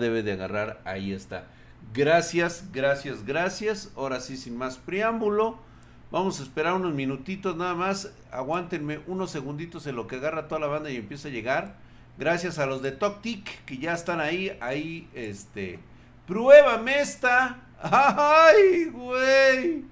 debe 0.00 0.24
de 0.24 0.32
agarrar, 0.32 0.80
ahí 0.84 1.12
está. 1.12 1.44
Gracias, 1.92 2.64
gracias, 2.72 3.24
gracias. 3.24 3.92
Ahora 3.94 4.18
sí, 4.18 4.36
sin 4.36 4.56
más 4.58 4.76
preámbulo, 4.76 5.56
vamos 6.10 6.40
a 6.40 6.42
esperar 6.42 6.74
unos 6.74 6.92
minutitos 6.92 7.56
nada 7.56 7.74
más. 7.76 8.12
Aguántenme 8.32 8.98
unos 9.06 9.30
segunditos 9.30 9.86
en 9.86 9.94
lo 9.94 10.08
que 10.08 10.16
agarra 10.16 10.48
toda 10.48 10.60
la 10.60 10.66
banda 10.66 10.90
y 10.90 10.96
empieza 10.96 11.28
a 11.28 11.30
llegar. 11.30 11.76
Gracias 12.18 12.58
a 12.58 12.66
los 12.66 12.82
de 12.82 12.90
Toctic 12.90 13.64
que 13.66 13.78
ya 13.78 13.92
están 13.92 14.20
ahí, 14.20 14.58
ahí, 14.60 15.08
este. 15.14 15.78
Pruébame 16.26 16.98
esta. 17.00 17.62
Ay, 17.80 18.86
güey. 18.86 19.84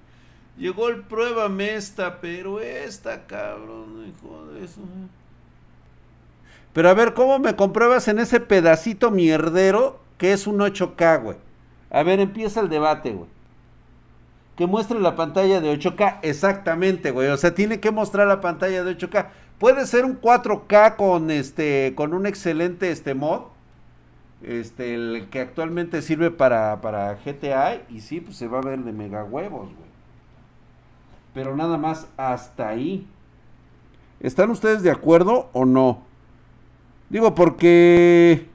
Llegó 0.57 0.89
el 0.89 0.99
pruébame 1.03 1.75
esta, 1.75 2.19
pero 2.19 2.59
esta, 2.59 3.25
cabrón, 3.25 4.13
hijo 4.13 4.47
de 4.47 4.65
eso. 4.65 4.81
Pero 6.73 6.89
a 6.89 6.93
ver, 6.93 7.13
¿cómo 7.13 7.37
me 7.39 7.55
compruebas 7.55 8.07
en 8.07 8.19
ese 8.19 8.39
pedacito 8.39 9.11
mierdero 9.11 9.99
que 10.17 10.33
es 10.33 10.47
un 10.47 10.59
8K, 10.59 11.21
güey? 11.21 11.37
A 11.91 12.01
ver, 12.01 12.19
empieza 12.19 12.59
el 12.59 12.69
debate, 12.69 13.11
güey. 13.11 13.29
Que 14.57 14.65
muestre 14.65 14.99
la 14.99 15.15
pantalla 15.15 15.61
de 15.61 15.71
8K. 15.71 16.19
Exactamente, 16.23 17.11
güey. 17.11 17.29
O 17.29 17.37
sea, 17.37 17.53
tiene 17.53 17.79
que 17.79 17.91
mostrar 17.91 18.27
la 18.27 18.41
pantalla 18.41 18.83
de 18.83 18.97
8K. 18.97 19.27
Puede 19.59 19.85
ser 19.85 20.03
un 20.05 20.19
4K 20.19 20.95
con 20.95 21.29
este. 21.31 21.93
con 21.95 22.13
un 22.13 22.25
excelente 22.25 22.91
este 22.91 23.13
mod. 23.13 23.43
Este, 24.41 24.95
el 24.95 25.27
que 25.29 25.39
actualmente 25.39 26.01
sirve 26.01 26.31
para, 26.31 26.81
para 26.81 27.13
GTA. 27.15 27.83
Y 27.89 28.01
sí, 28.01 28.19
pues 28.19 28.37
se 28.37 28.47
va 28.47 28.59
a 28.59 28.63
ver 28.63 28.79
de 28.79 28.91
mega 28.91 29.23
huevos, 29.23 29.67
güey. 29.67 29.93
Pero 31.33 31.55
nada 31.55 31.77
más 31.77 32.07
hasta 32.17 32.69
ahí. 32.69 33.07
¿Están 34.19 34.49
ustedes 34.51 34.83
de 34.83 34.91
acuerdo 34.91 35.49
o 35.53 35.65
no? 35.65 36.01
Digo, 37.13 37.35
porque... 37.35 38.47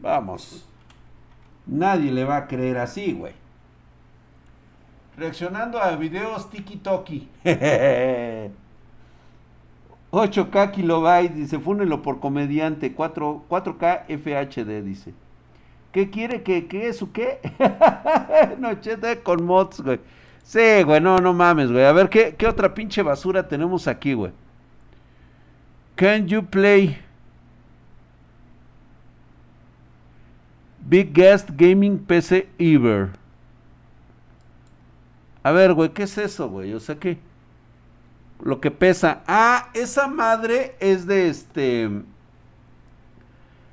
Vamos. 0.00 0.66
Nadie 1.66 2.10
le 2.10 2.24
va 2.24 2.38
a 2.38 2.46
creer 2.46 2.78
así, 2.78 3.12
güey. 3.12 3.34
Reaccionando 5.18 5.78
a 5.78 5.94
videos 5.96 6.48
tiki-toki. 6.48 7.28
8K 10.12 10.70
kilobytes, 10.70 11.36
dice, 11.36 11.58
fúnelo 11.58 12.00
por 12.00 12.18
comediante. 12.18 12.94
4, 12.94 13.44
4K 13.50 14.06
FHD, 14.06 14.82
dice. 14.82 15.12
¿Qué 15.92 16.08
quiere? 16.08 16.42
¿Qué, 16.42 16.68
qué 16.68 16.88
es 16.88 17.02
o 17.02 17.12
qué? 17.12 17.38
Nochete 18.58 19.20
con 19.20 19.44
mods, 19.44 19.82
güey. 19.82 20.00
Sí, 20.42 20.82
güey, 20.84 21.02
no, 21.02 21.18
no 21.18 21.34
mames, 21.34 21.70
güey. 21.70 21.84
A 21.84 21.92
ver, 21.92 22.08
¿qué, 22.08 22.34
¿qué 22.34 22.46
otra 22.46 22.72
pinche 22.72 23.02
basura 23.02 23.46
tenemos 23.46 23.86
aquí, 23.86 24.14
güey? 24.14 24.32
Can 26.00 26.28
you 26.28 26.40
play 26.40 26.96
Big 30.88 31.12
Guest 31.12 31.50
Gaming 31.58 31.98
PC 31.98 32.48
Ever? 32.58 33.10
A 35.44 35.52
ver, 35.52 35.74
güey, 35.74 35.90
¿qué 35.90 36.04
es 36.04 36.16
eso, 36.16 36.48
güey? 36.48 36.72
O 36.72 36.80
sea, 36.80 36.94
¿qué? 36.98 37.18
Lo 38.40 38.62
que 38.62 38.70
pesa. 38.70 39.20
Ah, 39.26 39.68
esa 39.74 40.08
madre 40.08 40.74
es 40.80 41.06
de 41.06 41.28
este. 41.28 41.90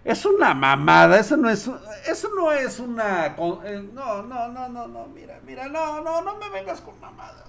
Es 0.04 0.26
una 0.26 0.54
mamada, 0.54 1.18
eso 1.18 1.38
no 1.38 1.50
es, 1.50 1.72
eso 2.10 2.30
no 2.36 2.52
es 2.52 2.78
una, 2.80 3.28
eh, 3.28 3.90
no, 3.94 4.22
no, 4.24 4.50
no, 4.50 4.68
no, 4.68 4.88
no, 4.88 5.08
mira, 5.16 5.40
mira, 5.46 5.70
no, 5.70 6.02
no, 6.02 6.22
no 6.22 6.36
me 6.36 6.50
vengas 6.50 6.82
con 6.82 7.00
mamadas. 7.00 7.46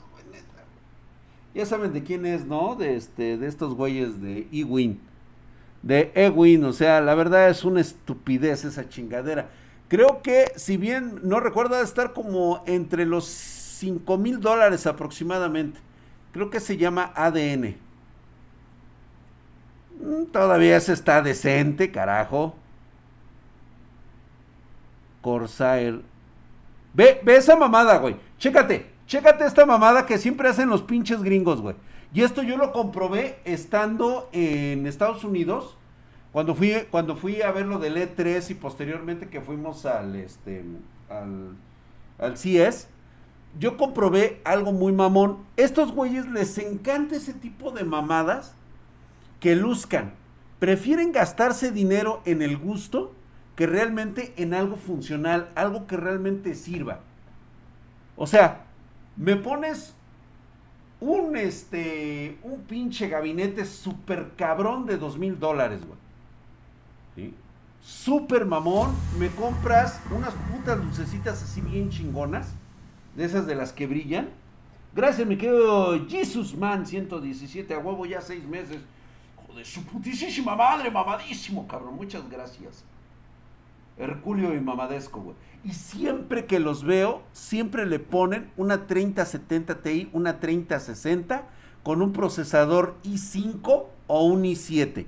Ya 1.54 1.66
saben 1.66 1.92
de 1.92 2.02
quién 2.02 2.26
es, 2.26 2.44
¿no? 2.44 2.74
De 2.76 2.96
este, 2.96 3.36
de 3.36 3.46
estos 3.46 3.74
güeyes 3.74 4.20
de 4.20 4.46
Ewin. 4.52 5.00
De 5.82 6.12
Ewin, 6.14 6.64
o 6.64 6.72
sea, 6.72 7.00
la 7.00 7.14
verdad 7.14 7.48
es 7.48 7.64
una 7.64 7.80
estupidez 7.80 8.64
esa 8.64 8.88
chingadera. 8.88 9.48
Creo 9.88 10.22
que, 10.22 10.52
si 10.56 10.76
bien 10.76 11.20
no 11.22 11.40
recuerdo, 11.40 11.80
estar 11.80 12.12
como 12.12 12.62
entre 12.66 13.06
los 13.06 13.24
5 13.26 14.18
mil 14.18 14.40
dólares 14.40 14.86
aproximadamente. 14.86 15.80
Creo 16.32 16.50
que 16.50 16.60
se 16.60 16.76
llama 16.76 17.12
ADN. 17.14 17.76
Mm, 20.00 20.26
todavía 20.32 20.78
se 20.80 20.92
está 20.92 21.22
decente, 21.22 21.90
carajo. 21.90 22.54
Corsair. 25.22 26.02
Ve, 26.94 27.20
ve 27.24 27.36
esa 27.36 27.56
mamada, 27.56 27.98
güey. 27.98 28.16
Chécate. 28.38 28.97
Chécate 29.08 29.46
esta 29.46 29.64
mamada 29.64 30.04
que 30.04 30.18
siempre 30.18 30.50
hacen 30.50 30.68
los 30.68 30.82
pinches 30.82 31.22
gringos, 31.22 31.62
güey. 31.62 31.74
Y 32.12 32.22
esto 32.22 32.42
yo 32.42 32.58
lo 32.58 32.72
comprobé 32.72 33.38
estando 33.46 34.28
en 34.32 34.86
Estados 34.86 35.24
Unidos. 35.24 35.78
Cuando 36.30 36.54
fui, 36.54 36.74
cuando 36.90 37.16
fui 37.16 37.40
a 37.40 37.50
ver 37.50 37.64
lo 37.64 37.78
del 37.78 37.96
E3 37.96 38.50
y 38.50 38.54
posteriormente 38.54 39.30
que 39.30 39.40
fuimos 39.40 39.86
al, 39.86 40.14
este, 40.14 40.62
al, 41.08 41.56
al 42.18 42.34
CS, 42.34 42.88
yo 43.58 43.78
comprobé 43.78 44.42
algo 44.44 44.72
muy 44.72 44.92
mamón. 44.92 45.38
Estos 45.56 45.92
güeyes 45.92 46.26
les 46.26 46.58
encanta 46.58 47.16
ese 47.16 47.32
tipo 47.32 47.70
de 47.70 47.84
mamadas 47.84 48.54
que 49.40 49.56
luzcan. 49.56 50.12
Prefieren 50.58 51.12
gastarse 51.12 51.72
dinero 51.72 52.20
en 52.26 52.42
el 52.42 52.58
gusto 52.58 53.14
que 53.56 53.66
realmente 53.66 54.34
en 54.36 54.52
algo 54.52 54.76
funcional, 54.76 55.48
algo 55.54 55.86
que 55.86 55.96
realmente 55.96 56.54
sirva. 56.54 57.00
O 58.14 58.26
sea, 58.26 58.67
me 59.18 59.36
pones 59.36 59.94
un 61.00 61.36
este 61.36 62.38
un 62.42 62.62
pinche 62.62 63.08
gabinete 63.08 63.64
super 63.64 64.32
cabrón 64.36 64.86
de 64.86 64.96
dos 64.96 65.18
mil 65.18 65.38
dólares, 65.38 65.80
güey. 65.84 65.98
¿Sí? 67.14 67.34
Super 67.80 68.44
mamón, 68.44 68.90
me 69.18 69.28
compras 69.28 70.00
unas 70.10 70.34
putas 70.50 70.78
lucecitas 70.78 71.42
así 71.42 71.60
bien 71.60 71.90
chingonas, 71.90 72.52
de 73.16 73.24
esas 73.24 73.46
de 73.46 73.54
las 73.54 73.72
que 73.72 73.86
brillan. 73.86 74.30
Gracias, 74.94 75.26
me 75.26 75.36
quedo 75.36 76.06
Jesus 76.08 76.56
Man 76.56 76.86
117 76.86 77.74
a 77.74 77.78
huevo 77.78 78.06
ya 78.06 78.20
seis 78.20 78.44
meses. 78.44 78.78
Joder, 79.46 79.66
su 79.66 79.84
putísima 79.84 80.56
madre, 80.56 80.90
mamadísimo, 80.90 81.66
cabrón. 81.66 81.96
Muchas 81.96 82.28
gracias. 82.28 82.84
Herculio 83.98 84.54
y 84.54 84.60
mamadesco, 84.60 85.20
güey. 85.20 85.36
Y 85.64 85.72
siempre 85.72 86.46
que 86.46 86.60
los 86.60 86.84
veo, 86.84 87.22
siempre 87.32 87.86
le 87.86 87.98
ponen 87.98 88.50
una 88.56 88.86
3070 88.86 89.82
Ti, 89.82 90.08
una 90.12 90.40
3060 90.40 91.48
con 91.82 92.02
un 92.02 92.12
procesador 92.12 92.96
i5 93.04 93.84
o 94.06 94.24
un 94.24 94.44
i7. 94.44 95.06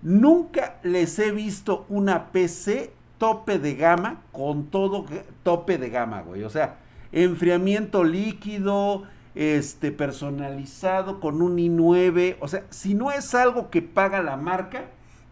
Nunca 0.00 0.78
les 0.82 1.18
he 1.18 1.32
visto 1.32 1.84
una 1.88 2.30
PC 2.30 2.92
tope 3.18 3.58
de 3.58 3.74
gama 3.74 4.22
con 4.32 4.66
todo 4.66 5.04
tope 5.42 5.76
de 5.76 5.90
gama, 5.90 6.22
güey. 6.22 6.44
O 6.44 6.50
sea, 6.50 6.78
enfriamiento 7.12 8.04
líquido, 8.04 9.04
este 9.34 9.92
personalizado 9.92 11.20
con 11.20 11.42
un 11.42 11.58
i9, 11.58 12.36
o 12.40 12.48
sea, 12.48 12.64
si 12.70 12.94
no 12.94 13.10
es 13.10 13.34
algo 13.34 13.70
que 13.70 13.82
paga 13.82 14.22
la 14.22 14.36
marca, 14.36 14.86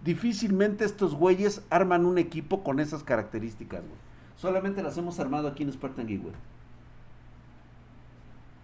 difícilmente 0.06 0.84
estos 0.84 1.14
güeyes 1.14 1.62
arman 1.68 2.06
un 2.06 2.16
equipo 2.16 2.62
con 2.62 2.80
esas 2.80 3.02
características, 3.02 3.80
güey. 3.80 4.06
Solamente 4.36 4.82
las 4.82 4.96
hemos 4.96 5.18
armado 5.18 5.48
aquí 5.48 5.64
en 5.64 5.72
Spartan 5.72 6.06
Geek. 6.06 6.22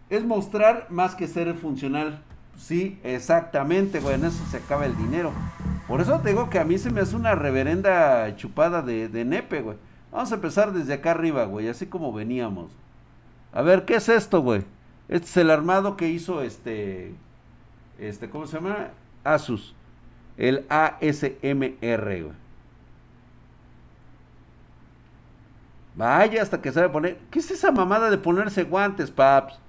Es 0.08 0.24
mostrar 0.24 0.86
más 0.90 1.14
que 1.14 1.26
ser 1.26 1.52
funcional. 1.54 2.22
Sí, 2.56 3.00
exactamente, 3.02 3.98
güey. 3.98 4.14
En 4.14 4.24
eso 4.24 4.44
se 4.50 4.58
acaba 4.58 4.86
el 4.86 4.96
dinero. 4.96 5.32
Por 5.88 6.00
eso 6.00 6.20
te 6.20 6.28
digo 6.28 6.48
que 6.48 6.60
a 6.60 6.64
mí 6.64 6.78
se 6.78 6.90
me 6.90 7.00
hace 7.00 7.16
una 7.16 7.34
reverenda 7.34 8.34
chupada 8.36 8.82
de, 8.82 9.08
de 9.08 9.24
nepe, 9.24 9.62
güey. 9.62 9.76
Vamos 10.12 10.30
a 10.30 10.36
empezar 10.36 10.72
desde 10.72 10.94
acá 10.94 11.10
arriba, 11.10 11.44
güey. 11.46 11.68
Así 11.68 11.86
como 11.86 12.12
veníamos. 12.12 12.70
A 13.52 13.62
ver, 13.62 13.84
¿qué 13.84 13.96
es 13.96 14.08
esto, 14.08 14.42
güey? 14.42 14.64
Este 15.08 15.26
es 15.26 15.36
el 15.38 15.50
armado 15.50 15.96
que 15.96 16.08
hizo 16.08 16.42
este. 16.42 17.14
Este, 17.98 18.30
¿cómo 18.30 18.46
se 18.46 18.58
llama? 18.58 18.90
Asus. 19.24 19.74
El 20.42 20.66
ASMR, 20.70 22.22
güey. 22.24 22.34
Vaya 25.94 26.42
hasta 26.42 26.60
que 26.60 26.72
sabe 26.72 26.88
poner. 26.88 27.18
¿Qué 27.30 27.38
es 27.38 27.48
esa 27.52 27.70
mamada 27.70 28.10
de 28.10 28.18
ponerse 28.18 28.64
guantes, 28.64 29.12
paps? 29.12 29.60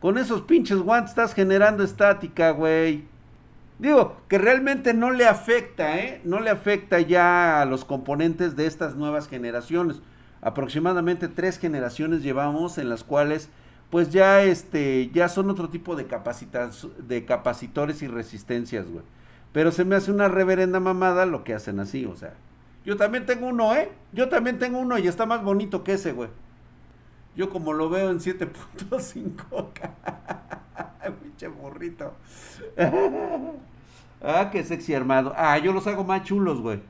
Con 0.00 0.16
esos 0.16 0.40
pinches 0.40 0.78
guantes 0.78 1.10
estás 1.10 1.34
generando 1.34 1.84
estática, 1.84 2.52
güey. 2.52 3.04
Digo, 3.78 4.16
que 4.28 4.38
realmente 4.38 4.94
no 4.94 5.10
le 5.10 5.26
afecta, 5.26 5.98
¿eh? 5.98 6.22
No 6.24 6.40
le 6.40 6.48
afecta 6.48 7.00
ya 7.00 7.60
a 7.60 7.66
los 7.66 7.84
componentes 7.84 8.56
de 8.56 8.64
estas 8.64 8.94
nuevas 8.96 9.28
generaciones. 9.28 10.00
Aproximadamente 10.40 11.28
tres 11.28 11.58
generaciones 11.58 12.22
llevamos 12.22 12.78
en 12.78 12.88
las 12.88 13.04
cuales, 13.04 13.50
pues 13.90 14.12
ya 14.12 14.42
este, 14.44 15.10
ya 15.12 15.28
son 15.28 15.50
otro 15.50 15.68
tipo 15.68 15.94
de, 15.94 16.06
de 17.06 17.24
capacitores 17.26 18.00
y 18.00 18.06
resistencias, 18.06 18.88
güey. 18.88 19.04
Pero 19.52 19.72
se 19.72 19.84
me 19.84 19.96
hace 19.96 20.10
una 20.10 20.28
reverenda 20.28 20.80
mamada 20.80 21.26
lo 21.26 21.44
que 21.44 21.54
hacen 21.54 21.80
así, 21.80 22.04
o 22.04 22.14
sea. 22.16 22.34
Yo 22.84 22.96
también 22.96 23.26
tengo 23.26 23.48
uno, 23.48 23.74
¿eh? 23.74 23.90
Yo 24.12 24.28
también 24.28 24.58
tengo 24.58 24.78
uno 24.78 24.98
y 24.98 25.08
está 25.08 25.26
más 25.26 25.42
bonito 25.42 25.84
que 25.84 25.94
ese, 25.94 26.12
güey. 26.12 26.28
Yo 27.36 27.50
como 27.50 27.72
lo 27.72 27.88
veo 27.88 28.10
en 28.10 28.18
7.5K. 28.18 29.90
Pinche 31.22 31.48
burrito. 31.48 32.14
Ah, 34.20 34.50
qué 34.50 34.64
sexy 34.64 34.94
armado. 34.94 35.32
Ah, 35.36 35.58
yo 35.58 35.72
los 35.72 35.86
hago 35.86 36.02
más 36.02 36.24
chulos, 36.24 36.60
güey. 36.60 36.80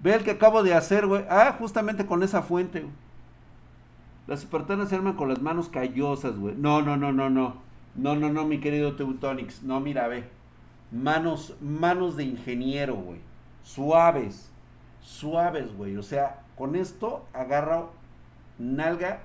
Ve 0.00 0.14
el 0.14 0.24
que 0.24 0.32
acabo 0.32 0.64
de 0.64 0.74
hacer, 0.74 1.06
güey. 1.06 1.24
Ah, 1.30 1.54
justamente 1.56 2.06
con 2.06 2.24
esa 2.24 2.42
fuente. 2.42 2.84
Las 4.26 4.40
espartanas 4.40 4.88
se 4.88 4.96
arman 4.96 5.14
con 5.14 5.28
las 5.28 5.40
manos 5.40 5.68
callosas, 5.68 6.36
güey. 6.36 6.56
No, 6.56 6.82
no, 6.82 6.96
no, 6.96 7.12
no, 7.12 7.30
no. 7.30 7.56
No, 7.94 8.16
no, 8.16 8.30
no, 8.30 8.44
mi 8.44 8.58
querido 8.58 8.96
Teutonix. 8.96 9.62
No, 9.62 9.78
mira, 9.78 10.08
ve. 10.08 10.24
Manos, 10.92 11.54
manos 11.60 12.16
de 12.16 12.24
ingeniero, 12.24 12.96
güey. 12.96 13.20
Suaves. 13.62 14.50
Suaves, 15.02 15.74
güey. 15.76 15.96
O 15.96 16.02
sea, 16.02 16.40
con 16.56 16.76
esto 16.76 17.24
agarro 17.32 17.92
nalga 18.58 19.20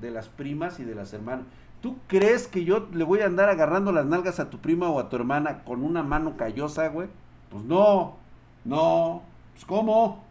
de 0.00 0.10
las 0.10 0.28
primas 0.28 0.80
y 0.80 0.84
de 0.84 0.94
las 0.94 1.12
hermanas. 1.12 1.46
¿Tú 1.80 1.96
crees 2.06 2.46
que 2.46 2.64
yo 2.64 2.88
le 2.92 3.04
voy 3.04 3.20
a 3.20 3.26
andar 3.26 3.48
agarrando 3.48 3.92
las 3.92 4.06
nalgas 4.06 4.38
a 4.40 4.50
tu 4.50 4.58
prima 4.58 4.88
o 4.88 5.00
a 5.00 5.08
tu 5.08 5.16
hermana 5.16 5.64
con 5.64 5.82
una 5.82 6.02
mano 6.02 6.36
callosa, 6.36 6.88
güey? 6.88 7.08
Pues 7.50 7.64
no, 7.64 8.16
no, 8.64 9.22
pues 9.52 9.64
¿cómo? 9.64 10.24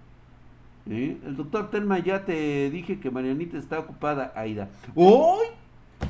El 0.86 1.36
doctor 1.38 1.70
Telma 1.70 2.00
ya 2.00 2.26
te 2.26 2.70
dije 2.70 3.00
que 3.00 3.12
Marianita 3.12 3.58
está 3.58 3.80
ocupada, 3.80 4.34
Aida. 4.36 4.70
¡Oy! 4.96 5.46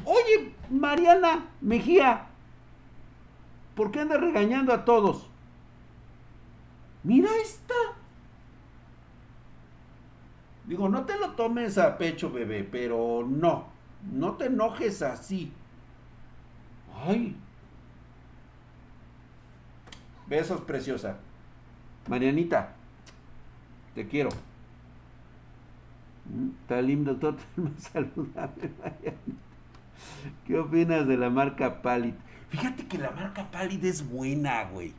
Oye, 0.06 0.54
Mariana 0.70 1.48
Mejía, 1.60 2.28
¿por 3.82 3.90
qué 3.90 4.02
andas 4.02 4.22
regañando 4.22 4.74
a 4.74 4.86
todos? 4.86 5.28
Mira 7.02 7.32
esta. 7.42 7.74
Digo, 10.68 10.88
no 10.88 11.04
te 11.06 11.18
lo 11.18 11.32
tomes 11.32 11.80
a 11.80 11.98
pecho, 11.98 12.32
bebé, 12.32 12.64
pero 12.64 13.26
no. 13.28 13.66
No 14.12 14.34
te 14.34 14.46
enojes 14.46 15.02
así. 15.02 15.52
Ay. 17.08 17.36
Besos, 20.28 20.62
preciosa. 20.62 21.18
Marianita, 22.08 22.76
te 23.96 24.08
quiero. 24.08 24.30
Mm, 26.26 26.50
está 26.62 26.84
lindo, 26.84 27.16
todo 27.16 27.38
saludable, 27.80 28.70
¿Qué 30.46 30.60
opinas 30.60 31.08
de 31.08 31.18
la 31.18 31.32
marca 31.32 31.82
Palid? 31.82 32.14
Fíjate 32.52 32.86
que 32.86 32.98
la 32.98 33.12
marca 33.12 33.50
Palid 33.50 33.84
es 33.86 34.08
buena, 34.08 34.66
güey. 34.66 34.94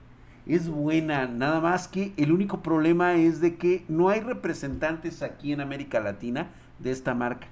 Es 0.47 0.69
buena, 0.71 1.27
nada 1.27 1.61
más 1.61 1.87
que 1.87 2.15
el 2.17 2.33
único 2.33 2.63
problema 2.63 3.15
es 3.15 3.43
de 3.43 3.57
que 3.57 3.85
no 3.89 4.09
hay 4.09 4.21
representantes 4.21 5.23
aquí 5.23 5.53
en 5.53 5.61
América 5.61 6.01
Latina 6.01 6.49
de 6.79 6.91
esta 6.91 7.15
marca. 7.15 7.47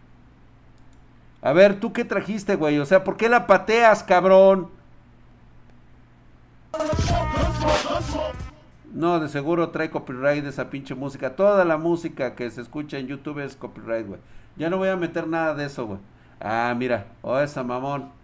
A 1.43 1.53
ver, 1.53 1.79
¿tú 1.79 1.93
qué 1.93 2.05
trajiste, 2.07 2.57
güey? 2.57 2.79
O 2.79 2.87
sea, 2.87 3.05
¿por 3.05 3.19
qué 3.19 3.29
la 3.29 3.47
pateas, 3.47 4.03
cabrón? 4.03 4.71
No, 8.93 9.21
de 9.21 9.29
seguro 9.29 9.69
trae 9.69 9.91
copyright 9.91 10.45
esa 10.47 10.71
pinche 10.71 10.95
música. 10.95 11.37
Toda 11.37 11.65
la 11.67 11.77
música 11.77 12.35
que 12.35 12.51
se 12.51 12.63
escucha 12.63 12.99
en 12.99 13.07
YouTube 13.07 13.39
es 13.45 13.55
copyright, 13.55 14.07
güey. 14.07 14.21
Ya 14.57 14.71
no 14.71 14.79
voy 14.79 14.89
a 14.89 14.97
meter 14.97 15.29
nada 15.29 15.55
de 15.55 15.67
eso, 15.67 15.87
güey. 15.87 16.01
Ah, 16.41 16.75
mira. 16.77 17.07
Oh, 17.21 17.39
esa 17.39 17.63
mamón. 17.63 18.20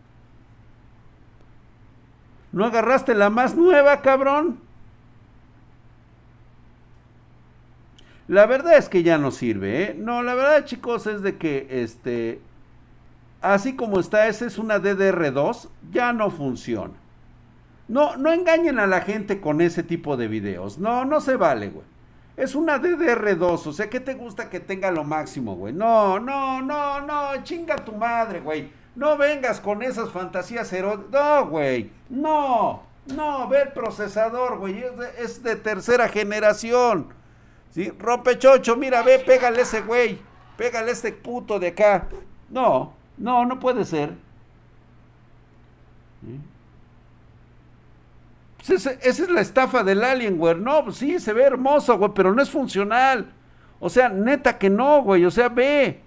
¿No 2.52 2.64
agarraste 2.64 3.14
la 3.14 3.31
más 3.31 3.54
nueva, 3.54 4.00
cabrón? 4.02 4.60
La 8.28 8.46
verdad 8.46 8.76
es 8.76 8.88
que 8.88 9.02
ya 9.02 9.19
no 9.19 9.31
sirve, 9.31 9.82
¿eh? 9.82 9.94
No, 9.96 10.22
la 10.22 10.34
verdad, 10.34 10.64
chicos, 10.64 11.06
es 11.06 11.22
de 11.22 11.37
que, 11.37 11.69
este, 11.70 12.40
así 13.40 13.76
como 13.76 14.00
está, 14.00 14.26
esa 14.26 14.46
es 14.46 14.58
una 14.58 14.81
DDR2, 14.81 15.69
ya 15.93 16.12
no 16.12 16.31
funciona. 16.31 16.94
No, 17.88 18.16
no 18.16 18.32
engañen 18.32 18.81
a 18.81 18.87
la 18.88 19.00
gente 19.00 19.40
con 19.40 19.60
ese 19.60 19.84
tipo 19.84 20.16
de 20.16 20.26
videos. 20.26 20.78
No, 20.78 21.04
no 21.04 21.20
se 21.20 21.37
vale, 21.37 21.69
güey. 21.69 21.87
Es 22.37 22.54
una 22.54 22.81
DDR2, 22.81 23.66
o 23.66 23.72
sea, 23.72 23.88
¿qué 23.88 24.00
te 24.00 24.14
gusta 24.14 24.50
que 24.50 24.60
tenga 24.60 24.90
lo 24.90 25.04
máximo, 25.04 25.54
güey? 25.54 25.72
No, 25.72 26.19
no, 26.19 26.60
no, 26.60 27.00
no, 27.00 27.42
chinga 27.44 27.76
tu 27.76 27.92
madre, 27.92 28.40
güey. 28.40 28.70
No 28.96 29.16
vengas 29.16 29.60
con 29.60 29.82
esas 29.82 30.10
fantasías 30.10 30.72
eróticas. 30.72 31.12
No, 31.12 31.46
güey. 31.46 31.90
No, 32.08 32.82
no, 33.14 33.48
ve 33.48 33.62
el 33.62 33.72
procesador, 33.72 34.58
güey. 34.58 34.84
Es 35.19 35.43
de, 35.43 35.56
tercera 35.56 36.08
generación. 36.08 37.08
¿Sí? 37.70 37.93
Rompe 37.98 38.38
chocho, 38.38 38.75
mira, 38.76 39.02
ve, 39.02 39.19
pégale 39.19 39.62
ese 39.62 39.82
güey. 39.82 40.19
Pégale 40.56 40.93
ese 40.93 41.12
puto 41.12 41.58
de 41.58 41.69
acá. 41.69 42.08
No, 42.48 42.94
no, 43.19 43.44
no 43.44 43.60
puede 43.60 43.84
ser. 43.84 44.14
Pues 48.56 48.70
esa, 48.70 48.92
es 48.92 49.31
la 49.31 49.40
estafa 49.40 49.84
del 49.84 50.02
Alienware. 50.02 50.58
No, 50.58 50.84
pues 50.84 50.96
sí, 50.96 51.19
se 51.20 51.32
ve 51.32 51.44
hermoso, 51.44 51.96
güey, 51.99 52.10
pero 52.14 52.34
no 52.34 52.42
es 52.42 52.50
funcional. 52.50 53.32
O 53.78 53.88
sea, 53.88 54.08
neta 54.08 54.58
que 54.58 54.70
no, 54.70 55.02
güey. 55.02 55.25
O 55.25 55.31
sea, 55.31 55.49
ve. 55.49 56.00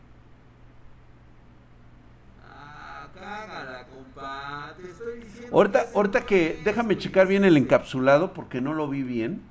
Ah, 2.46 3.08
cágala, 3.14 3.86
compa. 3.88 4.74
Te 4.76 4.90
estoy 4.90 5.20
diciendo 5.20 5.39
ahorita, 5.52 6.26
que 6.26 6.60
déjame 6.64 6.98
checar 6.98 7.28
bien 7.28 7.44
el 7.44 7.58
encapsulado 7.58 8.34
porque 8.34 8.62
no 8.62 8.74
lo 8.74 8.88
vi 8.88 9.04
bien. 9.04 9.42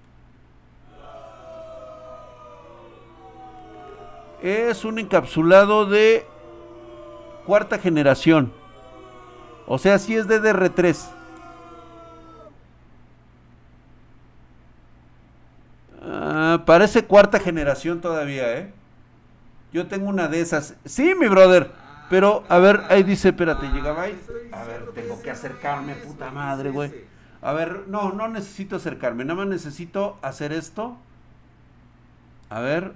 Es 4.42 4.84
un 4.84 4.98
encapsulado 4.98 5.86
de 5.86 6.26
cuarta 7.44 7.78
generación. 7.78 8.52
O 9.66 9.78
sea, 9.78 9.98
si 9.98 10.14
es 10.14 10.28
DDR3. 10.28 11.10
Ah, 16.02 16.62
parece 16.64 17.04
cuarta 17.04 17.40
generación 17.40 18.00
todavía, 18.00 18.56
¿eh? 18.56 18.72
Yo 19.72 19.86
tengo 19.88 20.08
una 20.08 20.28
de 20.28 20.40
esas. 20.40 20.74
Sí, 20.84 21.14
mi 21.14 21.26
brother. 21.26 21.70
Pero, 22.10 22.44
a 22.48 22.58
ver, 22.58 22.84
ahí 22.88 23.02
dice, 23.02 23.28
espérate, 23.28 23.68
llegaba 23.68 24.02
ahí. 24.02 24.18
A 24.52 24.64
ver, 24.64 24.90
tengo 24.94 25.20
que 25.20 25.30
acercarme, 25.30 25.94
puta 25.94 26.30
madre, 26.30 26.70
güey. 26.70 26.92
A 27.42 27.52
ver, 27.52 27.84
no, 27.88 28.12
no 28.12 28.28
necesito 28.28 28.76
acercarme. 28.76 29.24
Nada 29.24 29.36
más 29.36 29.48
necesito 29.48 30.18
hacer 30.22 30.52
esto. 30.52 30.96
A 32.50 32.60
ver, 32.60 32.94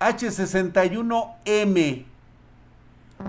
H61M. 0.00 2.04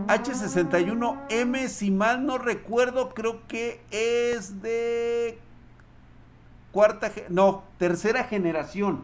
H61M, 0.08 1.68
si 1.68 1.90
mal 1.90 2.26
no 2.26 2.38
recuerdo, 2.38 3.10
creo 3.10 3.48
que 3.48 3.82
es 3.90 4.62
de 4.62 5.40
cuarta, 6.72 7.12
no, 7.30 7.64
tercera 7.78 8.24
generación. 8.24 9.04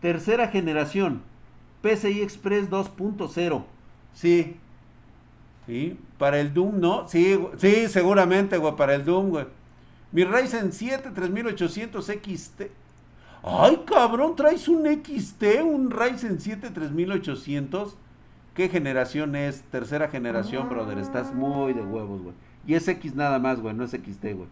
Tercera 0.00 0.48
generación. 0.48 1.22
PCI 1.82 2.22
Express 2.22 2.70
2.0. 2.70 3.64
Sí. 4.14 4.56
Sí, 5.66 5.98
para 6.18 6.40
el 6.40 6.52
Doom, 6.52 6.78
¿no? 6.78 7.08
Sí, 7.08 7.38
sí, 7.56 7.88
seguramente, 7.88 8.58
güey, 8.58 8.76
para 8.76 8.94
el 8.94 9.04
Doom, 9.04 9.30
güey. 9.30 9.46
Mi 10.12 10.24
Ryzen 10.24 10.72
7 10.72 11.10
3800 11.10 12.06
XT. 12.06 12.62
Ay, 13.42 13.82
cabrón, 13.86 14.36
traes 14.36 14.68
un 14.68 14.84
XT, 14.86 15.42
un 15.64 15.90
Ryzen 15.90 16.40
7 16.40 16.70
3800. 16.70 17.96
¿Qué 18.54 18.68
generación 18.68 19.36
es? 19.36 19.62
Tercera 19.62 20.08
generación, 20.08 20.68
brother. 20.68 20.98
Estás 20.98 21.34
muy 21.34 21.72
de 21.72 21.82
huevos, 21.82 22.22
güey. 22.22 22.34
Y 22.66 22.74
es 22.74 22.86
X 22.86 23.14
nada 23.14 23.38
más, 23.38 23.60
güey, 23.60 23.74
no 23.74 23.84
es 23.84 23.90
XT, 23.90 24.22
güey. 24.34 24.48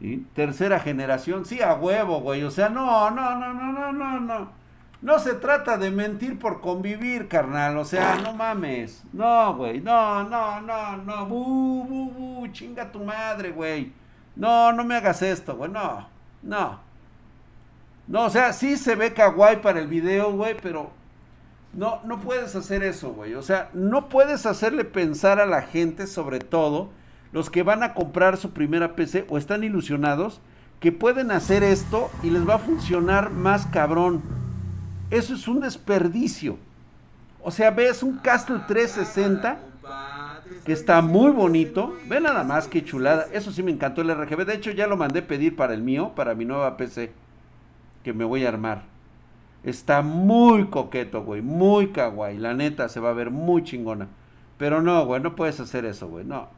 ¿Y? 0.00 0.18
Tercera 0.34 0.78
generación, 0.80 1.44
sí, 1.44 1.60
a 1.60 1.74
huevo, 1.74 2.20
güey. 2.20 2.44
O 2.44 2.50
sea, 2.50 2.68
no, 2.68 3.10
no, 3.10 3.36
no, 3.36 3.52
no, 3.52 3.72
no, 3.72 3.92
no, 3.92 4.20
no. 4.20 4.58
No 5.00 5.18
se 5.20 5.34
trata 5.34 5.78
de 5.78 5.90
mentir 5.90 6.38
por 6.38 6.60
convivir, 6.60 7.28
carnal. 7.28 7.76
O 7.78 7.84
sea, 7.84 8.16
no 8.16 8.32
mames. 8.32 9.04
No, 9.12 9.54
güey. 9.56 9.80
No, 9.80 10.24
no, 10.24 10.60
no, 10.60 10.96
no. 10.96 11.26
Bu, 11.26 11.84
bu, 11.84 12.10
bu. 12.10 12.48
Chinga 12.48 12.90
tu 12.90 13.00
madre, 13.04 13.50
güey. 13.50 13.92
No, 14.34 14.72
no 14.72 14.84
me 14.84 14.96
hagas 14.96 15.22
esto, 15.22 15.56
güey. 15.56 15.70
No, 15.70 16.08
no. 16.42 16.80
No, 18.08 18.24
o 18.24 18.30
sea, 18.30 18.52
sí 18.52 18.76
se 18.76 18.94
ve 18.94 19.12
kawaii 19.12 19.60
para 19.60 19.80
el 19.80 19.86
video, 19.86 20.32
güey, 20.32 20.56
pero 20.60 20.90
no, 21.74 22.00
no 22.04 22.20
puedes 22.20 22.56
hacer 22.56 22.82
eso, 22.82 23.10
güey. 23.12 23.34
O 23.34 23.42
sea, 23.42 23.68
no 23.74 24.08
puedes 24.08 24.46
hacerle 24.46 24.84
pensar 24.84 25.40
a 25.40 25.46
la 25.46 25.62
gente, 25.62 26.06
sobre 26.06 26.38
todo 26.38 26.90
los 27.32 27.50
que 27.50 27.62
van 27.62 27.82
a 27.82 27.94
comprar 27.94 28.36
su 28.36 28.50
primera 28.50 28.94
PC 28.96 29.26
o 29.28 29.38
están 29.38 29.64
ilusionados, 29.64 30.40
que 30.80 30.92
pueden 30.92 31.30
hacer 31.30 31.62
esto 31.62 32.10
y 32.22 32.30
les 32.30 32.48
va 32.48 32.54
a 32.54 32.58
funcionar 32.58 33.30
más 33.30 33.66
cabrón. 33.66 34.22
Eso 35.10 35.34
es 35.34 35.48
un 35.48 35.60
desperdicio. 35.60 36.58
O 37.42 37.50
sea, 37.50 37.70
ves 37.70 38.02
un 38.02 38.18
Castle 38.18 38.60
360 38.66 39.58
que 40.64 40.72
está 40.72 41.00
muy 41.02 41.30
bonito. 41.30 41.96
Ve 42.08 42.20
nada 42.20 42.44
más 42.44 42.68
que 42.68 42.84
chulada. 42.84 43.26
Eso 43.32 43.52
sí 43.52 43.62
me 43.62 43.70
encantó 43.70 44.02
el 44.02 44.14
RGB. 44.14 44.44
De 44.44 44.54
hecho, 44.54 44.70
ya 44.70 44.86
lo 44.86 44.96
mandé 44.96 45.22
pedir 45.22 45.56
para 45.56 45.74
el 45.74 45.82
mío, 45.82 46.12
para 46.14 46.34
mi 46.34 46.44
nueva 46.44 46.76
PC 46.76 47.12
que 48.04 48.12
me 48.12 48.24
voy 48.24 48.44
a 48.44 48.48
armar. 48.48 48.82
Está 49.64 50.02
muy 50.02 50.66
coqueto, 50.66 51.22
güey. 51.24 51.42
Muy 51.42 51.88
kawaii. 51.88 52.38
La 52.38 52.54
neta, 52.54 52.88
se 52.88 53.00
va 53.00 53.10
a 53.10 53.14
ver 53.14 53.30
muy 53.30 53.64
chingona. 53.64 54.08
Pero 54.56 54.82
no, 54.82 55.04
güey, 55.06 55.20
no 55.22 55.36
puedes 55.36 55.60
hacer 55.60 55.84
eso, 55.84 56.08
güey, 56.08 56.24
no. 56.24 56.48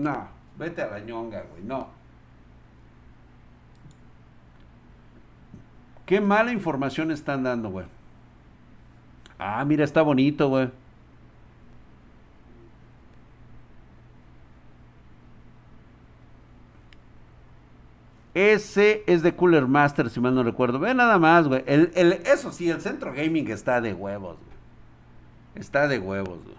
No, 0.00 0.28
vete 0.58 0.80
a 0.80 0.86
la 0.86 1.00
ñonga, 1.00 1.44
güey, 1.50 1.62
no. 1.62 1.88
Qué 6.06 6.20
mala 6.20 6.52
información 6.52 7.10
están 7.10 7.42
dando, 7.42 7.68
güey. 7.70 7.86
Ah, 9.38 9.62
mira, 9.64 9.84
está 9.84 10.00
bonito, 10.02 10.48
güey. 10.48 10.70
Ese 18.32 19.04
es 19.06 19.22
de 19.22 19.34
Cooler 19.34 19.66
Master, 19.66 20.08
si 20.08 20.18
mal 20.18 20.34
no 20.34 20.42
recuerdo. 20.42 20.78
Ve 20.78 20.94
nada 20.94 21.18
más, 21.18 21.46
güey. 21.46 21.62
El, 21.66 21.92
eso 22.24 22.52
sí, 22.52 22.70
el 22.70 22.80
centro 22.80 23.12
gaming 23.12 23.50
está 23.50 23.82
de 23.82 23.92
huevos, 23.92 24.38
güey. 24.38 24.56
Está 25.56 25.88
de 25.88 25.98
huevos, 25.98 26.42
güey. 26.42 26.56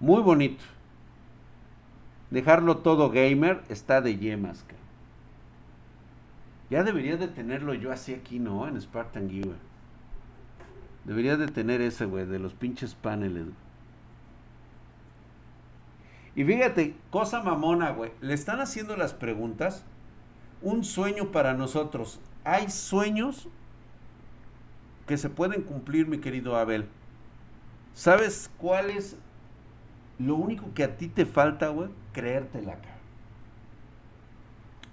Muy 0.00 0.20
bonito. 0.20 0.62
Dejarlo 2.32 2.78
todo 2.78 3.10
gamer 3.10 3.62
está 3.68 4.00
de 4.00 4.16
yemas. 4.16 4.64
Ya 6.70 6.82
debería 6.82 7.18
de 7.18 7.28
tenerlo 7.28 7.74
yo 7.74 7.92
así 7.92 8.14
aquí, 8.14 8.38
¿no? 8.38 8.66
En 8.66 8.80
Spartan 8.80 9.28
Gear. 9.28 9.54
Debería 11.04 11.36
de 11.36 11.48
tener 11.48 11.82
ese, 11.82 12.06
güey, 12.06 12.24
de 12.24 12.38
los 12.38 12.54
pinches 12.54 12.94
paneles. 12.94 13.44
Y 16.34 16.44
fíjate, 16.44 16.96
cosa 17.10 17.42
mamona, 17.42 17.90
güey. 17.90 18.12
Le 18.22 18.32
están 18.32 18.62
haciendo 18.62 18.96
las 18.96 19.12
preguntas 19.12 19.84
un 20.62 20.84
sueño 20.84 21.32
para 21.32 21.52
nosotros. 21.52 22.18
Hay 22.44 22.70
sueños 22.70 23.46
que 25.06 25.18
se 25.18 25.28
pueden 25.28 25.64
cumplir, 25.64 26.06
mi 26.06 26.16
querido 26.16 26.56
Abel. 26.56 26.86
¿Sabes 27.92 28.50
cuál 28.56 28.88
es 28.88 29.18
lo 30.26 30.36
único 30.36 30.72
que 30.74 30.84
a 30.84 30.96
ti 30.96 31.08
te 31.08 31.26
falta, 31.26 31.68
güey? 31.68 31.88
Creértela, 32.12 32.74
cara. 32.74 32.96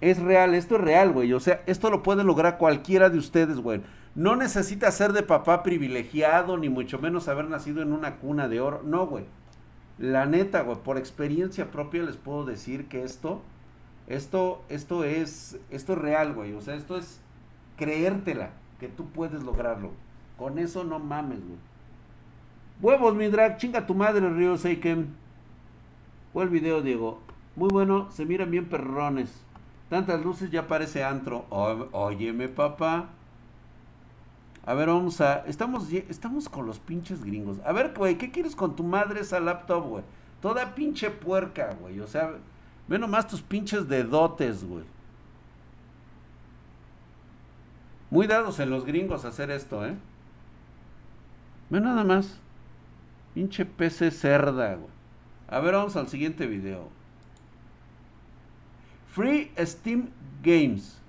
Es 0.00 0.18
real, 0.18 0.54
esto 0.54 0.76
es 0.76 0.80
real, 0.80 1.12
güey. 1.12 1.32
O 1.32 1.40
sea, 1.40 1.62
esto 1.66 1.90
lo 1.90 2.02
puede 2.02 2.24
lograr 2.24 2.58
cualquiera 2.58 3.10
de 3.10 3.18
ustedes, 3.18 3.58
güey. 3.58 3.82
No 4.14 4.34
necesita 4.36 4.90
ser 4.90 5.12
de 5.12 5.22
papá 5.22 5.62
privilegiado, 5.62 6.56
ni 6.56 6.68
mucho 6.68 6.98
menos 6.98 7.28
haber 7.28 7.48
nacido 7.48 7.82
en 7.82 7.92
una 7.92 8.16
cuna 8.16 8.48
de 8.48 8.60
oro. 8.60 8.82
No, 8.84 9.06
güey. 9.06 9.24
La 9.98 10.24
neta, 10.24 10.62
güey, 10.62 10.78
por 10.78 10.96
experiencia 10.96 11.70
propia 11.70 12.02
les 12.02 12.16
puedo 12.16 12.44
decir 12.44 12.88
que 12.88 13.04
esto 13.04 13.42
esto, 14.10 14.64
esto 14.68 15.04
es, 15.04 15.56
esto 15.70 15.92
es 15.92 15.98
real, 16.00 16.34
güey. 16.34 16.52
O 16.54 16.60
sea, 16.60 16.74
esto 16.74 16.98
es 16.98 17.20
creértela, 17.76 18.50
que 18.80 18.88
tú 18.88 19.06
puedes 19.06 19.44
lograrlo. 19.44 19.92
Con 20.36 20.58
eso 20.58 20.82
no 20.82 20.98
mames, 20.98 21.38
güey. 21.38 21.58
Huevos, 22.82 23.14
mi 23.14 23.28
drag, 23.28 23.58
chinga 23.58 23.86
tu 23.86 23.94
madre, 23.94 24.28
Río 24.28 24.58
Seiken. 24.58 25.14
Fue 26.32 26.44
el 26.44 26.50
video, 26.50 26.82
Diego. 26.82 27.20
Muy 27.56 27.68
bueno, 27.70 28.10
se 28.10 28.24
miran 28.24 28.50
bien 28.50 28.66
perrones. 28.68 29.32
Tantas 29.88 30.24
luces 30.24 30.50
ya 30.50 30.66
parece 30.66 31.02
antro. 31.02 31.46
óyeme, 31.50 32.48
papá. 32.48 33.08
A 34.64 34.74
ver, 34.74 34.88
vamos 34.88 35.20
a. 35.20 35.44
Estamos, 35.46 35.92
estamos 35.92 36.48
con 36.48 36.66
los 36.66 36.78
pinches 36.78 37.24
gringos. 37.24 37.58
A 37.64 37.72
ver, 37.72 37.92
güey, 37.96 38.18
¿qué 38.18 38.30
quieres 38.30 38.54
con 38.54 38.76
tu 38.76 38.84
madre 38.84 39.20
esa 39.20 39.40
laptop, 39.40 39.84
güey? 39.84 40.04
Toda 40.40 40.74
pinche 40.74 41.10
puerca, 41.10 41.76
güey. 41.80 42.00
O 42.00 42.06
sea, 42.06 42.34
Ve 42.90 42.98
nomás 42.98 43.28
tus 43.28 43.40
pinches 43.40 43.88
dedotes, 43.88 44.64
güey. 44.64 44.82
Muy 48.10 48.26
dados 48.26 48.58
en 48.58 48.68
los 48.68 48.84
gringos 48.84 49.24
hacer 49.24 49.48
esto, 49.52 49.86
¿eh? 49.86 49.94
Ve 51.70 51.80
nada 51.80 52.02
más. 52.02 52.40
Pinche 53.32 53.64
PC 53.64 54.10
cerda, 54.10 54.74
güey. 54.74 54.90
A 55.50 55.60
ver, 55.60 55.74
vamos 55.74 55.96
al 55.96 56.08
siguiente 56.08 56.46
video. 56.46 56.88
Free 59.08 59.50
Steam 59.58 60.10
Games. 60.42 61.00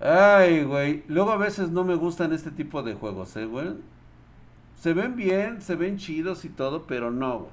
Ay, 0.00 0.64
güey. 0.64 1.04
Luego 1.08 1.32
a 1.32 1.36
veces 1.36 1.70
no 1.70 1.84
me 1.84 1.94
gustan 1.94 2.32
este 2.32 2.50
tipo 2.50 2.82
de 2.82 2.94
juegos, 2.94 3.36
¿eh, 3.36 3.44
güey? 3.44 3.74
Se 4.76 4.94
ven 4.94 5.14
bien, 5.16 5.60
se 5.60 5.74
ven 5.76 5.98
chidos 5.98 6.44
y 6.44 6.48
todo, 6.48 6.86
pero 6.86 7.10
no, 7.10 7.40
güey. 7.40 7.52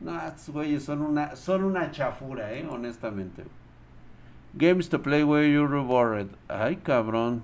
No, 0.00 0.20
estos 0.26 0.50
güeyes 0.50 0.84
son 0.84 1.02
una, 1.02 1.36
son 1.36 1.64
una 1.64 1.90
chafura, 1.90 2.52
eh, 2.52 2.66
honestamente. 2.68 3.44
Games 4.54 4.88
to 4.88 5.00
play 5.00 5.22
where 5.22 5.48
you're 5.48 5.68
rewarded. 5.68 6.28
Ay, 6.48 6.76
cabrón. 6.76 7.42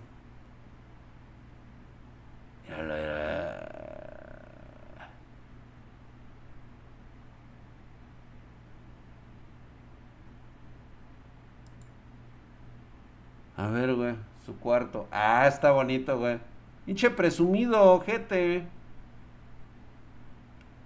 A 13.56 13.68
ver, 13.68 13.94
güey, 13.94 14.14
su 14.44 14.56
cuarto. 14.58 15.08
Ah, 15.10 15.46
está 15.48 15.70
bonito, 15.70 16.18
güey. 16.18 16.38
Pinche 16.84 17.10
presumido, 17.10 17.82
ojete. 17.94 18.66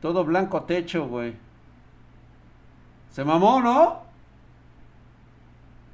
Todo 0.01 0.25
blanco 0.25 0.63
techo, 0.63 1.07
güey. 1.07 1.37
Se 3.11 3.25
mamó, 3.25 3.61
¿no? 3.61 4.03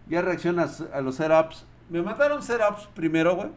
Ya 0.09 0.23
reaccionas 0.23 0.85
a 0.93 1.00
los 1.00 1.16
setups. 1.16 1.64
Me 1.88 2.02
mataron 2.02 2.43
setups 2.43 2.87
primero, 2.95 3.35
güey. 3.35 3.50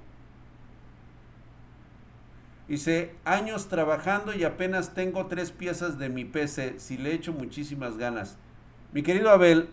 Hice 2.69 3.15
años 3.25 3.67
trabajando 3.67 4.33
y 4.33 4.45
apenas 4.45 4.93
tengo 4.93 5.25
tres 5.25 5.51
piezas 5.51 5.97
de 5.97 6.07
mi 6.07 6.23
PC. 6.23 6.79
Si 6.79 6.97
le 6.97 7.13
echo 7.13 7.33
muchísimas 7.33 7.97
ganas. 7.97 8.37
Mi 8.93 9.03
querido 9.03 9.31
Abel, 9.31 9.69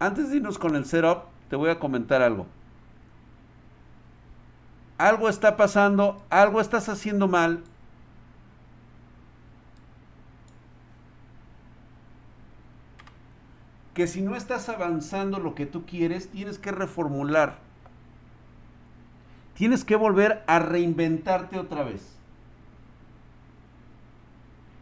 antes 0.00 0.30
de 0.30 0.38
irnos 0.38 0.58
con 0.58 0.74
el 0.74 0.86
setup, 0.86 1.24
te 1.48 1.56
voy 1.56 1.70
a 1.70 1.78
comentar 1.78 2.22
algo 2.22 2.46
algo 4.98 5.28
está 5.28 5.56
pasando, 5.56 6.20
algo 6.28 6.60
estás 6.60 6.88
haciendo 6.88 7.28
mal. 7.28 7.62
Que 13.94 14.06
si 14.06 14.22
no 14.22 14.36
estás 14.36 14.68
avanzando 14.68 15.38
lo 15.38 15.54
que 15.54 15.66
tú 15.66 15.86
quieres, 15.86 16.30
tienes 16.30 16.58
que 16.58 16.72
reformular. 16.72 17.58
Tienes 19.58 19.84
que 19.84 19.96
volver 19.96 20.44
a 20.46 20.60
reinventarte 20.60 21.58
otra 21.58 21.82
vez. 21.82 22.16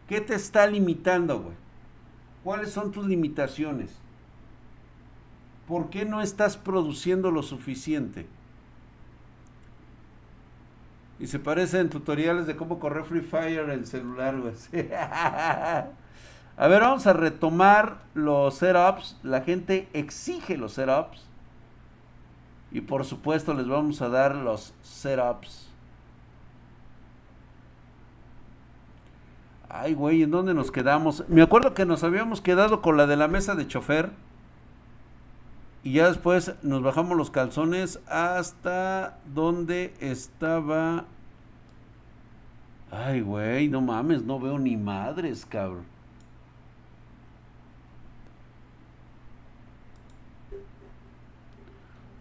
¿Qué 0.07 0.21
te 0.21 0.35
está 0.35 0.67
limitando, 0.67 1.39
güey? 1.39 1.55
¿Cuáles 2.43 2.73
son 2.73 2.91
tus 2.91 3.07
limitaciones? 3.07 3.89
¿Por 5.67 5.89
qué 5.89 6.05
no 6.05 6.21
estás 6.21 6.57
produciendo 6.57 7.31
lo 7.31 7.41
suficiente? 7.41 8.27
Y 11.19 11.25
se 11.25 11.39
parece 11.39 11.79
en 11.79 11.89
tutoriales 11.89 12.45
de 12.45 12.55
cómo 12.55 12.77
correr 12.77 13.03
Free 13.03 13.21
Fire 13.21 13.71
en 13.71 13.87
celular, 13.87 14.39
güey. 14.39 14.53
a 14.95 16.67
ver, 16.67 16.81
vamos 16.81 17.07
a 17.07 17.13
retomar 17.13 18.03
los 18.13 18.59
setups. 18.59 19.17
La 19.23 19.41
gente 19.41 19.87
exige 19.93 20.55
los 20.55 20.73
setups. 20.73 21.26
Y 22.71 22.81
por 22.81 23.05
supuesto 23.05 23.53
les 23.53 23.67
vamos 23.67 24.01
a 24.01 24.09
dar 24.09 24.35
los 24.35 24.73
setups. 24.81 25.67
Ay, 29.69 29.93
güey, 29.93 30.23
¿en 30.23 30.31
dónde 30.31 30.53
nos 30.53 30.71
quedamos? 30.71 31.23
Me 31.27 31.41
acuerdo 31.41 31.73
que 31.73 31.85
nos 31.85 32.03
habíamos 32.03 32.41
quedado 32.41 32.81
con 32.81 32.97
la 32.97 33.05
de 33.05 33.17
la 33.17 33.27
mesa 33.27 33.55
de 33.55 33.67
chofer. 33.67 34.11
Y 35.83 35.93
ya 35.93 36.07
después 36.07 36.53
nos 36.63 36.81
bajamos 36.81 37.17
los 37.17 37.31
calzones 37.31 37.99
hasta 38.07 39.19
donde 39.33 39.93
estaba... 39.99 41.05
Ay, 42.91 43.21
güey, 43.21 43.67
no 43.67 43.81
mames, 43.81 44.23
no 44.23 44.39
veo 44.39 44.57
ni 44.57 44.77
madres, 44.77 45.45
cabrón. 45.45 45.96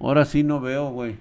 Ahora 0.00 0.24
sí 0.24 0.42
no 0.42 0.60
veo, 0.60 0.90
güey. 0.90 1.18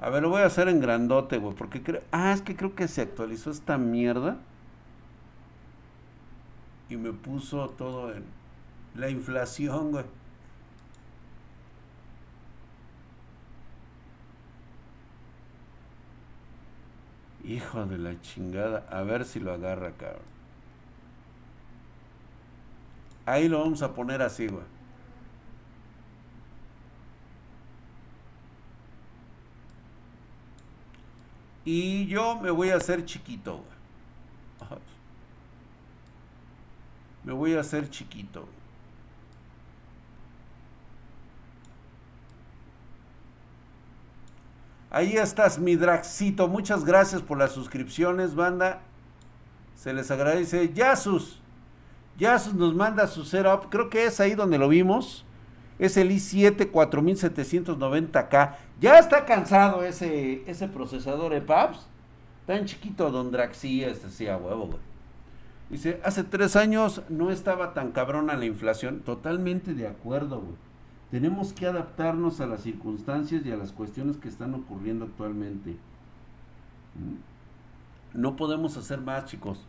A 0.00 0.10
ver, 0.10 0.22
lo 0.22 0.28
voy 0.28 0.42
a 0.42 0.46
hacer 0.46 0.68
en 0.68 0.80
grandote, 0.80 1.38
güey, 1.38 1.54
porque 1.54 1.82
creo... 1.82 2.02
Ah, 2.12 2.32
es 2.32 2.42
que 2.42 2.54
creo 2.54 2.74
que 2.74 2.86
se 2.86 3.00
actualizó 3.02 3.50
esta 3.50 3.78
mierda. 3.78 4.36
Y 6.88 6.96
me 6.96 7.12
puso 7.12 7.68
todo 7.70 8.12
en... 8.12 8.24
La 8.94 9.10
inflación, 9.10 9.90
güey. 9.92 10.04
Hijo 17.44 17.86
de 17.86 17.98
la 17.98 18.20
chingada. 18.20 18.86
A 18.90 19.02
ver 19.02 19.24
si 19.24 19.40
lo 19.40 19.52
agarra, 19.52 19.92
cabrón. 19.92 20.22
Ahí 23.26 23.48
lo 23.48 23.60
vamos 23.60 23.82
a 23.82 23.94
poner 23.94 24.22
así, 24.22 24.46
güey. 24.46 24.75
Y 31.66 32.06
yo 32.06 32.36
me 32.40 32.50
voy 32.50 32.70
a 32.70 32.76
hacer 32.76 33.04
chiquito. 33.04 33.60
Me 37.24 37.32
voy 37.32 37.54
a 37.54 37.60
hacer 37.60 37.90
chiquito. 37.90 38.48
Ahí 44.90 45.16
estás, 45.16 45.58
mi 45.58 45.74
Draxito. 45.74 46.46
Muchas 46.46 46.84
gracias 46.84 47.20
por 47.20 47.36
las 47.36 47.50
suscripciones, 47.50 48.36
banda. 48.36 48.80
Se 49.74 49.92
les 49.92 50.08
agradece. 50.12 50.72
Yasus. 50.72 51.40
Yasus 52.16 52.54
nos 52.54 52.76
manda 52.76 53.08
su 53.08 53.24
setup. 53.24 53.68
Creo 53.70 53.90
que 53.90 54.06
es 54.06 54.20
ahí 54.20 54.36
donde 54.36 54.56
lo 54.56 54.68
vimos. 54.68 55.25
Es 55.78 55.96
el 55.96 56.10
i7 56.10 56.70
4790K. 56.70 58.54
Ya 58.80 58.98
está 58.98 59.24
cansado 59.24 59.82
ese, 59.84 60.42
ese 60.46 60.68
procesador 60.68 61.34
EPABS. 61.34 61.86
Tan 62.46 62.64
chiquito, 62.64 63.10
don 63.10 63.30
Draxi, 63.30 63.84
este 63.84 64.08
sí, 64.10 64.28
a 64.28 64.36
huevo, 64.36 64.66
güey. 64.66 64.78
Dice, 65.68 66.00
hace 66.04 66.22
tres 66.22 66.54
años 66.54 67.02
no 67.08 67.30
estaba 67.30 67.74
tan 67.74 67.90
cabrona 67.90 68.36
la 68.36 68.44
inflación. 68.44 69.00
Totalmente 69.00 69.74
de 69.74 69.88
acuerdo, 69.88 70.40
güey. 70.40 70.54
Tenemos 71.10 71.52
que 71.52 71.66
adaptarnos 71.66 72.40
a 72.40 72.46
las 72.46 72.62
circunstancias 72.62 73.44
y 73.44 73.52
a 73.52 73.56
las 73.56 73.72
cuestiones 73.72 74.16
que 74.16 74.28
están 74.28 74.54
ocurriendo 74.54 75.04
actualmente. 75.04 75.70
¿Mm? 76.94 78.20
No 78.20 78.36
podemos 78.36 78.76
hacer 78.76 79.00
más, 79.00 79.26
chicos. 79.26 79.64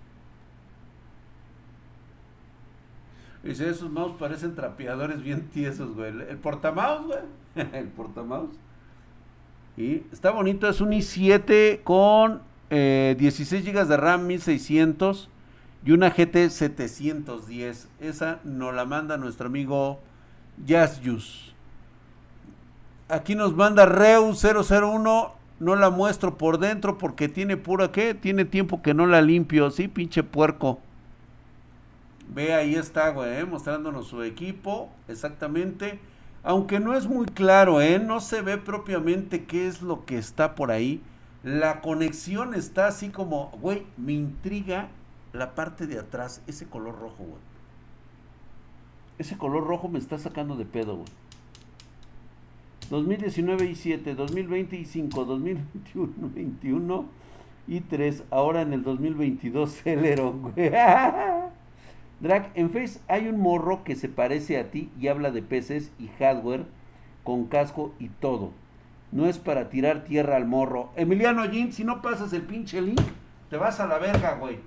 Dice, 3.48 3.70
esos 3.70 3.89
mouse 3.89 4.16
parecen 4.20 4.56
trapeadores 4.56 5.24
bien 5.24 5.48
tiesos, 5.48 5.96
güey. 5.96 6.10
El, 6.10 6.38
portamouse, 6.38 7.06
güey. 7.06 7.20
el 7.74 7.88
portamouse. 7.88 8.58
Y 9.77 10.04
está 10.12 10.32
bonito, 10.32 10.68
es 10.68 10.82
un 10.82 10.92
i7 10.92 11.82
con 11.84 12.42
16 12.70 13.54
eh, 13.54 13.72
GB 13.72 13.88
de 13.88 13.96
RAM 13.96 14.27
1600 14.27 15.30
y 15.86 15.92
una 15.92 16.10
GT 16.10 16.50
710. 16.50 17.88
Esa 18.01 18.39
nos 18.44 18.75
la 18.75 18.84
manda 18.84 19.16
nuestro 19.16 19.48
amigo 19.48 20.00
Jasyus. 20.68 21.54
Aquí 23.08 23.36
nos 23.36 23.56
manda 23.56 23.86
Reu 23.86 24.34
001. 24.34 25.34
No 25.60 25.75
la 25.75 25.89
muestro 25.89 26.38
por 26.38 26.60
dentro 26.60 26.98
porque 26.98 27.30
tiene 27.30 27.58
pura 27.58 27.92
¿qué? 27.92 28.13
Tiene 28.13 28.46
tiempo 28.46 28.82
que 28.82 28.94
no 28.94 29.08
la 29.08 29.22
limpio. 29.22 29.72
Sí, 29.72 29.88
pinche 29.88 30.22
puerco. 30.22 30.80
Ve, 32.34 32.53
ahí 32.53 32.75
está, 32.75 33.10
güey, 33.10 33.46
mostrándonos 33.46 34.07
su 34.07 34.24
equipo, 34.24 34.89
exactamente. 35.07 36.00
Aunque 36.43 36.79
no 36.79 36.96
es 36.96 37.07
muy 37.07 37.25
claro, 37.25 37.81
¿eh? 37.81 38.00
No 38.00 38.19
se 38.19 38.41
ve 38.41 38.57
propiamente 38.57 39.46
qué 39.46 39.67
es 39.67 39.81
lo 39.81 40.05
que 40.05 40.17
está 40.17 40.55
por 40.55 40.72
ahí. 40.72 41.01
La 41.43 41.81
conexión 41.81 42.53
está 42.53 42.88
así 42.88 43.10
como, 43.10 43.50
güey, 43.62 43.86
me 43.98 44.13
intriga 44.13 44.89
la 45.34 45.55
parte 45.55 45.88
de 45.88 46.00
atrás, 46.00 46.41
ese 46.48 46.65
color 46.67 47.00
rojo, 47.00 47.24
güey. 47.24 47.41
Ese 49.19 49.38
color 49.38 49.65
rojo 49.65 49.88
me 49.88 50.00
está 50.00 50.17
sacando 50.17 50.55
de 50.55 50.65
pedo, 50.65 50.98
güey. 50.98 51.10
2019 52.89 53.65
y 53.65 53.75
7, 53.75 54.15
2020 54.15 54.75
y 54.77 54.86
5, 54.86 55.25
2021, 55.25 56.13
21 56.34 57.05
y 57.67 57.81
3, 57.81 58.24
ahora 58.31 58.62
en 58.62 58.74
el 58.74 58.84
2022 58.84 59.72
Celeron, 59.72 60.41
güey. 60.53 60.72
Drag, 62.19 62.50
en 62.55 62.71
Face 62.71 63.00
hay 63.07 63.27
un 63.27 63.39
morro 63.39 63.83
que 63.83 63.95
se 63.95 64.09
parece 64.09 64.59
a 64.59 64.71
ti 64.71 64.91
y 65.00 65.07
habla 65.07 65.29
de 65.29 65.43
peces 65.43 65.91
y 66.00 66.07
hardware 66.19 66.65
con 67.24 67.45
casco 67.45 67.93
y 68.00 68.09
todo. 68.09 68.51
No 69.12 69.27
es 69.27 69.38
para 69.38 69.69
tirar 69.69 70.03
tierra 70.03 70.36
al 70.36 70.45
morro. 70.45 70.89
Emiliano 70.95 71.46
Jean, 71.46 71.72
si 71.72 71.83
no 71.83 72.01
pasas 72.01 72.33
el 72.33 72.42
pinche 72.42 72.81
link, 72.81 73.01
te 73.50 73.57
vas 73.57 73.79
a 73.79 73.87
la 73.87 74.00
verga, 74.00 74.35
güey. 74.35 74.59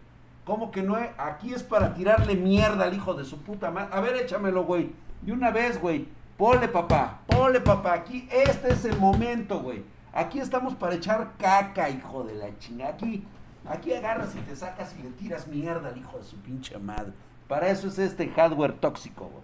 ¿Cómo 0.44 0.70
que 0.70 0.83
no? 0.83 0.96
Aquí 1.18 1.53
es 1.53 1.62
para 1.62 1.94
tirarle 1.94 2.37
mierda 2.37 2.85
al 2.85 2.94
hijo 2.94 3.14
de 3.14 3.25
su 3.25 3.42
puta 3.42 3.70
madre. 3.70 3.90
A 3.92 4.01
ver, 4.01 4.16
échamelo, 4.16 4.64
güey. 4.64 4.92
De 5.22 5.33
una 5.33 5.51
vez, 5.51 5.81
güey. 5.81 6.07
Pole, 6.37 6.68
papá. 6.68 7.20
Pole, 7.27 7.61
papá. 7.61 7.94
Aquí, 7.94 8.29
este 8.31 8.72
es 8.72 8.85
el 8.85 8.96
momento, 8.96 9.61
güey. 9.61 9.83
Aquí 10.12 10.40
estamos 10.40 10.75
para 10.75 10.94
echar 10.94 11.33
caca, 11.37 11.90
hijo 11.90 12.25
de 12.25 12.35
la 12.35 12.57
chingada. 12.59 12.92
Aquí, 12.92 13.25
aquí 13.68 13.92
agarras 13.92 14.35
y 14.35 14.40
te 14.40 14.57
sacas 14.57 14.94
y 14.98 15.03
le 15.03 15.11
tiras 15.11 15.46
mierda 15.46 15.90
al 15.90 15.98
hijo 15.98 16.18
de 16.18 16.25
su 16.25 16.37
pinche 16.37 16.79
madre. 16.79 17.12
Para 17.51 17.69
eso 17.69 17.89
es 17.89 17.99
este 17.99 18.29
hardware 18.29 18.75
tóxico, 18.75 19.25
güey. 19.25 19.43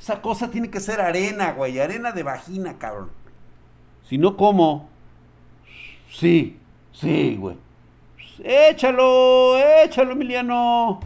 Esa 0.00 0.22
cosa 0.22 0.48
tiene 0.48 0.70
que 0.70 0.78
ser 0.78 1.00
arena, 1.00 1.50
güey. 1.50 1.80
Arena 1.80 2.12
de 2.12 2.22
vagina, 2.22 2.78
cabrón. 2.78 3.10
Si 4.04 4.16
no, 4.16 4.36
¿cómo? 4.36 4.88
Sí, 6.08 6.56
sí, 6.92 7.34
güey. 7.34 7.56
Échalo, 8.44 9.58
échalo, 9.58 10.12
Emiliano. 10.12 11.00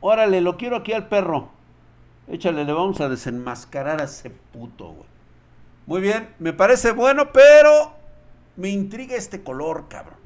Órale, 0.00 0.40
lo 0.40 0.56
quiero 0.56 0.76
aquí 0.76 0.94
al 0.94 1.06
perro. 1.08 1.50
Échale, 2.26 2.64
le 2.64 2.72
vamos 2.72 3.02
a 3.02 3.10
desenmascarar 3.10 4.00
a 4.00 4.04
ese 4.04 4.30
puto, 4.30 4.92
güey. 4.92 5.08
Muy 5.84 6.00
bien, 6.00 6.34
me 6.38 6.54
parece 6.54 6.92
bueno, 6.92 7.32
pero 7.32 7.92
me 8.56 8.70
intriga 8.70 9.14
este 9.14 9.42
color, 9.42 9.88
cabrón 9.90 10.20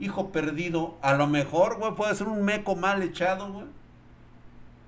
hijo 0.00 0.30
perdido. 0.30 0.96
A 1.02 1.14
lo 1.14 1.26
mejor, 1.26 1.78
güey, 1.78 1.94
puede 1.94 2.14
ser 2.14 2.28
un 2.28 2.44
meco 2.44 2.74
mal 2.74 3.02
echado, 3.02 3.52
güey. 3.52 3.66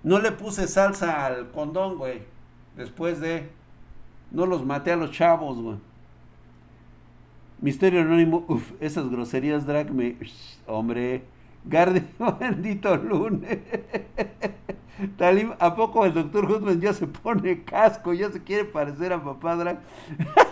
No 0.03 0.19
le 0.19 0.33
puse 0.33 0.67
salsa 0.67 1.25
al 1.27 1.51
condón, 1.51 1.99
güey. 1.99 2.23
Después 2.77 3.21
de... 3.21 3.51
No 4.31 4.47
los 4.47 4.65
maté 4.65 4.93
a 4.93 4.97
los 4.97 5.13
chavos, 5.13 5.59
güey. 5.59 5.77
Misterio 7.61 8.01
Anónimo, 8.01 8.45
uff, 8.49 8.73
esas 8.81 9.09
groserías 9.09 9.67
drag 9.67 9.93
me... 9.93 10.17
Hombre, 10.67 11.23
Garde, 11.65 12.05
bendito 12.41 12.97
lunes. 12.97 13.59
Talim, 15.17 15.53
¿a 15.59 15.75
poco 15.75 16.05
el 16.05 16.13
doctor 16.13 16.51
Hutman 16.51 16.81
ya 16.81 16.93
se 16.93 17.07
pone 17.07 17.63
casco? 17.65 18.13
Ya 18.13 18.31
se 18.31 18.43
quiere 18.43 18.65
parecer 18.65 19.13
a 19.13 19.23
papá 19.23 19.57
drag. 19.57 19.81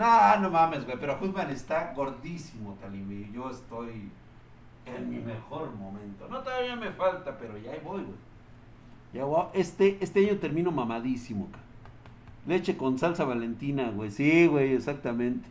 No, 0.00 0.40
no 0.40 0.48
mames, 0.48 0.86
güey, 0.86 0.96
pero 0.98 1.18
Hutman 1.20 1.50
está 1.50 1.92
gordísimo, 1.94 2.74
Talimi. 2.80 3.30
Yo 3.34 3.50
estoy 3.50 4.10
en 4.86 5.10
mi 5.10 5.18
mejor 5.18 5.74
momento. 5.74 6.26
No, 6.26 6.38
todavía 6.38 6.74
me 6.74 6.90
falta, 6.90 7.36
pero 7.36 7.58
ya 7.58 7.72
voy, 7.84 8.04
güey. 8.04 8.16
Ya 9.12 9.26
voy. 9.26 9.44
Este, 9.52 9.98
este 10.00 10.26
año 10.26 10.38
termino 10.38 10.72
mamadísimo, 10.72 11.48
Leche 12.46 12.78
con 12.78 12.98
salsa 12.98 13.26
valentina, 13.26 13.90
güey. 13.90 14.10
Sí, 14.10 14.46
güey, 14.46 14.72
exactamente. 14.72 15.46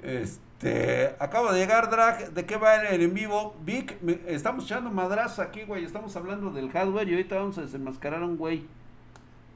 Este, 0.00 1.16
acabo 1.18 1.52
de 1.52 1.58
llegar, 1.58 1.90
Drag. 1.90 2.34
¿De 2.34 2.46
qué 2.46 2.56
va 2.56 2.76
el 2.76 3.02
en 3.02 3.14
vivo? 3.14 3.56
Vic, 3.64 3.98
estamos 4.28 4.64
echando 4.64 4.92
madrazos 4.92 5.40
aquí, 5.40 5.64
güey. 5.64 5.84
Estamos 5.84 6.14
hablando 6.14 6.52
del 6.52 6.70
hardware 6.70 7.08
y 7.08 7.14
ahorita 7.14 7.34
vamos 7.34 7.58
a 7.58 7.62
desenmascarar 7.62 8.22
a 8.22 8.26
un 8.26 8.36
güey 8.36 8.64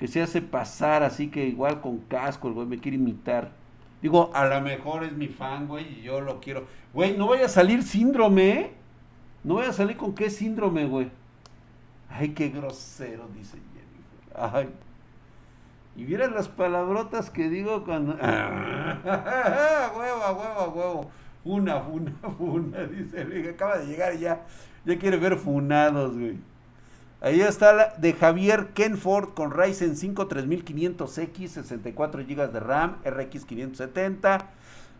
que 0.01 0.09
se 0.09 0.23
hace 0.23 0.41
pasar 0.41 1.03
así 1.03 1.29
que 1.29 1.47
igual 1.47 1.83
con 1.83 1.99
casco, 1.99 2.49
el 2.49 2.55
güey 2.55 2.67
me 2.67 2.79
quiere 2.79 2.97
imitar. 2.97 3.53
Digo, 4.01 4.31
a 4.35 4.47
lo 4.47 4.63
mejor 4.63 5.05
es 5.05 5.13
mi 5.13 5.29
fan, 5.29 5.69
güey, 5.69 5.99
y 5.99 6.03
yo 6.03 6.23
lo 6.23 6.41
quiero. 6.41 6.67
Güey, 6.95 7.19
no 7.19 7.29
vaya 7.29 7.45
a 7.45 7.51
salir 7.51 7.83
síndrome, 7.83 8.49
¿eh? 8.49 8.73
No 9.45 9.55
voy 9.55 9.67
a 9.67 9.75
salir 9.75 9.99
con 9.99 10.15
qué 10.15 10.31
síndrome, 10.31 10.87
güey. 10.87 11.11
Ay, 12.09 12.31
qué 12.31 12.49
grosero, 12.49 13.29
dice 13.37 13.59
Jennifer. 13.75 14.55
Ay. 14.55 14.71
Y 15.97 16.05
vieras 16.05 16.33
las 16.33 16.49
palabrotas 16.49 17.29
que 17.29 17.51
digo 17.51 17.85
cuando. 17.85 18.15
huevo, 18.15 18.31
huevo, 19.95 20.73
huevo. 20.75 21.11
Funa, 21.43 21.81
funa, 21.81 22.13
funa. 22.39 22.79
Dice, 22.87 23.51
acaba 23.51 23.77
de 23.79 23.87
llegar 23.87 24.15
y 24.15 24.21
ya. 24.21 24.47
Ya 24.87 24.99
quiere 24.99 25.19
ver 25.19 25.37
funados, 25.37 26.19
güey. 26.19 26.39
Ahí 27.23 27.43
está 27.43 27.75
la 27.75 27.95
de 27.99 28.15
Javier 28.15 28.69
Kenford 28.69 29.35
con 29.35 29.51
Ryzen 29.51 29.95
5 29.97 30.27
3500X, 30.29 31.49
64 31.49 32.23
GB 32.25 32.51
de 32.51 32.61
RAM, 32.61 32.97
RX 33.05 33.45
570. 33.45 34.49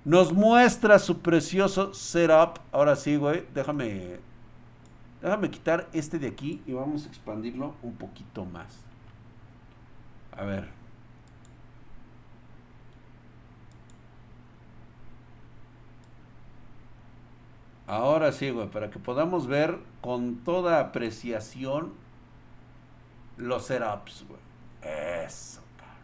Nos 0.05 0.33
muestra 0.33 0.99
su 0.99 1.21
precioso 1.21 1.95
setup. 1.95 2.59
Ahora 2.73 2.97
sí, 2.97 3.17
güey, 3.17 3.45
déjame 3.55 4.21
déjame 5.23 5.51
quitar 5.51 5.89
este 5.93 6.19
de 6.19 6.29
aquí 6.29 6.63
y 6.67 6.73
vamos 6.73 7.07
a 7.07 7.09
expandirlo 7.09 7.75
un 7.83 7.95
poquito 7.95 8.45
más. 8.45 8.85
A 10.37 10.45
ver. 10.45 10.69
Ahora 17.87 18.31
sí, 18.33 18.51
güey, 18.51 18.69
para 18.69 18.91
que 18.91 18.99
podamos 18.99 19.47
ver 19.47 19.79
con 20.01 20.37
toda 20.45 20.81
apreciación 20.81 21.93
los 23.41 23.67
setups, 23.67 24.25
güey. 24.29 24.41
Eso, 24.83 25.63
cara. 25.77 25.99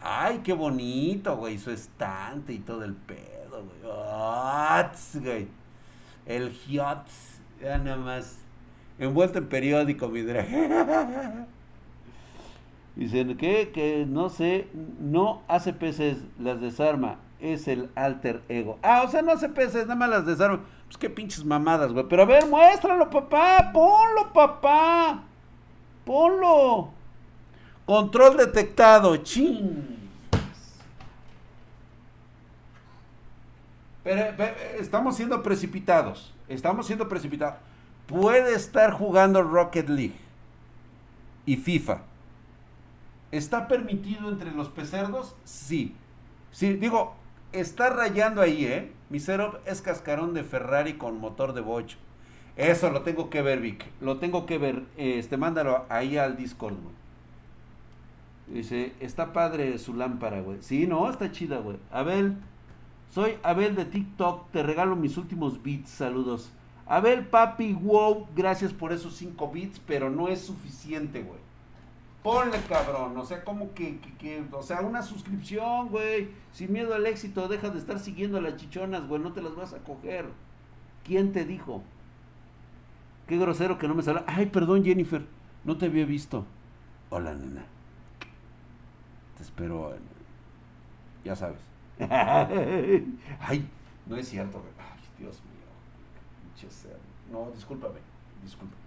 Ay, 0.00 0.40
qué 0.44 0.52
bonito, 0.52 1.36
güey. 1.36 1.58
Su 1.58 1.70
estante 1.70 2.52
y 2.52 2.58
todo 2.58 2.84
el 2.84 2.94
pedo, 2.94 3.64
güey. 3.64 5.22
güey. 5.22 5.48
El 6.26 6.52
Hiots. 6.52 7.40
Ya 7.60 7.78
nada 7.78 7.96
más. 7.96 8.38
Envuelto 8.98 9.38
en 9.38 9.48
periódico, 9.48 10.08
mi 10.08 10.22
drag. 10.22 10.48
Dicen 12.96 13.36
que, 13.36 13.70
que 13.72 14.06
no 14.08 14.30
sé, 14.30 14.68
no 14.98 15.42
hace 15.48 15.74
peces, 15.74 16.24
las 16.38 16.60
desarma. 16.62 17.16
Es 17.40 17.68
el 17.68 17.90
alter 17.94 18.42
ego. 18.48 18.78
Ah, 18.82 19.02
o 19.04 19.10
sea, 19.10 19.20
no 19.20 19.32
hace 19.32 19.50
peces, 19.50 19.82
nada 19.82 19.96
más 19.96 20.08
las 20.08 20.24
desarma. 20.24 20.60
Pues 20.86 20.96
qué 20.96 21.10
pinches 21.10 21.44
mamadas, 21.44 21.92
güey. 21.92 22.06
Pero 22.08 22.22
a 22.22 22.24
ver, 22.26 22.46
muéstralo, 22.46 23.10
papá. 23.10 23.70
Ponlo, 23.74 24.32
papá. 24.32 25.24
Ponlo. 26.06 26.92
Control 27.84 28.36
detectado. 28.36 29.16
Ching. 29.16 29.96
Pero, 34.04 34.54
estamos 34.78 35.16
siendo 35.16 35.42
precipitados. 35.42 36.32
Estamos 36.48 36.86
siendo 36.86 37.08
precipitados. 37.08 37.58
Puede 38.06 38.54
estar 38.54 38.92
jugando 38.92 39.42
Rocket 39.42 39.88
League 39.88 40.20
y 41.44 41.56
FIFA. 41.56 42.02
¿Está 43.32 43.66
permitido 43.66 44.28
entre 44.28 44.52
los 44.52 44.68
pecerdos? 44.68 45.34
Sí. 45.42 45.96
Sí, 46.52 46.74
digo, 46.74 47.16
está 47.50 47.90
rayando 47.90 48.40
ahí, 48.40 48.64
¿eh? 48.64 48.92
Mi 49.10 49.18
es 49.64 49.82
cascarón 49.82 50.34
de 50.34 50.44
Ferrari 50.44 50.94
con 50.94 51.18
motor 51.18 51.52
de 51.52 51.62
bocho. 51.62 51.98
Eso 52.56 52.90
lo 52.90 53.02
tengo 53.02 53.28
que 53.28 53.42
ver, 53.42 53.60
Vic. 53.60 53.84
Lo 54.00 54.16
tengo 54.18 54.46
que 54.46 54.56
ver. 54.58 54.84
Este, 54.96 55.36
mándalo 55.36 55.84
ahí 55.88 56.16
al 56.16 56.36
Discord, 56.36 56.74
güey. 56.74 56.94
Dice, 58.48 58.94
está 59.00 59.32
padre 59.32 59.76
su 59.78 59.92
lámpara, 59.92 60.40
güey. 60.40 60.58
Sí, 60.62 60.86
no, 60.86 61.10
está 61.10 61.32
chida, 61.32 61.58
güey. 61.58 61.76
Abel, 61.90 62.36
soy 63.10 63.34
Abel 63.42 63.74
de 63.74 63.84
TikTok. 63.84 64.50
Te 64.52 64.62
regalo 64.62 64.96
mis 64.96 65.18
últimos 65.18 65.62
bits. 65.62 65.90
Saludos. 65.90 66.50
Abel, 66.86 67.26
papi, 67.26 67.74
wow. 67.74 68.26
Gracias 68.34 68.72
por 68.72 68.92
esos 68.92 69.16
5 69.16 69.50
bits, 69.50 69.80
pero 69.86 70.08
no 70.08 70.28
es 70.28 70.40
suficiente, 70.40 71.22
güey. 71.22 71.40
Ponle, 72.22 72.58
cabrón. 72.68 73.18
O 73.18 73.24
sea, 73.24 73.44
como 73.44 73.74
que, 73.74 73.98
o 74.50 74.62
sea, 74.62 74.80
una 74.80 75.02
suscripción, 75.02 75.88
güey. 75.88 76.28
Sin 76.52 76.72
miedo 76.72 76.94
al 76.94 77.06
éxito, 77.06 77.48
deja 77.48 77.68
de 77.68 77.78
estar 77.78 77.98
siguiendo 77.98 78.38
a 78.38 78.40
las 78.40 78.56
chichonas, 78.56 79.06
güey. 79.06 79.20
No 79.20 79.32
te 79.32 79.42
las 79.42 79.54
vas 79.54 79.74
a 79.74 79.78
coger. 79.78 80.26
¿Quién 81.04 81.32
te 81.32 81.44
dijo? 81.44 81.82
Qué 83.26 83.38
grosero 83.38 83.78
que 83.78 83.88
no 83.88 83.94
me 83.94 84.02
salió. 84.02 84.22
Ay, 84.26 84.46
perdón, 84.46 84.84
Jennifer. 84.84 85.26
No 85.64 85.76
te 85.76 85.86
había 85.86 86.06
visto. 86.06 86.44
Hola, 87.10 87.34
nena. 87.34 87.64
Te 89.36 89.42
espero. 89.42 89.94
Ya 91.24 91.34
sabes. 91.34 91.60
Ay, 93.40 93.68
no 94.06 94.16
es 94.16 94.28
cierto. 94.28 94.62
Ay, 94.78 95.00
Dios 95.18 95.40
mío. 95.42 95.56
No, 97.32 97.50
discúlpame. 97.54 97.98
Discúlpame. 98.42 98.80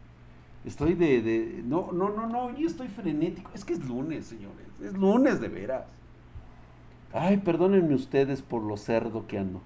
Estoy 0.65 0.93
de, 0.93 1.21
de, 1.21 1.61
No, 1.65 1.91
no, 1.91 2.09
no, 2.09 2.27
no. 2.27 2.55
Yo 2.57 2.67
estoy 2.67 2.87
frenético. 2.87 3.51
Es 3.53 3.65
que 3.65 3.73
es 3.73 3.85
lunes, 3.85 4.25
señores. 4.25 4.67
Es 4.81 4.93
lunes 4.93 5.41
de 5.41 5.49
veras. 5.49 5.85
Ay, 7.13 7.37
perdónenme 7.37 7.95
ustedes 7.95 8.41
por 8.41 8.61
lo 8.63 8.77
cerdo 8.77 9.27
que 9.27 9.39
ando. 9.39 9.61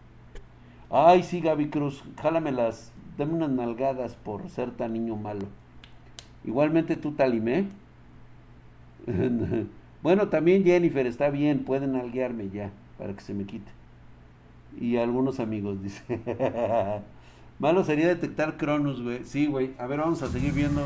Ay, 0.90 1.24
sí, 1.24 1.42
Gaby 1.42 1.70
Cruz. 1.70 2.04
Jálamelas. 2.22 2.93
Dame 3.18 3.34
unas 3.34 3.50
nalgadas 3.50 4.16
por 4.16 4.50
ser 4.50 4.72
tan 4.72 4.94
niño 4.94 5.16
malo. 5.16 5.48
Igualmente 6.44 6.96
tú, 6.96 7.12
Talimé. 7.12 7.68
bueno, 10.02 10.30
también 10.30 10.64
Jennifer, 10.64 11.06
está 11.06 11.30
bien. 11.30 11.64
Pueden 11.64 11.94
nalguearme 11.94 12.50
ya 12.50 12.72
para 12.98 13.14
que 13.14 13.22
se 13.22 13.34
me 13.34 13.46
quite. 13.46 13.72
Y 14.80 14.98
algunos 14.98 15.40
amigos, 15.40 15.82
dice. 15.84 16.20
Malo 17.60 17.84
sería 17.84 18.08
detectar 18.08 18.58
Cronus, 18.58 19.02
güey. 19.02 19.24
Sí, 19.26 19.46
güey. 19.46 19.72
A 19.78 19.88
ver, 19.88 20.00
vamos 20.00 20.22
a 20.24 20.28
seguir 20.28 20.54
viendo. 20.54 20.82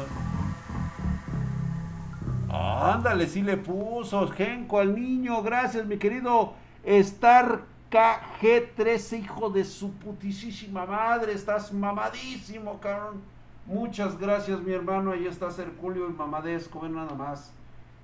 Ándale, 2.49 3.27
sí 3.27 3.41
le 3.41 3.57
puso. 3.57 4.27
Genco 4.27 4.79
al 4.79 4.95
niño. 4.95 5.41
Gracias, 5.43 5.85
mi 5.85 5.97
querido 5.97 6.53
Star 6.83 7.61
KG13, 7.91 9.19
hijo 9.19 9.49
de 9.49 9.63
su 9.63 9.91
putisísima 9.93 10.85
madre. 10.85 11.33
Estás 11.33 11.71
mamadísimo, 11.71 12.79
cabrón. 12.79 13.21
Muchas 13.65 14.17
gracias, 14.17 14.61
mi 14.61 14.73
hermano. 14.73 15.11
Ahí 15.11 15.25
está 15.25 15.49
Herculio 15.57 16.09
y 16.09 16.13
mamadesco. 16.13 16.81
Ven 16.81 16.95
nada 16.95 17.13
más. 17.15 17.51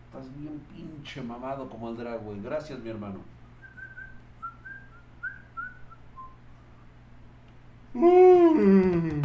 Estás 0.07 0.27
bien 0.37 0.61
pinche 0.73 1.21
mamado 1.21 1.69
como 1.69 1.89
el 1.89 1.97
drag, 1.97 2.21
güey. 2.21 2.41
Gracias, 2.41 2.79
mi 2.79 2.89
hermano. 2.89 3.19
Mm. 7.93 9.21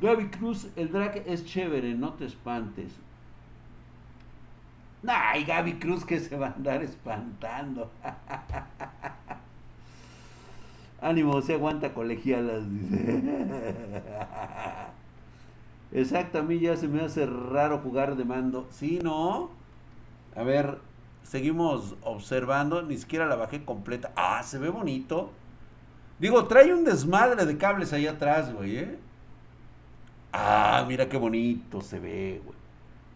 Gaby 0.00 0.28
Cruz, 0.28 0.68
el 0.76 0.92
drag 0.92 1.22
es 1.26 1.44
chévere, 1.44 1.94
no 1.94 2.14
te 2.14 2.24
espantes. 2.24 2.92
Ay, 5.06 5.44
Gaby 5.44 5.78
Cruz 5.78 6.04
que 6.04 6.20
se 6.20 6.36
va 6.36 6.48
a 6.48 6.52
andar 6.52 6.82
espantando. 6.82 7.90
Ánimo, 11.00 11.40
se 11.42 11.54
aguanta 11.54 11.94
colegialas, 11.94 12.68
dice. 12.70 13.22
Exacto, 15.92 16.38
a 16.38 16.42
mí 16.42 16.58
ya 16.58 16.76
se 16.76 16.88
me 16.88 17.00
hace 17.02 17.26
raro 17.26 17.78
jugar 17.78 18.16
de 18.16 18.24
mando. 18.24 18.66
Sí, 18.70 18.98
¿no? 19.02 19.50
A 20.36 20.42
ver, 20.42 20.78
seguimos 21.22 21.94
observando. 22.02 22.82
Ni 22.82 22.98
siquiera 22.98 23.26
la 23.26 23.36
bajé 23.36 23.64
completa. 23.64 24.12
Ah, 24.16 24.42
se 24.42 24.58
ve 24.58 24.68
bonito. 24.70 25.30
Digo, 26.18 26.46
trae 26.46 26.74
un 26.74 26.84
desmadre 26.84 27.46
de 27.46 27.56
cables 27.58 27.92
ahí 27.92 28.06
atrás, 28.06 28.52
güey, 28.52 28.76
¿eh? 28.78 28.98
Ah, 30.32 30.84
mira 30.86 31.08
qué 31.08 31.16
bonito 31.16 31.80
se 31.80 31.98
ve, 32.00 32.42
güey. 32.44 32.56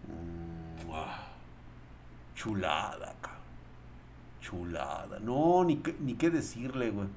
Mm, 0.08 0.92
ah, 0.94 1.28
chulada, 2.34 3.14
cabrón. 3.20 3.40
Chulada. 4.40 5.18
No, 5.20 5.64
ni, 5.64 5.82
ni 6.00 6.14
qué 6.14 6.30
decirle, 6.30 6.90
güey. 6.90 7.08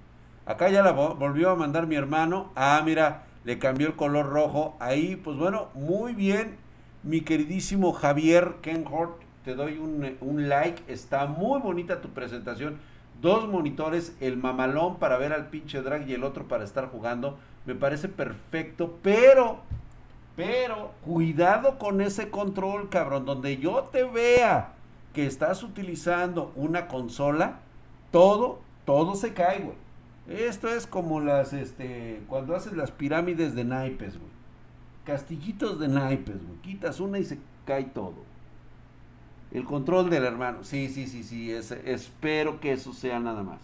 Acá 0.45 0.69
ya 0.69 0.83
la 0.83 0.91
volvió 0.91 1.49
a 1.49 1.55
mandar 1.55 1.87
mi 1.87 1.95
hermano. 1.95 2.51
Ah, 2.55 2.81
mira, 2.85 3.23
le 3.43 3.57
cambió 3.59 3.87
el 3.87 3.95
color 3.95 4.27
rojo. 4.27 4.75
Ahí, 4.79 5.15
pues 5.15 5.37
bueno, 5.37 5.69
muy 5.73 6.13
bien. 6.13 6.57
Mi 7.03 7.21
queridísimo 7.21 7.93
Javier 7.93 8.55
Kenhort, 8.61 9.21
te 9.43 9.55
doy 9.55 9.77
un, 9.77 10.17
un 10.21 10.49
like. 10.49 10.83
Está 10.91 11.25
muy 11.25 11.59
bonita 11.59 12.01
tu 12.01 12.09
presentación 12.09 12.79
dos 13.21 13.47
monitores, 13.47 14.15
el 14.19 14.37
mamalón 14.37 14.97
para 14.97 15.17
ver 15.17 15.33
al 15.33 15.47
pinche 15.47 15.81
drag 15.81 16.07
y 16.07 16.13
el 16.13 16.23
otro 16.23 16.47
para 16.47 16.63
estar 16.63 16.89
jugando. 16.89 17.37
Me 17.65 17.75
parece 17.75 18.07
perfecto, 18.07 18.99
pero, 19.01 19.59
pero, 20.35 20.91
cuidado 21.03 21.77
con 21.77 22.01
ese 22.01 22.29
control, 22.29 22.89
cabrón. 22.89 23.25
Donde 23.25 23.57
yo 23.57 23.89
te 23.91 24.03
vea 24.03 24.73
que 25.13 25.25
estás 25.25 25.63
utilizando 25.63 26.51
una 26.55 26.87
consola, 26.87 27.59
todo, 28.11 28.59
todo 28.85 29.15
se 29.15 29.33
cae, 29.33 29.59
güey. 29.59 29.84
Esto 30.27 30.69
es 30.69 30.87
como 30.87 31.19
las, 31.19 31.53
este, 31.53 32.21
cuando 32.27 32.55
haces 32.55 32.73
las 32.73 32.91
pirámides 32.91 33.53
de 33.53 33.63
naipes, 33.63 34.17
güey. 34.17 34.31
Castillitos 35.05 35.79
de 35.79 35.87
naipes, 35.87 36.43
güey. 36.43 36.57
Quitas 36.61 36.99
una 36.99 37.19
y 37.19 37.23
se 37.23 37.37
cae 37.65 37.85
todo. 37.85 38.15
El 39.51 39.65
control 39.65 40.09
del 40.09 40.23
hermano. 40.23 40.63
Sí, 40.63 40.89
sí, 40.89 41.05
sí, 41.07 41.23
sí. 41.23 41.51
espero 41.51 42.59
que 42.59 42.71
eso 42.71 42.91
sea 42.91 43.19
nada 43.19 43.43
más. 43.43 43.61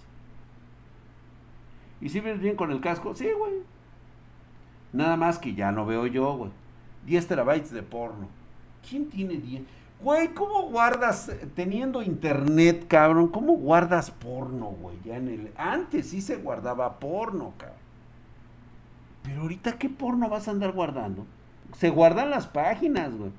¿Y 2.00 2.10
si 2.10 2.20
vienes 2.20 2.42
bien 2.42 2.56
con 2.56 2.72
el 2.72 2.80
casco? 2.80 3.16
Sí, 3.16 3.28
güey. 3.38 3.54
Nada 4.94 5.18
más 5.18 5.40
que 5.40 5.54
ya 5.56 5.72
no 5.72 5.86
veo 5.86 6.06
yo, 6.08 6.36
güey. 6.36 6.52
10 7.06 7.28
terabytes 7.28 7.72
de 7.72 7.84
porno. 7.84 8.28
¿Quién 8.88 9.10
tiene 9.10 9.38
10? 9.38 9.64
Güey, 10.04 10.34
¿cómo 10.34 10.64
guardas, 10.64 11.32
teniendo 11.56 12.02
internet, 12.02 12.86
cabrón? 12.88 13.28
¿Cómo 13.28 13.54
guardas 13.54 14.10
porno, 14.10 14.68
güey? 14.82 14.98
Ya 15.06 15.18
en 15.18 15.28
el... 15.28 15.52
Antes 15.56 16.10
sí 16.10 16.22
se 16.22 16.38
guardaba 16.38 17.00
porno, 17.00 17.54
cabrón. 17.58 17.78
Pero 19.24 19.42
ahorita, 19.42 19.74
¿qué 19.74 19.90
porno 19.90 20.28
vas 20.28 20.48
a 20.48 20.52
andar 20.52 20.72
guardando? 20.72 21.28
Se 21.78 21.90
guardan 21.90 22.32
las 22.32 22.48
páginas, 22.48 23.16
güey. 23.16 23.32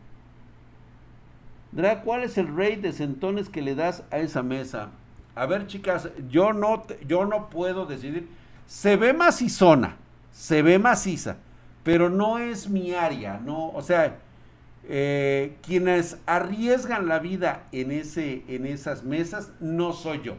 Drag, 1.72 2.04
¿cuál 2.04 2.22
es 2.22 2.38
el 2.38 2.54
rey 2.54 2.76
de 2.76 2.92
centones 2.92 3.48
que 3.48 3.62
le 3.62 3.74
das 3.74 4.04
a 4.10 4.18
esa 4.18 4.42
mesa? 4.42 4.90
A 5.34 5.46
ver, 5.46 5.66
chicas, 5.66 6.10
yo 6.28 6.52
no, 6.52 6.84
yo 7.08 7.24
no 7.24 7.48
puedo 7.48 7.86
decidir. 7.86 8.28
Se 8.66 8.96
ve 8.96 9.12
macizona, 9.12 9.96
se 10.30 10.62
ve 10.62 10.78
maciza, 10.78 11.36
pero 11.82 12.08
no 12.10 12.38
es 12.38 12.68
mi 12.68 12.94
área, 12.94 13.40
no, 13.42 13.70
o 13.70 13.82
sea, 13.82 14.18
eh, 14.88 15.56
quienes 15.62 16.18
arriesgan 16.26 17.08
la 17.08 17.18
vida 17.18 17.68
en, 17.72 17.92
ese, 17.92 18.44
en 18.48 18.66
esas 18.66 19.04
mesas 19.04 19.52
no 19.60 19.92
soy 19.92 20.22
yo. 20.22 20.36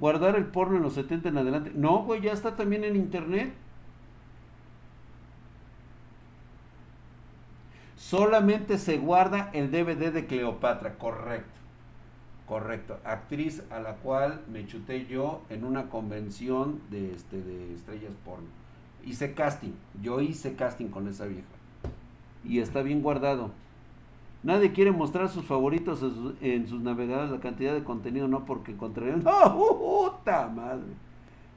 Guardar 0.00 0.36
el 0.36 0.46
porno 0.46 0.76
en 0.76 0.82
los 0.82 0.94
70 0.94 1.28
en 1.30 1.38
adelante. 1.38 1.72
No, 1.74 2.04
güey, 2.04 2.20
ya 2.20 2.32
está 2.32 2.54
también 2.56 2.84
en 2.84 2.96
internet. 2.96 3.52
solamente 8.08 8.78
se 8.78 8.96
guarda 8.96 9.50
el 9.52 9.70
DVD 9.70 10.10
de 10.10 10.26
Cleopatra, 10.26 10.94
correcto. 10.94 11.58
Correcto, 12.48 12.98
actriz 13.04 13.62
a 13.70 13.78
la 13.78 13.96
cual 13.96 14.40
me 14.50 14.66
chuté 14.66 15.04
yo 15.04 15.42
en 15.50 15.64
una 15.64 15.90
convención 15.90 16.80
de 16.90 17.12
este 17.12 17.42
de 17.42 17.74
estrellas 17.74 18.12
porno. 18.24 18.46
Hice 19.04 19.34
casting, 19.34 19.72
yo 20.02 20.22
hice 20.22 20.54
casting 20.54 20.86
con 20.86 21.08
esa 21.08 21.26
vieja. 21.26 21.46
Y 22.42 22.60
está 22.60 22.80
bien 22.80 23.02
guardado. 23.02 23.50
Nadie 24.42 24.72
quiere 24.72 24.92
mostrar 24.92 25.28
sus 25.28 25.44
favoritos 25.44 26.02
en 26.40 26.66
sus, 26.68 26.80
navegadores, 26.80 27.30
la 27.30 27.40
cantidad 27.40 27.74
de 27.74 27.84
contenido, 27.84 28.28
no 28.28 28.46
porque 28.46 28.72
encontrarían. 28.72 29.22
¡Oh, 29.26 30.14
puta 30.16 30.48
madre! 30.48 30.94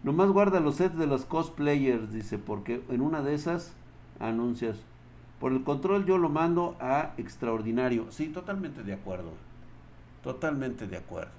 Nomás 0.03 0.29
guarda 0.29 0.59
los 0.59 0.75
sets 0.75 0.97
de 0.97 1.07
los 1.07 1.23
cosplayers, 1.23 2.11
dice, 2.11 2.37
porque 2.37 2.83
en 2.89 2.99
una 2.99 3.21
de 3.21 3.33
esas 3.33 3.73
anuncias. 4.19 4.77
Por 5.39 5.53
el 5.53 5.63
control 5.63 6.05
yo 6.05 6.17
lo 6.17 6.27
mando 6.27 6.75
a 6.81 7.13
extraordinario. 7.17 8.07
Sí, 8.09 8.27
totalmente 8.27 8.83
de 8.83 8.93
acuerdo. 8.93 9.31
Totalmente 10.23 10.87
de 10.87 10.97
acuerdo. 10.97 11.31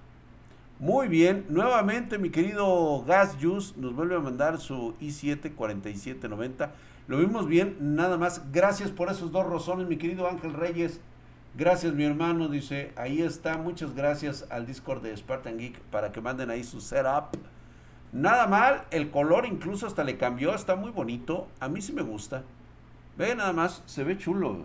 Muy 0.78 1.06
bien, 1.06 1.46
nuevamente 1.48 2.18
mi 2.18 2.30
querido 2.30 3.04
Gas 3.04 3.36
Juice 3.40 3.74
nos 3.76 3.94
vuelve 3.94 4.16
a 4.16 4.20
mandar 4.20 4.58
su 4.58 4.94
i7 5.00 5.54
4790. 5.54 6.72
Lo 7.06 7.18
vimos 7.18 7.46
bien, 7.46 7.76
nada 7.80 8.18
más. 8.18 8.50
Gracias 8.52 8.90
por 8.90 9.10
esos 9.10 9.30
dos 9.30 9.46
rozones, 9.46 9.86
mi 9.86 9.96
querido 9.96 10.28
Ángel 10.28 10.54
Reyes. 10.54 11.00
Gracias, 11.54 11.94
mi 11.94 12.04
hermano. 12.04 12.48
Dice, 12.48 12.92
ahí 12.96 13.22
está. 13.22 13.58
Muchas 13.58 13.94
gracias 13.94 14.46
al 14.50 14.66
Discord 14.66 15.02
de 15.02 15.16
Spartan 15.16 15.58
Geek 15.58 15.78
para 15.90 16.10
que 16.10 16.20
manden 16.20 16.50
ahí 16.50 16.64
su 16.64 16.80
setup. 16.80 17.36
Nada 18.12 18.46
mal, 18.46 18.84
el 18.90 19.10
color 19.10 19.46
incluso 19.46 19.86
hasta 19.86 20.04
le 20.04 20.18
cambió, 20.18 20.54
está 20.54 20.76
muy 20.76 20.90
bonito. 20.90 21.48
A 21.60 21.68
mí 21.68 21.80
sí 21.80 21.92
me 21.92 22.02
gusta. 22.02 22.42
Ve 23.16 23.34
nada 23.34 23.52
más, 23.52 23.82
se 23.86 24.04
ve 24.04 24.18
chulo. 24.18 24.64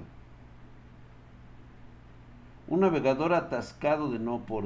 Un 2.67 2.82
navegador 2.82 3.34
atascado 3.34 4.12
de 4.12 4.19
no 4.19 4.39
por 4.39 4.65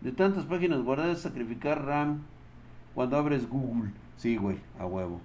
de, 0.00 0.12
tantas 0.12 0.44
páginas 0.44 0.82
guardadas, 0.82 1.20
sacrificar 1.20 1.84
RAM 1.84 2.22
cuando 2.94 3.16
abres 3.16 3.48
Google. 3.48 3.90
Sí, 4.16 4.36
güey, 4.36 4.58
a 4.78 4.86
huevo. 4.86 5.20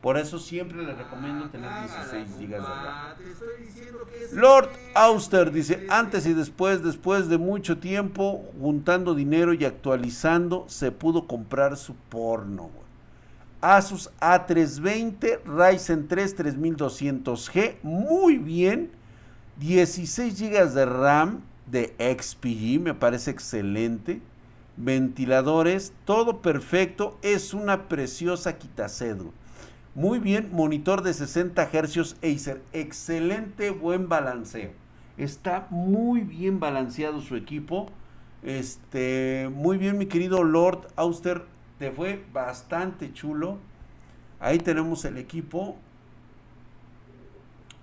Por 0.00 0.18
eso 0.18 0.38
siempre 0.38 0.84
les 0.84 0.98
recomiendo 0.98 1.48
tener 1.48 1.70
16 1.80 2.38
GB 2.38 2.48
de 2.50 2.58
RAM. 2.58 3.14
Lord 4.34 4.68
Auster 4.94 5.50
dice, 5.50 5.86
antes 5.88 6.26
y 6.26 6.34
después, 6.34 6.82
después 6.82 7.28
de 7.28 7.38
mucho 7.38 7.78
tiempo, 7.78 8.44
juntando 8.60 9.14
dinero 9.14 9.54
y 9.54 9.64
actualizando, 9.64 10.66
se 10.68 10.92
pudo 10.92 11.26
comprar 11.26 11.78
su 11.78 11.94
porno. 11.94 12.68
Asus 13.62 14.10
A320, 14.20 15.40
Ryzen 15.46 16.06
3 16.06 16.36
3200G, 16.36 17.76
muy 17.82 18.36
bien. 18.36 18.90
16 19.58 20.38
GB 20.40 20.70
de 20.72 20.84
RAM 20.84 21.42
de 21.66 21.94
XPG, 21.98 22.80
me 22.80 22.94
parece 22.94 23.30
excelente. 23.30 24.20
Ventiladores, 24.76 25.92
todo 26.04 26.42
perfecto. 26.42 27.18
Es 27.22 27.54
una 27.54 27.88
preciosa 27.88 28.58
quitacedro. 28.58 29.32
Muy 29.94 30.18
bien, 30.18 30.50
monitor 30.52 31.02
de 31.02 31.14
60 31.14 31.70
Hz 31.70 32.16
Acer. 32.22 32.62
Excelente, 32.72 33.70
buen 33.70 34.08
balanceo. 34.08 34.72
Está 35.16 35.68
muy 35.70 36.22
bien 36.22 36.58
balanceado 36.58 37.20
su 37.20 37.36
equipo. 37.36 37.86
Este, 38.42 39.48
muy 39.54 39.78
bien, 39.78 39.96
mi 39.96 40.06
querido 40.06 40.42
Lord 40.42 40.88
Auster. 40.96 41.44
Te 41.78 41.92
fue 41.92 42.24
bastante 42.32 43.12
chulo. 43.12 43.58
Ahí 44.40 44.58
tenemos 44.58 45.04
el 45.04 45.16
equipo. 45.16 45.76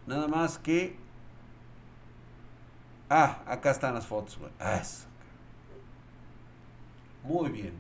Nada 0.06 0.28
más 0.28 0.58
que. 0.58 1.01
Ah, 3.14 3.44
acá 3.46 3.72
están 3.72 3.94
las 3.94 4.08
fotos, 4.08 4.40
ah, 4.58 4.82
Muy 7.26 7.50
bien. 7.52 7.74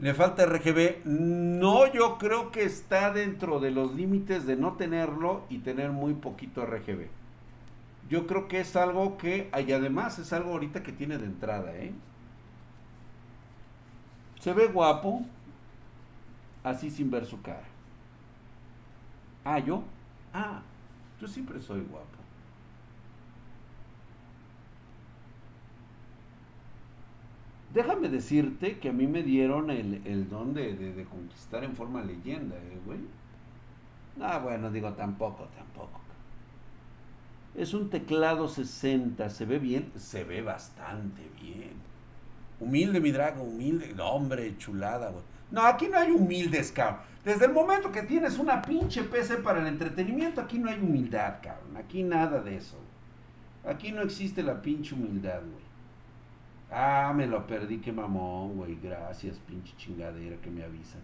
¿Le 0.00 0.12
falta 0.12 0.42
RGB? 0.42 1.04
No, 1.04 1.86
yo 1.92 2.18
creo 2.18 2.50
que 2.50 2.64
está 2.64 3.12
dentro 3.12 3.60
de 3.60 3.70
los 3.70 3.94
límites 3.94 4.44
de 4.44 4.56
no 4.56 4.72
tenerlo 4.72 5.44
y 5.48 5.58
tener 5.58 5.92
muy 5.92 6.14
poquito 6.14 6.66
RGB. 6.66 7.06
Yo 8.10 8.26
creo 8.26 8.48
que 8.48 8.58
es 8.58 8.74
algo 8.74 9.16
que, 9.18 9.52
y 9.56 9.72
además 9.72 10.18
es 10.18 10.32
algo 10.32 10.50
ahorita 10.50 10.82
que 10.82 10.90
tiene 10.90 11.16
de 11.18 11.26
entrada, 11.26 11.72
¿eh? 11.76 11.94
Se 14.40 14.52
ve 14.52 14.66
guapo, 14.66 15.24
así 16.64 16.90
sin 16.90 17.08
ver 17.08 17.24
su 17.24 17.40
cara. 17.40 17.68
Ah, 19.44 19.60
yo. 19.60 19.84
Ah, 20.34 20.60
yo 21.20 21.28
siempre 21.28 21.60
soy 21.60 21.82
guapo. 21.82 22.25
Déjame 27.76 28.08
decirte 28.08 28.78
que 28.78 28.88
a 28.88 28.92
mí 28.94 29.06
me 29.06 29.22
dieron 29.22 29.70
el, 29.70 30.30
don 30.30 30.54
de, 30.54 31.06
conquistar 31.10 31.62
en 31.62 31.76
forma 31.76 32.02
leyenda, 32.02 32.56
¿eh, 32.56 32.78
güey? 32.86 33.00
Ah, 34.18 34.38
bueno, 34.38 34.70
digo, 34.70 34.94
tampoco, 34.94 35.46
tampoco. 35.54 36.00
Es 37.54 37.74
un 37.74 37.90
teclado 37.90 38.48
60, 38.48 39.28
¿se 39.28 39.44
ve 39.44 39.58
bien? 39.58 39.92
Se 39.94 40.24
ve 40.24 40.40
bastante 40.40 41.20
bien. 41.38 41.74
Humilde, 42.60 42.98
mi 42.98 43.12
drago, 43.12 43.42
humilde. 43.42 43.94
hombre, 44.00 44.56
chulada, 44.56 45.10
güey. 45.10 45.24
No, 45.50 45.60
aquí 45.60 45.88
no 45.88 45.98
hay 45.98 46.12
humildes, 46.12 46.72
cabrón. 46.72 47.02
Desde 47.26 47.44
el 47.44 47.52
momento 47.52 47.92
que 47.92 48.04
tienes 48.04 48.38
una 48.38 48.62
pinche 48.62 49.02
PC 49.02 49.36
para 49.42 49.60
el 49.60 49.66
entretenimiento, 49.66 50.40
aquí 50.40 50.58
no 50.58 50.70
hay 50.70 50.78
humildad, 50.78 51.42
cabrón. 51.42 51.76
Aquí 51.76 52.02
nada 52.02 52.40
de 52.40 52.56
eso. 52.56 52.78
Aquí 53.66 53.92
no 53.92 54.00
existe 54.00 54.42
la 54.42 54.62
pinche 54.62 54.94
humildad, 54.94 55.40
güey. 55.40 55.65
Ah, 56.70 57.12
me 57.14 57.26
lo 57.26 57.46
perdí, 57.46 57.78
qué 57.78 57.92
mamón, 57.92 58.56
güey. 58.56 58.78
Gracias, 58.82 59.38
pinche 59.38 59.74
chingadera 59.76 60.36
que 60.38 60.50
me 60.50 60.64
avisa. 60.64 60.98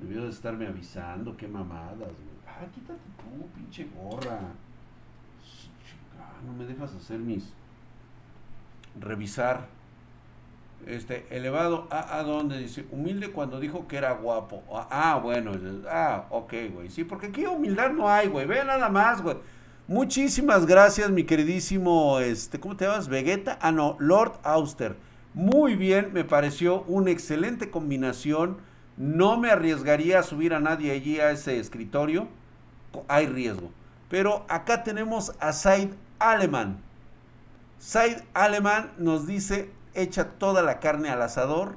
Debió 0.00 0.24
de 0.24 0.30
estarme 0.30 0.66
avisando, 0.66 1.36
qué 1.36 1.48
mamadas, 1.48 1.98
güey. 1.98 2.30
Ah, 2.46 2.66
quítate 2.74 3.00
tú, 3.16 3.46
pinche 3.54 3.88
gorra. 3.94 4.40
no 6.46 6.52
me 6.52 6.64
dejas 6.64 6.94
hacer 6.94 7.18
mis. 7.18 7.52
Revisar. 8.98 9.66
Este, 10.86 11.26
elevado 11.36 11.86
a, 11.90 12.16
a 12.16 12.22
dónde 12.22 12.58
dice, 12.58 12.86
humilde 12.90 13.32
cuando 13.32 13.60
dijo 13.60 13.86
que 13.86 13.98
era 13.98 14.12
guapo. 14.12 14.62
Ah, 14.72 14.88
ah 14.90 15.20
bueno, 15.22 15.52
ah, 15.90 16.26
ok, 16.30 16.54
güey. 16.72 16.88
Sí, 16.88 17.04
porque 17.04 17.26
aquí 17.26 17.44
humildad 17.44 17.92
no 17.92 18.08
hay, 18.08 18.28
güey. 18.28 18.46
Ve 18.46 18.64
nada 18.64 18.88
más, 18.88 19.22
güey. 19.22 19.36
Muchísimas 19.90 20.66
gracias, 20.66 21.10
mi 21.10 21.24
queridísimo, 21.24 22.20
este, 22.20 22.60
¿cómo 22.60 22.76
te 22.76 22.84
llamas? 22.84 23.08
Vegeta. 23.08 23.58
Ah, 23.60 23.72
no, 23.72 23.96
Lord 23.98 24.38
Auster. 24.44 24.94
Muy 25.34 25.74
bien, 25.74 26.12
me 26.12 26.22
pareció 26.22 26.82
una 26.82 27.10
excelente 27.10 27.72
combinación. 27.72 28.58
No 28.96 29.36
me 29.36 29.50
arriesgaría 29.50 30.20
a 30.20 30.22
subir 30.22 30.54
a 30.54 30.60
nadie 30.60 30.92
allí 30.92 31.18
a 31.18 31.32
ese 31.32 31.58
escritorio. 31.58 32.28
Hay 33.08 33.26
riesgo. 33.26 33.72
Pero 34.08 34.46
acá 34.48 34.84
tenemos 34.84 35.32
a 35.40 35.52
Said 35.52 35.88
Aleman. 36.20 36.78
Said 37.80 38.18
Aleman 38.32 38.92
nos 38.96 39.26
dice, 39.26 39.72
echa 39.94 40.28
toda 40.38 40.62
la 40.62 40.78
carne 40.78 41.08
al 41.08 41.20
asador. 41.20 41.74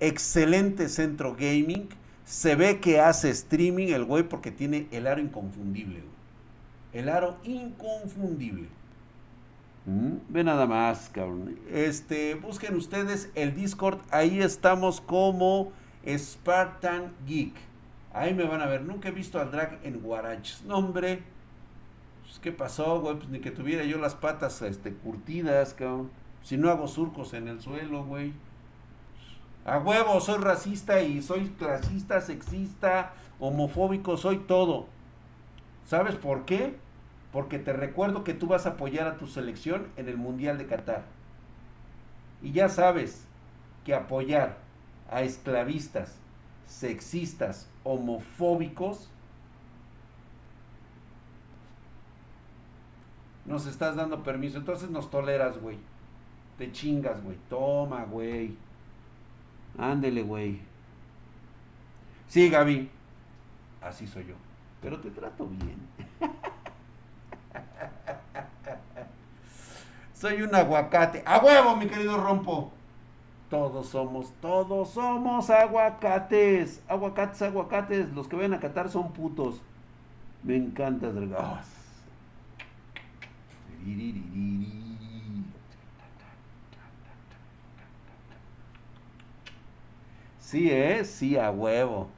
Excelente 0.00 0.88
centro 0.88 1.36
gaming. 1.38 1.90
Se 2.24 2.56
ve 2.56 2.80
que 2.80 3.00
hace 3.00 3.28
streaming 3.28 3.88
el 3.88 4.06
güey 4.06 4.22
porque 4.22 4.50
tiene 4.50 4.88
el 4.92 5.06
aro 5.06 5.20
inconfundible. 5.20 6.13
El 6.94 7.08
aro 7.08 7.36
inconfundible. 7.42 8.68
¿Mm? 9.84 10.12
Ve 10.28 10.44
nada 10.44 10.66
más, 10.66 11.10
cabrón. 11.12 11.58
Este, 11.70 12.36
busquen 12.36 12.76
ustedes 12.76 13.30
el 13.34 13.54
Discord. 13.54 13.98
Ahí 14.10 14.40
estamos 14.40 15.00
como 15.00 15.72
Spartan 16.06 17.12
Geek. 17.26 17.52
Ahí 18.12 18.32
me 18.32 18.44
van 18.44 18.62
a 18.62 18.66
ver. 18.66 18.82
Nunca 18.82 19.08
he 19.08 19.12
visto 19.12 19.40
al 19.40 19.50
drag 19.50 19.80
en 19.82 20.00
Guaraches. 20.00 20.62
No, 20.64 20.78
hombre. 20.78 21.22
Pues, 22.22 22.38
¿Qué 22.38 22.52
pasó, 22.52 23.00
güey? 23.00 23.16
Pues 23.16 23.28
ni 23.28 23.40
que 23.40 23.50
tuviera 23.50 23.84
yo 23.84 23.98
las 23.98 24.14
patas 24.14 24.62
este, 24.62 24.94
curtidas, 24.94 25.74
cabrón. 25.74 26.10
Si 26.42 26.56
no 26.56 26.70
hago 26.70 26.86
surcos 26.86 27.34
en 27.34 27.48
el 27.48 27.60
suelo, 27.60 28.04
güey. 28.04 28.32
A 29.64 29.78
huevo, 29.78 30.20
soy 30.20 30.38
racista 30.38 31.00
y 31.00 31.22
soy 31.22 31.48
clasista, 31.58 32.20
sexista, 32.20 33.14
homofóbico, 33.40 34.16
soy 34.16 34.38
todo. 34.38 34.86
¿Sabes 35.86 36.16
por 36.16 36.44
qué? 36.44 36.83
Porque 37.34 37.58
te 37.58 37.72
recuerdo 37.72 38.22
que 38.22 38.32
tú 38.32 38.46
vas 38.46 38.64
a 38.64 38.70
apoyar 38.70 39.08
a 39.08 39.16
tu 39.18 39.26
selección 39.26 39.88
en 39.96 40.08
el 40.08 40.16
Mundial 40.16 40.56
de 40.56 40.68
Qatar. 40.68 41.02
Y 42.40 42.52
ya 42.52 42.68
sabes 42.68 43.26
que 43.84 43.92
apoyar 43.92 44.58
a 45.10 45.22
esclavistas, 45.22 46.16
sexistas, 46.68 47.68
homofóbicos, 47.82 49.10
nos 53.46 53.66
estás 53.66 53.96
dando 53.96 54.22
permiso. 54.22 54.58
Entonces 54.58 54.90
nos 54.90 55.10
toleras, 55.10 55.58
güey. 55.58 55.78
Te 56.56 56.70
chingas, 56.70 57.20
güey. 57.24 57.36
Toma, 57.50 58.04
güey. 58.04 58.54
Ándele, 59.76 60.22
güey. 60.22 60.60
Sí, 62.28 62.48
Gaby. 62.48 62.88
Así 63.82 64.06
soy 64.06 64.24
yo. 64.24 64.36
Pero 64.80 65.00
te 65.00 65.10
trato 65.10 65.48
bien. 65.48 65.88
Soy 70.24 70.40
un 70.40 70.54
aguacate. 70.54 71.22
¡A 71.26 71.38
huevo, 71.38 71.76
mi 71.76 71.86
querido 71.86 72.16
Rompo! 72.16 72.72
Todos 73.50 73.88
somos, 73.90 74.32
todos 74.40 74.88
somos 74.88 75.50
aguacates. 75.50 76.80
Aguacates, 76.88 77.42
aguacates. 77.42 78.10
Los 78.14 78.26
que 78.26 78.36
ven 78.36 78.54
a 78.54 78.58
Qatar 78.58 78.88
son 78.88 79.12
putos. 79.12 79.60
Me 80.42 80.56
encanta, 80.56 81.12
Dragos. 81.12 81.66
Sí, 90.38 90.70
¿eh? 90.70 91.04
Sí, 91.04 91.36
a 91.36 91.50
huevo. 91.50 92.08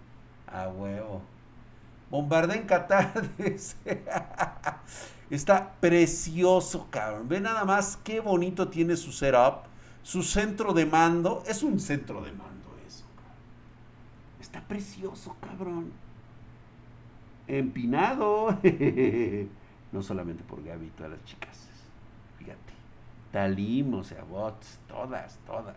A 0.47 0.69
huevo. 0.69 1.23
Bombardea 2.09 2.57
en 2.57 2.67
Qatar. 2.69 3.13
Está 5.31 5.73
precioso, 5.81 6.87
cabrón. 6.91 7.29
Ve 7.29 7.41
nada 7.41 7.65
más 7.65 7.97
qué 7.97 8.21
bonito 8.21 8.69
tiene 8.69 8.97
su 8.97 9.13
setup. 9.13 9.65
Su 10.03 10.23
centro 10.23 10.73
de 10.73 10.87
mando. 10.87 11.43
Es 11.47 11.63
un 11.63 11.81
centro 11.81 12.21
de 12.21 12.31
mando 12.31 12.77
eso. 12.87 13.05
Está 14.41 14.61
precioso, 14.61 15.37
cabrón. 15.41 15.93
Empinado. 17.49 18.57
no 19.93 20.03
solamente 20.03 20.45
por 20.45 20.63
Gaby 20.63 20.91
todas 20.97 21.13
las 21.13 21.25
chicas. 21.25 21.69
Fíjate. 22.39 22.73
Talim, 23.33 23.95
o 23.95 24.05
sea, 24.05 24.23
bots. 24.23 24.79
Todas, 24.87 25.39
todas. 25.45 25.77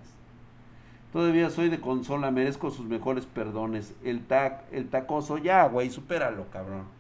Todavía 1.12 1.50
soy 1.50 1.70
de 1.70 1.82
consola, 1.82 2.30
merezco 2.30 2.70
sus 2.70 2.86
mejores 2.86 3.26
perdones. 3.26 3.96
El 4.04 4.28
tac, 4.28 4.72
el 4.72 4.90
tacoso, 4.90 5.40
ya, 5.40 5.68
güey, 5.68 5.90
supéralo, 5.90 6.46
cabrón. 6.52 6.99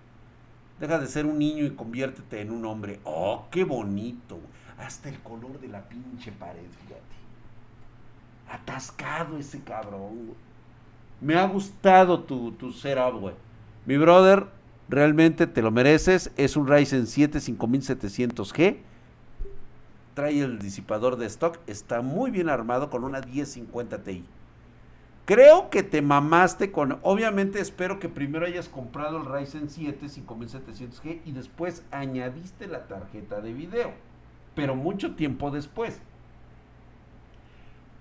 Deja 0.79 0.99
de 0.99 1.07
ser 1.07 1.25
un 1.25 1.37
niño 1.37 1.65
y 1.65 1.71
conviértete 1.71 2.41
en 2.41 2.51
un 2.51 2.65
hombre. 2.65 2.99
Oh, 3.03 3.47
qué 3.51 3.63
bonito, 3.63 4.39
Hasta 4.77 5.09
el 5.09 5.19
color 5.19 5.59
de 5.59 5.67
la 5.67 5.87
pinche 5.89 6.31
pared, 6.31 6.61
fíjate. 6.81 7.03
Atascado 8.49 9.37
ese 9.37 9.61
cabrón. 9.61 10.33
Me 11.19 11.35
ha 11.35 11.45
gustado 11.45 12.21
tu, 12.23 12.53
tu 12.53 12.71
setup, 12.71 13.19
güey. 13.19 13.35
Mi 13.85 13.97
brother, 13.97 14.47
realmente 14.87 15.47
te 15.47 15.61
lo 15.61 15.71
mereces. 15.71 16.31
Es 16.37 16.55
un 16.55 16.67
Ryzen 16.67 17.07
7 17.07 17.39
5700G 17.39 18.77
trae 20.19 20.41
el 20.41 20.59
disipador 20.59 21.15
de 21.15 21.27
stock, 21.27 21.59
está 21.65 22.01
muy 22.01 22.29
bien 22.29 22.49
armado 22.49 22.89
con 22.89 23.05
una 23.05 23.21
1050 23.21 24.03
Ti. 24.03 24.25
Creo 25.29 25.69
que 25.69 25.83
te 25.83 26.01
mamaste 26.01 26.71
con, 26.71 26.97
obviamente 27.03 27.59
espero 27.59 27.99
que 27.99 28.09
primero 28.09 28.47
hayas 28.47 28.67
comprado 28.67 29.17
el 29.17 29.25
Ryzen 29.27 29.69
7 29.69 30.07
5700G 30.07 31.21
y 31.23 31.33
después 31.33 31.83
añadiste 31.91 32.65
la 32.65 32.87
tarjeta 32.87 33.39
de 33.39 33.53
video, 33.53 33.91
pero 34.55 34.75
mucho 34.75 35.13
tiempo 35.13 35.51
después. 35.51 35.99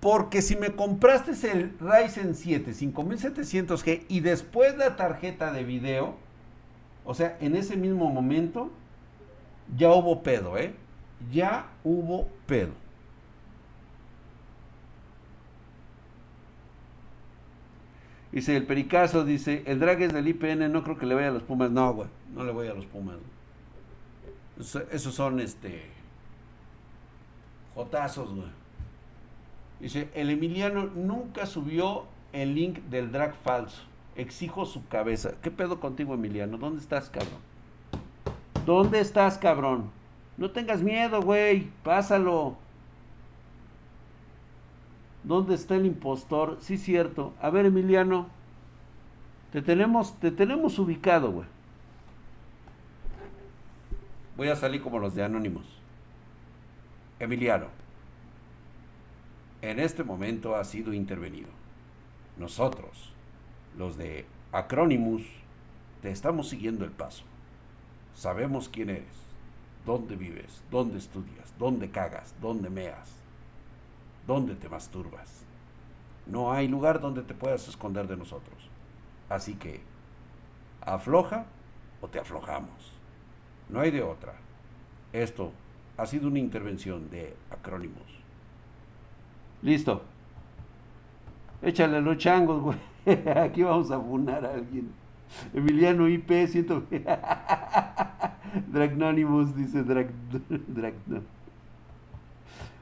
Porque 0.01 0.41
si 0.41 0.57
me 0.57 0.71
compraste 0.71 1.33
el 1.53 1.75
Ryzen 1.79 2.35
7 2.35 2.71
5700G 2.71 4.05
y 4.09 4.21
después 4.21 4.79
la 4.79 4.97
tarjeta 4.97 5.53
de 5.53 5.65
video, 5.65 6.15
o 7.05 7.13
sea, 7.13 7.37
en 7.43 7.57
ese 7.57 7.77
mismo 7.77 8.09
momento, 8.09 8.71
ya 9.77 9.91
hubo 9.91 10.23
pedo, 10.23 10.57
¿eh? 10.57 10.73
ya 11.31 11.67
hubo 11.85 12.27
pedo. 12.47 12.73
Dice 18.31 18.57
el 18.57 18.67
Pericazo, 18.67 19.25
dice, 19.25 19.63
el 19.67 19.81
drag 19.81 20.03
es 20.03 20.13
del 20.13 20.29
IPN, 20.29 20.71
no 20.71 20.83
creo 20.83 20.99
que 20.99 21.07
le 21.07 21.15
vaya 21.15 21.29
a 21.29 21.33
los 21.33 21.43
Pumas. 21.43 21.71
No, 21.71 21.95
güey, 21.95 22.09
no 22.35 22.45
le 22.45 22.53
voy 22.53 22.69
a 22.69 22.75
los 22.75 22.85
Pumas. 22.87 23.17
Esos 24.91 25.15
son, 25.15 25.41
este, 25.41 25.83
jotazos, 27.75 28.35
güey. 28.35 28.49
Dice, 29.81 30.11
el 30.15 30.31
Emiliano 30.31 30.85
nunca 30.95 31.47
subió 31.47 32.05
el 32.33 32.55
link 32.55 32.81
del 32.91 33.13
drag 33.13 33.35
falso. 33.35 33.83
Exijo 34.17 34.67
su 34.67 34.87
cabeza. 34.89 35.35
¿Qué 35.41 35.51
pedo 35.51 35.79
contigo, 35.79 36.15
Emiliano? 36.15 36.59
¿Dónde 36.59 36.81
estás, 36.81 37.09
cabrón? 37.09 37.39
¿Dónde 38.67 39.01
estás, 39.01 39.39
cabrón? 39.39 39.91
No 40.37 40.51
tengas 40.51 40.83
miedo, 40.83 41.23
güey. 41.23 41.69
Pásalo. 41.85 42.57
¿Dónde 45.25 45.55
está 45.55 45.77
el 45.77 45.87
impostor? 45.87 46.59
Sí, 46.61 46.79
cierto. 46.79 47.35
A 47.41 47.51
ver, 47.51 47.67
Emiliano. 47.67 48.29
Te 49.53 49.63
tenemos, 49.63 50.19
te 50.21 50.31
tenemos 50.31 50.79
ubicado, 50.79 51.33
güey. 51.33 51.47
Voy 54.37 54.49
a 54.49 54.57
salir 54.57 54.83
como 54.83 54.99
los 54.99 55.15
de 55.15 55.25
Anónimos. 55.25 55.65
Emiliano. 57.19 57.67
En 59.63 59.81
este 59.81 60.05
momento 60.05 60.55
ha 60.55 60.65
sido 60.65 60.93
intervenido. 60.93 61.49
Nosotros, 62.37 63.13
los 63.77 63.97
de 63.97 64.27
Acronimus, 64.53 65.23
te 66.03 66.11
estamos 66.11 66.49
siguiendo 66.49 66.85
el 66.85 66.93
paso. 66.93 67.25
Sabemos 68.15 68.69
quién 68.69 68.91
eres 68.91 69.29
dónde 69.89 70.17
vives, 70.17 70.63
dónde 70.71 70.99
estudias, 70.99 71.53
dónde 71.59 71.91
cagas, 71.91 72.35
dónde 72.43 72.69
meas, 72.69 73.18
dónde 74.29 74.55
te 74.55 74.69
masturbas. 74.69 75.43
No 76.27 76.53
hay 76.53 76.69
lugar 76.69 77.01
donde 77.01 77.23
te 77.23 77.35
puedas 77.35 77.67
esconder 77.67 78.07
de 78.07 78.17
nosotros. 78.17 78.69
Así 79.31 79.55
que, 79.55 79.81
afloja 80.83 81.47
o 82.03 82.09
te 82.09 82.21
aflojamos. 82.21 82.93
No 83.71 83.81
hay 83.81 83.91
de 83.91 84.03
otra. 84.03 84.35
Esto 85.13 85.51
ha 85.97 86.05
sido 86.07 86.29
una 86.29 86.39
intervención 86.39 87.09
de 87.11 87.35
acrónimos. 87.51 88.03
Listo. 89.63 90.03
Échale 91.63 92.01
los 92.03 92.19
changos, 92.19 92.63
güey. 92.63 92.79
Aquí 93.39 93.63
vamos 93.63 93.91
a 93.91 93.99
funar 93.99 94.45
a 94.45 94.53
alguien. 94.53 94.93
Emiliano 95.55 96.07
IP, 96.07 96.47
siento. 96.47 96.83
Dragnonimus, 98.69 99.57
dice 99.57 99.83
Drag, 99.83 100.11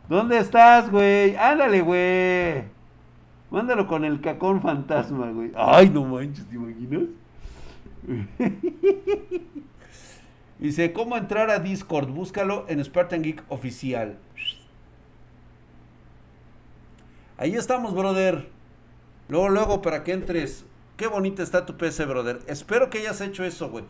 ¿Dónde 0.09 0.38
estás, 0.38 0.90
güey? 0.90 1.35
Ándale, 1.37 1.81
güey. 1.81 2.64
Mándalo 3.51 3.87
con 3.87 4.05
el 4.05 4.21
cacón 4.21 4.62
fantasma, 4.62 5.31
güey. 5.31 5.51
Ay, 5.57 5.90
no 5.90 6.05
manches, 6.05 6.47
¿te 6.47 6.55
imaginas? 6.55 7.09
Dice, 10.59 10.92
¿cómo 10.92 11.16
entrar 11.16 11.51
a 11.51 11.59
Discord? 11.59 12.09
Búscalo 12.09 12.64
en 12.69 12.83
Spartan 12.85 13.23
Geek 13.23 13.42
Oficial. 13.49 14.16
Ahí 17.37 17.55
estamos, 17.55 17.95
brother. 17.95 18.49
Luego, 19.29 19.49
luego, 19.49 19.83
para 19.83 20.05
que 20.05 20.12
entres. 20.12 20.64
Qué 20.97 21.09
bonita 21.09 21.42
está 21.42 21.66
tu 21.66 21.77
PC, 21.77 22.07
brother. 22.07 22.38
Espero 22.47 22.90
que 22.90 22.99
hayas 22.99 23.21
hecho 23.21 23.45
eso, 23.45 23.69
güey. 23.71 23.85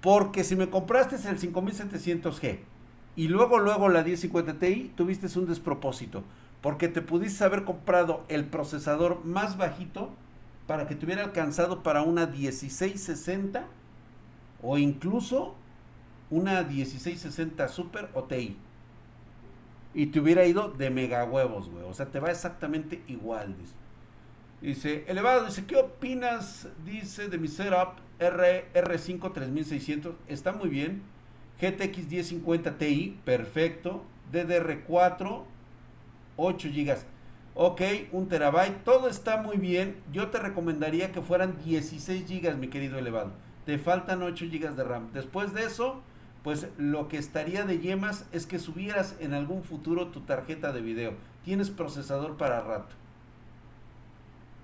Porque 0.00 0.44
si 0.44 0.56
me 0.56 0.68
compraste 0.68 1.16
el 1.16 1.38
5700G 1.38 2.58
y 3.16 3.28
luego 3.28 3.58
luego 3.58 3.88
la 3.88 4.02
1050 4.02 4.58
Ti, 4.58 4.92
tuviste 4.96 5.38
un 5.38 5.46
despropósito. 5.46 6.22
Porque 6.60 6.88
te 6.88 7.00
pudiste 7.00 7.42
haber 7.44 7.64
comprado 7.64 8.24
el 8.28 8.44
procesador 8.44 9.24
más 9.24 9.56
bajito 9.56 10.10
para 10.66 10.86
que 10.86 10.94
te 10.94 11.06
hubiera 11.06 11.24
alcanzado 11.24 11.82
para 11.82 12.02
una 12.02 12.26
1660 12.26 13.66
o 14.62 14.78
incluso 14.78 15.54
una 16.30 16.62
1660 16.62 17.68
Super 17.68 18.10
o 18.14 18.24
TI. 18.24 18.56
Y 19.94 20.06
te 20.06 20.20
hubiera 20.20 20.46
ido 20.46 20.68
de 20.68 20.90
mega 20.90 21.24
huevos, 21.24 21.68
güey. 21.68 21.84
O 21.84 21.94
sea, 21.94 22.06
te 22.06 22.20
va 22.20 22.30
exactamente 22.30 23.02
igual. 23.08 23.56
Dice, 23.58 23.74
dice 24.60 25.04
elevado, 25.08 25.46
dice, 25.46 25.64
¿qué 25.64 25.76
opinas? 25.76 26.68
Dice 26.84 27.28
de 27.28 27.38
mi 27.38 27.48
setup 27.48 27.94
R, 28.20 28.98
5 28.98 29.32
3600 29.32 30.14
está 30.28 30.52
muy 30.52 30.68
bien. 30.68 31.02
GTX 31.60 32.08
1050 32.08 32.78
Ti, 32.78 33.20
perfecto. 33.24 34.04
DDR4, 34.32 35.42
8 36.36 36.68
GB. 36.68 36.96
Ok, 37.54 37.82
un 38.12 38.28
terabyte, 38.28 38.84
todo 38.84 39.08
está 39.08 39.42
muy 39.42 39.56
bien. 39.56 39.96
Yo 40.12 40.28
te 40.28 40.38
recomendaría 40.38 41.12
que 41.12 41.20
fueran 41.20 41.58
16 41.64 42.26
GB, 42.26 42.56
mi 42.56 42.68
querido 42.68 42.98
elevado. 42.98 43.32
Te 43.66 43.78
faltan 43.78 44.22
8 44.22 44.46
GB 44.46 44.74
de 44.76 44.84
RAM. 44.84 45.12
Después 45.12 45.52
de 45.52 45.64
eso, 45.64 46.00
pues 46.42 46.68
lo 46.78 47.08
que 47.08 47.18
estaría 47.18 47.64
de 47.64 47.78
yemas 47.80 48.26
es 48.32 48.46
que 48.46 48.58
subieras 48.58 49.16
en 49.20 49.34
algún 49.34 49.64
futuro 49.64 50.08
tu 50.08 50.20
tarjeta 50.20 50.72
de 50.72 50.80
video. 50.80 51.14
Tienes 51.44 51.70
procesador 51.70 52.36
para 52.36 52.60
rato. 52.60 52.94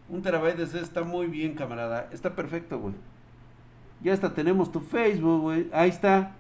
Un 0.08 0.22
terabyte 0.22 0.56
de 0.56 0.80
está 0.80 1.02
muy 1.02 1.26
bien, 1.26 1.54
camarada. 1.54 2.08
Está 2.12 2.34
perfecto, 2.34 2.78
güey. 2.78 2.94
Ya 4.02 4.12
hasta 4.12 4.32
tenemos 4.32 4.70
tu 4.70 4.80
Facebook, 4.80 5.42
güey. 5.42 5.68
Ahí 5.72 5.88
está. 5.88 6.36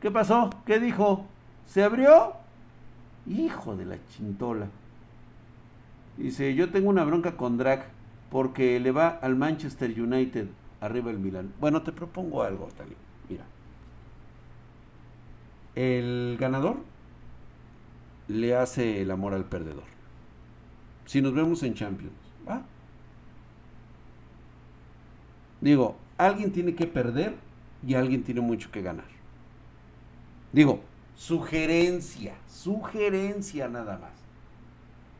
¿Qué 0.00 0.10
pasó? 0.10 0.50
¿Qué 0.64 0.78
dijo? 0.78 1.26
¿Se 1.66 1.82
abrió? 1.82 2.34
Hijo 3.26 3.76
de 3.76 3.84
la 3.84 3.98
chintola. 4.10 4.68
Dice, 6.16 6.54
yo 6.54 6.70
tengo 6.70 6.88
una 6.88 7.04
bronca 7.04 7.36
con 7.36 7.58
Drag 7.58 7.86
porque 8.30 8.78
le 8.80 8.92
va 8.92 9.08
al 9.08 9.36
Manchester 9.36 9.90
United 10.00 10.48
arriba 10.80 11.10
el 11.10 11.18
Milan. 11.18 11.52
Bueno, 11.60 11.82
te 11.82 11.92
propongo 11.92 12.42
algo, 12.42 12.68
Tali. 12.76 12.94
Mira. 13.28 13.44
El 15.74 16.36
ganador 16.38 16.76
le 18.28 18.54
hace 18.56 19.00
el 19.00 19.10
amor 19.10 19.34
al 19.34 19.44
perdedor. 19.44 19.84
Si 21.06 21.22
nos 21.22 21.34
vemos 21.34 21.62
en 21.62 21.74
Champions, 21.74 22.12
¿va? 22.46 22.62
Digo, 25.60 25.96
alguien 26.18 26.52
tiene 26.52 26.74
que 26.74 26.86
perder 26.86 27.34
y 27.86 27.94
alguien 27.94 28.22
tiene 28.22 28.40
mucho 28.40 28.70
que 28.70 28.82
ganar. 28.82 29.17
Digo, 30.52 30.80
sugerencia, 31.14 32.34
sugerencia 32.48 33.68
nada 33.68 33.98
más. 33.98 34.10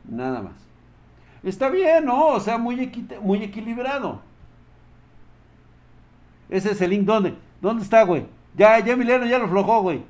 Nada 0.08 0.42
más. 0.42 0.54
Está 1.42 1.68
bien, 1.68 2.04
¿no? 2.04 2.28
O 2.28 2.40
sea, 2.40 2.58
muy, 2.58 3.08
muy 3.22 3.42
equilibrado. 3.42 4.20
Ese 6.48 6.72
es 6.72 6.80
el 6.80 6.90
link, 6.90 7.04
¿dónde? 7.04 7.34
¿Dónde 7.60 7.82
está, 7.82 8.02
güey? 8.02 8.26
Ya, 8.56 8.78
ya 8.80 8.94
Emiliano 8.94 9.26
ya 9.26 9.38
lo 9.38 9.44
aflojó, 9.44 9.82
güey. 9.82 10.02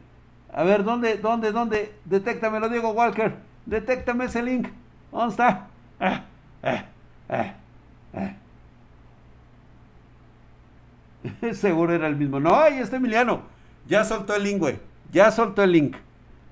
A 0.52 0.62
ver, 0.62 0.84
¿dónde, 0.84 1.18
dónde, 1.18 1.52
dónde? 1.52 1.94
Detéctame, 2.04 2.60
lo 2.60 2.68
Diego 2.68 2.90
Walker. 2.90 3.36
Detéctame 3.66 4.26
ese 4.26 4.42
link. 4.42 4.68
¿Dónde 5.10 5.30
está? 5.30 5.68
Ah, 6.00 6.24
ah, 6.62 6.84
ah, 7.28 7.54
Seguro 11.52 11.92
era 11.92 12.06
el 12.06 12.16
mismo. 12.16 12.40
No, 12.40 12.54
ahí 12.54 12.78
está 12.78 12.96
Emiliano. 12.96 13.42
Ya 13.86 14.04
soltó 14.04 14.34
el 14.34 14.44
link, 14.44 14.58
güey. 14.58 14.78
Ya 15.12 15.30
soltó 15.30 15.62
el 15.62 15.72
link. 15.72 15.96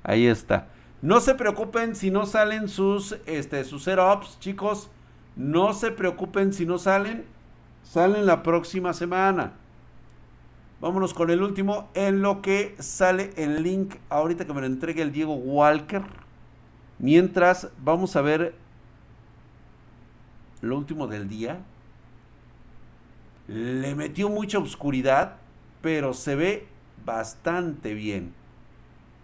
Ahí 0.02 0.26
está. 0.26 0.68
No 1.02 1.20
se 1.20 1.34
preocupen 1.34 1.94
si 1.94 2.10
no 2.10 2.26
salen 2.26 2.68
sus, 2.68 3.16
este, 3.26 3.64
sus 3.64 3.84
setups, 3.84 4.38
chicos. 4.40 4.90
No 5.36 5.74
se 5.74 5.90
preocupen 5.90 6.52
si 6.52 6.64
no 6.64 6.78
salen. 6.78 7.24
Salen 7.82 8.26
la 8.26 8.42
próxima 8.42 8.92
semana. 8.92 9.52
Vámonos 10.80 11.14
con 11.14 11.30
el 11.30 11.42
último. 11.42 11.90
En 11.94 12.22
lo 12.22 12.40
que 12.42 12.74
sale 12.78 13.32
el 13.36 13.62
link 13.62 13.96
ahorita 14.08 14.46
que 14.46 14.54
me 14.54 14.60
lo 14.60 14.66
entregue 14.66 15.02
el 15.02 15.12
Diego 15.12 15.34
Walker. 15.34 16.02
Mientras 16.98 17.68
vamos 17.78 18.16
a 18.16 18.22
ver 18.22 18.54
lo 20.62 20.76
último 20.76 21.06
del 21.06 21.28
día. 21.28 21.58
Le 23.48 23.94
metió 23.94 24.28
mucha 24.28 24.58
oscuridad, 24.58 25.36
pero 25.82 26.14
se 26.14 26.34
ve 26.34 26.66
bastante 27.04 27.94
bien. 27.94 28.34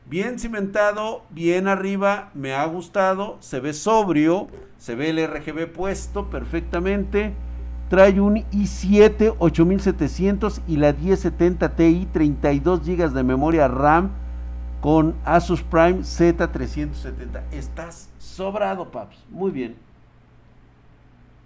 Bien 0.07 0.39
cimentado, 0.39 1.23
bien 1.31 1.69
arriba, 1.69 2.31
me 2.35 2.53
ha 2.53 2.65
gustado, 2.67 3.39
se 3.41 3.61
ve 3.61 3.73
sobrio, 3.73 4.49
se 4.79 4.95
ve 4.95 5.11
el 5.11 5.27
RGB 5.27 5.73
puesto 5.73 6.29
perfectamente. 6.29 7.33
Trae 7.89 8.21
un 8.21 8.37
i7 8.51 9.37
8700 9.39 10.63
y 10.67 10.77
la 10.77 10.93
1070 10.93 11.77
Ti, 11.77 12.09
32 12.13 12.85
GB 12.85 13.11
de 13.11 13.23
memoria 13.23 13.69
RAM 13.69 14.11
con 14.81 15.15
Asus 15.25 15.63
Prime 15.63 16.01
Z370. 16.01 17.43
Estás 17.53 18.11
sobrado, 18.19 18.91
paps. 18.91 19.17
Muy 19.31 19.51
bien. 19.51 19.77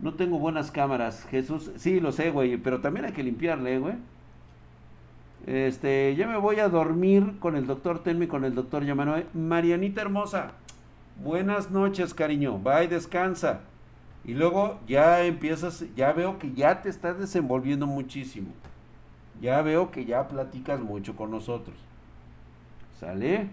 No 0.01 0.15
tengo 0.15 0.39
buenas 0.39 0.71
cámaras, 0.71 1.27
Jesús. 1.31 1.71
Sí, 1.77 2.01
lo 2.01 2.13
sé, 2.13 2.31
güey, 2.31 2.57
pero 2.57 2.81
también 2.81 3.07
hay 3.07 3.13
que 3.13 3.23
limpiarle, 3.23 3.79
güey. 3.79 3.95
Este, 5.47 6.17
ya 6.17 6.27
me 6.27 6.37
voy 6.39 6.59
a 6.59 6.69
dormir 6.69 7.39
con 7.39 7.55
el 7.55 7.69
doctor 7.69 8.03
Tenme, 8.03 8.27
con 8.27 8.45
el 8.45 8.57
doctor 8.57 8.85
Yamanoe. 8.85 9.27
Marianita 9.33 10.03
hermosa, 10.03 10.51
buenas 11.23 11.71
noches, 11.71 12.15
cariño. 12.15 12.59
Bye, 12.59 12.89
descansa. 12.89 13.61
Y 14.25 14.35
luego 14.35 14.81
ya 14.89 15.25
empiezas, 15.25 15.85
ya 15.95 16.13
veo 16.13 16.41
que 16.41 16.53
ya 16.53 16.83
te 16.83 16.89
estás 16.89 17.17
desenvolviendo 17.21 17.87
muchísimo. 17.87 18.49
Ya 19.41 19.63
veo 19.63 19.93
que 19.93 20.05
ya 20.05 20.27
platicas 20.27 20.81
mucho 20.81 21.15
con 21.15 21.31
nosotros. 21.31 21.77
¿Sale? 22.99 23.49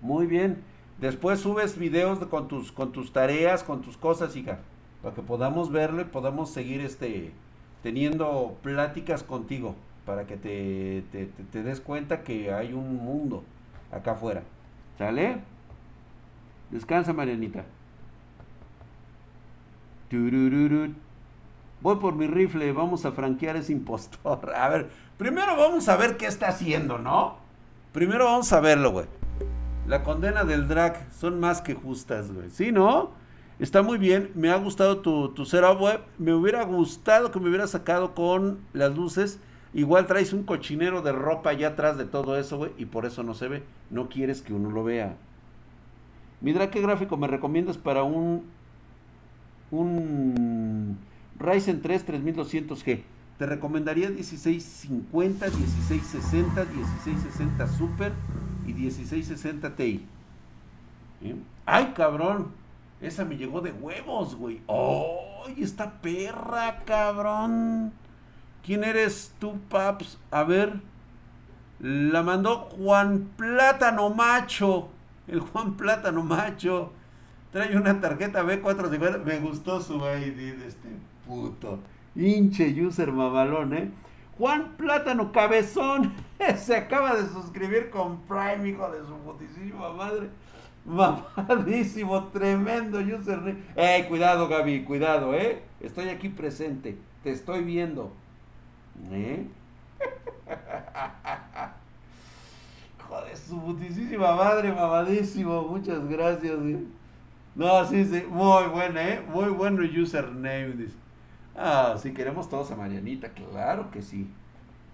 Muy 0.00 0.26
bien. 0.26 0.64
Después 0.98 1.38
subes 1.38 1.78
videos 1.78 2.18
con 2.26 2.48
tus, 2.48 2.72
con 2.72 2.90
tus 2.90 3.12
tareas, 3.12 3.62
con 3.62 3.82
tus 3.82 3.96
cosas, 3.96 4.34
hija. 4.34 4.58
Para 5.00 5.14
que 5.14 5.22
podamos 5.22 5.70
verlo 5.70 6.02
y 6.02 6.06
podamos 6.06 6.50
seguir 6.50 6.80
este, 6.80 7.30
teniendo 7.84 8.56
pláticas 8.62 9.22
contigo 9.22 9.76
para 10.04 10.26
que 10.26 10.36
te, 10.36 11.04
te, 11.52 11.62
des 11.62 11.80
cuenta 11.80 12.22
que 12.22 12.52
hay 12.52 12.72
un 12.72 12.96
mundo 12.96 13.44
acá 13.90 14.12
afuera. 14.12 14.42
¿Sale? 14.98 15.38
Descansa, 16.70 17.12
Marianita. 17.12 17.64
Voy 21.80 21.96
por 21.96 22.14
mi 22.14 22.26
rifle, 22.26 22.72
vamos 22.72 23.04
a 23.06 23.12
franquear 23.12 23.56
ese 23.56 23.72
impostor. 23.72 24.52
A 24.54 24.68
ver, 24.68 24.90
primero 25.16 25.56
vamos 25.56 25.88
a 25.88 25.96
ver 25.96 26.16
qué 26.16 26.26
está 26.26 26.48
haciendo, 26.48 26.98
¿no? 26.98 27.38
Primero 27.92 28.26
vamos 28.26 28.52
a 28.52 28.60
verlo, 28.60 28.90
güey. 28.92 29.06
La 29.86 30.02
condena 30.02 30.44
del 30.44 30.68
drag 30.68 31.08
son 31.12 31.40
más 31.40 31.60
que 31.60 31.74
justas, 31.74 32.30
güey. 32.30 32.50
¿Sí, 32.50 32.72
no? 32.72 33.10
Está 33.58 33.82
muy 33.82 33.98
bien, 33.98 34.30
me 34.34 34.50
ha 34.50 34.56
gustado 34.56 34.98
tu, 34.98 35.30
tu 35.30 35.44
setup 35.44 35.80
web. 35.80 36.00
Me 36.18 36.32
hubiera 36.32 36.62
gustado 36.64 37.30
que 37.30 37.40
me 37.40 37.48
hubiera 37.48 37.66
sacado 37.66 38.14
con 38.14 38.60
las 38.72 38.94
luces 38.94 39.40
Igual 39.74 40.06
traes 40.06 40.32
un 40.32 40.42
cochinero 40.42 41.00
de 41.02 41.12
ropa 41.12 41.50
allá 41.50 41.68
atrás 41.68 41.96
de 41.96 42.04
todo 42.04 42.36
eso, 42.36 42.58
güey, 42.58 42.72
y 42.76 42.84
por 42.84 43.06
eso 43.06 43.22
no 43.22 43.34
se 43.34 43.48
ve. 43.48 43.62
No 43.90 44.08
quieres 44.08 44.42
que 44.42 44.52
uno 44.52 44.70
lo 44.70 44.84
vea. 44.84 45.16
Mira 46.40 46.70
qué 46.70 46.82
gráfico 46.82 47.16
me 47.16 47.28
recomiendas 47.28 47.78
para 47.78 48.02
un 48.02 48.44
un 49.70 50.98
Ryzen 51.38 51.80
3 51.80 52.06
3200G. 52.06 53.02
Te 53.38 53.46
recomendaría 53.46 54.10
1650, 54.10 55.46
1660, 55.46 56.64
1660 56.64 57.66
Super 57.66 58.12
y 58.66 58.74
1660 58.74 59.74
Ti. 59.74 60.06
¡Ay, 61.64 61.92
cabrón! 61.96 62.48
Esa 63.00 63.24
me 63.24 63.36
llegó 63.36 63.60
de 63.60 63.72
huevos, 63.72 64.36
güey. 64.36 64.60
¡Ay, 64.68 65.62
esta 65.62 66.00
perra, 66.00 66.82
cabrón! 66.84 67.92
¿Quién 68.64 68.84
eres 68.84 69.34
tú, 69.40 69.58
Paps? 69.68 70.18
A 70.30 70.44
ver. 70.44 70.80
La 71.80 72.22
mandó 72.22 72.68
Juan 72.76 73.30
Plátano 73.36 74.10
Macho. 74.10 74.88
El 75.26 75.40
Juan 75.40 75.76
Plátano 75.76 76.22
Macho. 76.22 76.92
Trae 77.50 77.76
una 77.76 78.00
tarjeta 78.00 78.44
B450. 78.44 79.24
Me 79.24 79.40
gustó 79.40 79.80
su 79.80 79.96
ID 79.96 80.54
de 80.58 80.68
este 80.68 80.88
puto. 81.26 81.80
Hinche 82.14 82.68
user 82.80 83.10
mamalón, 83.10 83.74
¿eh? 83.74 83.90
Juan 84.38 84.76
Plátano 84.76 85.32
Cabezón. 85.32 86.12
Se 86.56 86.76
acaba 86.76 87.16
de 87.16 87.28
suscribir 87.28 87.90
con 87.90 88.20
Prime, 88.22 88.68
hijo 88.68 88.88
de 88.90 89.00
su 89.00 89.16
putísima 89.24 89.92
madre. 89.92 90.28
Mamadísimo, 90.84 92.28
tremendo 92.28 92.98
user. 93.00 93.56
¡Eh, 93.74 94.06
cuidado, 94.08 94.46
Gaby! 94.46 94.84
Cuidado, 94.84 95.34
¿eh? 95.34 95.62
Estoy 95.80 96.10
aquí 96.10 96.28
presente. 96.28 96.96
Te 97.24 97.32
estoy 97.32 97.64
viendo. 97.64 98.12
¿Eh? 99.10 99.46
Joder, 103.08 103.36
su 103.36 103.60
putísima 103.60 104.34
madre, 104.34 104.72
mamadísimo. 104.72 105.62
Muchas 105.62 106.06
gracias. 106.08 106.58
No, 107.54 107.84
sí, 107.86 108.04
sí. 108.04 108.24
Muy 108.28 108.66
buena, 108.68 109.08
¿eh? 109.08 109.22
Muy 109.32 109.50
bueno 109.50 109.82
username. 109.82 110.72
Dice. 110.72 110.94
Ah, 111.56 111.96
si 112.00 112.12
queremos 112.12 112.48
todos 112.48 112.70
a 112.70 112.76
Marianita. 112.76 113.30
Claro 113.30 113.90
que 113.90 114.02
sí. 114.02 114.30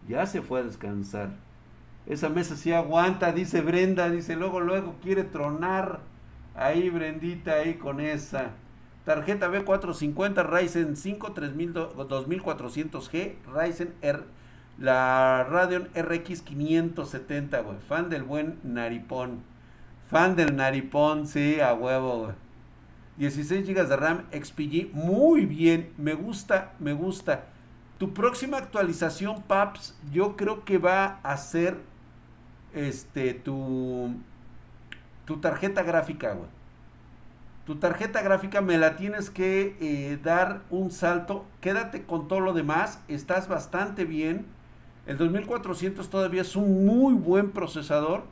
Ya 0.09 0.26
se 0.26 0.42
fue 0.42 0.61
a 0.61 0.64
descansar. 0.64 1.30
Esa 2.07 2.28
mesa 2.30 2.57
sí 2.57 2.72
aguanta, 2.72 3.32
dice 3.32 3.61
Brenda. 3.61 4.11
Dice, 4.11 4.34
luego, 4.34 4.61
luego 4.61 4.94
quiere 5.03 5.24
tronar. 5.24 6.01
Ahí, 6.55 6.90
Brendita, 6.90 7.53
ahí 7.55 7.74
con 7.74 8.01
esa. 8.01 8.51
Tarjeta 9.09 9.48
B450 9.48 10.44
Ryzen 10.44 10.94
5 10.94 11.34
2400G, 11.34 13.36
Ryzen 13.46 13.94
R, 14.02 14.24
la 14.78 15.46
Radeon 15.48 15.88
RX 15.94 16.42
570, 16.42 17.59
güey. 17.62 17.78
Fan 17.88 18.11
del 18.11 18.22
buen 18.22 18.59
Naripón. 18.64 19.40
Fan 20.11 20.36
del 20.36 20.56
Naripón, 20.56 21.26
sí, 21.26 21.59
a 21.59 21.72
huevo, 21.72 22.18
güey. 22.18 22.32
16 23.16 23.66
GB 23.66 23.88
de 23.88 23.96
RAM 23.96 24.26
XPG, 24.30 24.92
muy 24.92 25.46
bien, 25.46 25.90
me 25.96 26.12
gusta, 26.12 26.74
me 26.78 26.92
gusta. 26.92 27.46
Tu 27.96 28.12
próxima 28.12 28.59
actualización, 28.59 29.42
Paps, 29.44 29.98
yo 30.12 30.36
creo 30.36 30.66
que 30.66 30.76
va 30.76 31.18
a 31.22 31.38
ser 31.38 31.78
este 32.74 33.32
tu 33.32 34.14
tu 35.24 35.38
tarjeta 35.38 35.82
gráfica, 35.82 36.34
güey. 36.34 36.57
Tu 37.68 37.74
tarjeta 37.74 38.22
gráfica 38.22 38.62
me 38.62 38.78
la 38.78 38.96
tienes 38.96 39.28
que 39.28 39.76
eh, 39.78 40.18
dar 40.24 40.62
un 40.70 40.90
salto. 40.90 41.44
Quédate 41.60 42.04
con 42.04 42.26
todo 42.26 42.40
lo 42.40 42.54
demás. 42.54 43.04
Estás 43.08 43.46
bastante 43.46 44.06
bien. 44.06 44.46
El 45.06 45.18
2400 45.18 46.08
todavía 46.08 46.40
es 46.40 46.56
un 46.56 46.86
muy 46.86 47.12
buen 47.12 47.50
procesador. 47.50 48.22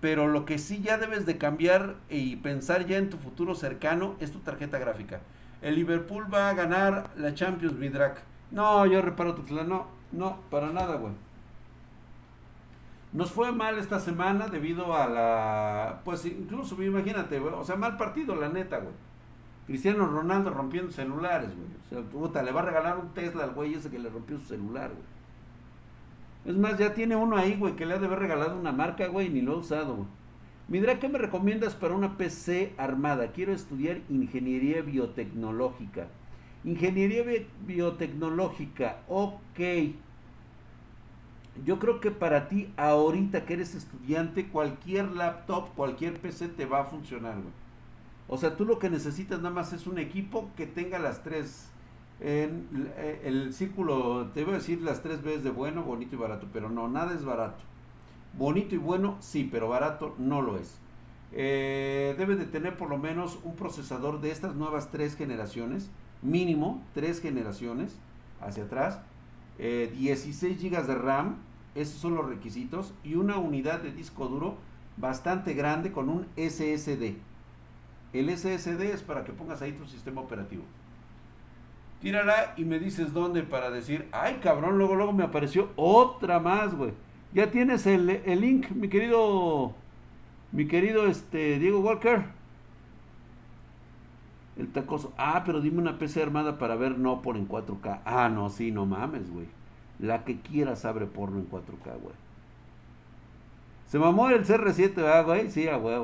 Pero 0.00 0.28
lo 0.28 0.44
que 0.44 0.58
sí 0.58 0.82
ya 0.82 0.98
debes 0.98 1.26
de 1.26 1.36
cambiar 1.36 1.96
y 2.08 2.36
pensar 2.36 2.86
ya 2.86 2.98
en 2.98 3.10
tu 3.10 3.16
futuro 3.16 3.56
cercano 3.56 4.14
es 4.20 4.30
tu 4.30 4.38
tarjeta 4.38 4.78
gráfica. 4.78 5.18
El 5.62 5.74
Liverpool 5.74 6.32
va 6.32 6.48
a 6.48 6.54
ganar 6.54 7.10
la 7.16 7.34
Champions 7.34 7.74
Midrak. 7.74 8.22
No, 8.52 8.86
yo 8.86 9.02
reparo 9.02 9.34
tu 9.34 9.52
No, 9.52 9.88
no, 10.12 10.38
para 10.48 10.70
nada, 10.70 10.94
güey. 10.94 11.12
Nos 13.12 13.30
fue 13.30 13.52
mal 13.52 13.78
esta 13.78 14.00
semana 14.00 14.48
debido 14.48 14.94
a 14.94 15.06
la. 15.08 16.00
Pues 16.04 16.24
incluso, 16.26 16.80
imagínate. 16.82 17.38
O 17.40 17.64
sea, 17.64 17.76
mal 17.76 17.96
partido, 17.96 18.34
la 18.34 18.48
neta, 18.48 18.78
güey. 18.78 18.94
Cristiano 19.66 20.06
Ronaldo 20.06 20.50
rompiendo 20.50 20.92
celulares, 20.92 21.50
güey. 21.54 21.68
O 21.86 21.88
sea, 21.88 22.10
puta, 22.10 22.42
le 22.42 22.52
va 22.52 22.60
a 22.60 22.66
regalar 22.66 22.98
un 22.98 23.08
Tesla 23.14 23.44
al 23.44 23.50
güey 23.52 23.74
ese 23.74 23.90
que 23.90 23.98
le 23.98 24.08
rompió 24.08 24.38
su 24.38 24.46
celular, 24.46 24.90
güey. 24.90 25.16
Es 26.46 26.56
más, 26.56 26.78
ya 26.78 26.94
tiene 26.94 27.16
uno 27.16 27.36
ahí, 27.36 27.56
güey, 27.56 27.74
que 27.74 27.86
le 27.86 27.94
ha 27.94 27.98
de 27.98 28.06
haber 28.06 28.20
regalado 28.20 28.56
una 28.56 28.70
marca, 28.70 29.08
güey, 29.08 29.28
ni 29.28 29.40
lo 29.40 29.54
ha 29.54 29.56
usado, 29.56 29.96
güey. 29.96 30.08
Midra, 30.68 30.98
¿qué 30.98 31.08
me 31.08 31.18
recomiendas 31.18 31.74
para 31.74 31.94
una 31.94 32.16
PC 32.16 32.74
armada? 32.76 33.32
Quiero 33.32 33.52
estudiar 33.52 34.00
ingeniería 34.08 34.82
biotecnológica. 34.82 36.08
Ingeniería 36.64 37.24
biotecnológica, 37.66 38.98
ok. 39.08 39.60
Yo 41.64 41.78
creo 41.78 42.00
que 42.00 42.10
para 42.10 42.48
ti, 42.48 42.72
ahorita 42.76 43.46
que 43.46 43.54
eres 43.54 43.74
estudiante, 43.74 44.48
cualquier 44.48 45.12
laptop, 45.12 45.74
cualquier 45.74 46.20
PC 46.20 46.48
te 46.48 46.66
va 46.66 46.80
a 46.80 46.84
funcionar. 46.84 47.36
O 48.28 48.36
sea, 48.36 48.56
tú 48.56 48.64
lo 48.64 48.78
que 48.78 48.90
necesitas 48.90 49.38
nada 49.38 49.54
más 49.54 49.72
es 49.72 49.86
un 49.86 49.98
equipo 49.98 50.50
que 50.56 50.66
tenga 50.66 50.98
las 50.98 51.22
tres. 51.22 51.70
Eh, 52.20 52.50
el 53.24 53.52
círculo, 53.52 54.30
te 54.34 54.44
voy 54.44 54.54
a 54.54 54.58
decir 54.58 54.80
las 54.82 55.02
tres 55.02 55.22
veces 55.22 55.44
de 55.44 55.50
bueno, 55.50 55.82
bonito 55.82 56.16
y 56.16 56.18
barato, 56.18 56.48
pero 56.52 56.68
no, 56.68 56.88
nada 56.88 57.14
es 57.14 57.24
barato. 57.24 57.62
Bonito 58.36 58.74
y 58.74 58.78
bueno, 58.78 59.16
sí, 59.20 59.48
pero 59.50 59.68
barato 59.68 60.14
no 60.18 60.42
lo 60.42 60.56
es. 60.56 60.78
Eh, 61.32 62.14
debe 62.18 62.36
de 62.36 62.46
tener 62.46 62.76
por 62.76 62.88
lo 62.88 62.98
menos 62.98 63.38
un 63.44 63.56
procesador 63.56 64.20
de 64.20 64.30
estas 64.30 64.54
nuevas 64.54 64.90
tres 64.90 65.16
generaciones, 65.16 65.90
mínimo 66.22 66.82
tres 66.94 67.20
generaciones 67.20 67.98
hacia 68.40 68.64
atrás, 68.64 69.00
16 69.58 70.42
eh, 70.42 70.68
GB 70.70 70.86
de 70.86 70.94
RAM, 70.94 71.36
esos 71.76 72.00
son 72.00 72.14
los 72.14 72.28
requisitos, 72.28 72.94
y 73.04 73.14
una 73.14 73.38
unidad 73.38 73.80
de 73.80 73.92
disco 73.92 74.26
duro 74.26 74.56
bastante 74.96 75.54
grande 75.54 75.92
con 75.92 76.08
un 76.08 76.26
SSD. 76.36 77.16
El 78.12 78.36
SSD 78.36 78.80
es 78.92 79.02
para 79.02 79.24
que 79.24 79.32
pongas 79.32 79.62
ahí 79.62 79.72
tu 79.72 79.84
sistema 79.86 80.20
operativo. 80.20 80.62
Tírala 82.00 82.54
y 82.56 82.64
me 82.64 82.78
dices 82.78 83.12
dónde 83.12 83.42
para 83.42 83.70
decir, 83.70 84.08
ay 84.12 84.38
cabrón, 84.42 84.78
luego 84.78 84.94
luego 84.94 85.12
me 85.12 85.24
apareció 85.24 85.70
otra 85.76 86.40
más, 86.40 86.74
güey. 86.74 86.92
Ya 87.32 87.50
tienes 87.50 87.86
el, 87.86 88.06
link, 88.06 88.70
mi 88.70 88.88
querido, 88.88 89.74
mi 90.52 90.66
querido 90.66 91.06
este, 91.06 91.58
Diego 91.58 91.80
Walker. 91.80 92.24
El 94.56 94.68
tacoso. 94.68 95.12
Ah, 95.18 95.42
pero 95.44 95.60
dime 95.60 95.78
una 95.78 95.98
PC 95.98 96.22
armada 96.22 96.58
para 96.58 96.76
ver 96.76 96.98
no 96.98 97.20
por 97.20 97.36
en 97.36 97.46
4K. 97.46 98.00
Ah, 98.06 98.30
no, 98.30 98.48
sí, 98.48 98.70
no 98.70 98.86
mames, 98.86 99.30
güey. 99.30 99.46
La 99.98 100.24
que 100.24 100.40
quieras 100.40 100.84
abre 100.84 101.06
porno 101.06 101.38
en 101.38 101.48
4K, 101.48 102.00
güey. 102.00 102.14
Se 103.86 103.98
mamó 103.98 104.28
el 104.30 104.44
CR7, 104.44 104.98
ah, 105.06 105.22
güey. 105.22 105.50
Sí, 105.50 105.68
a 105.68 105.76
güey. 105.76 105.96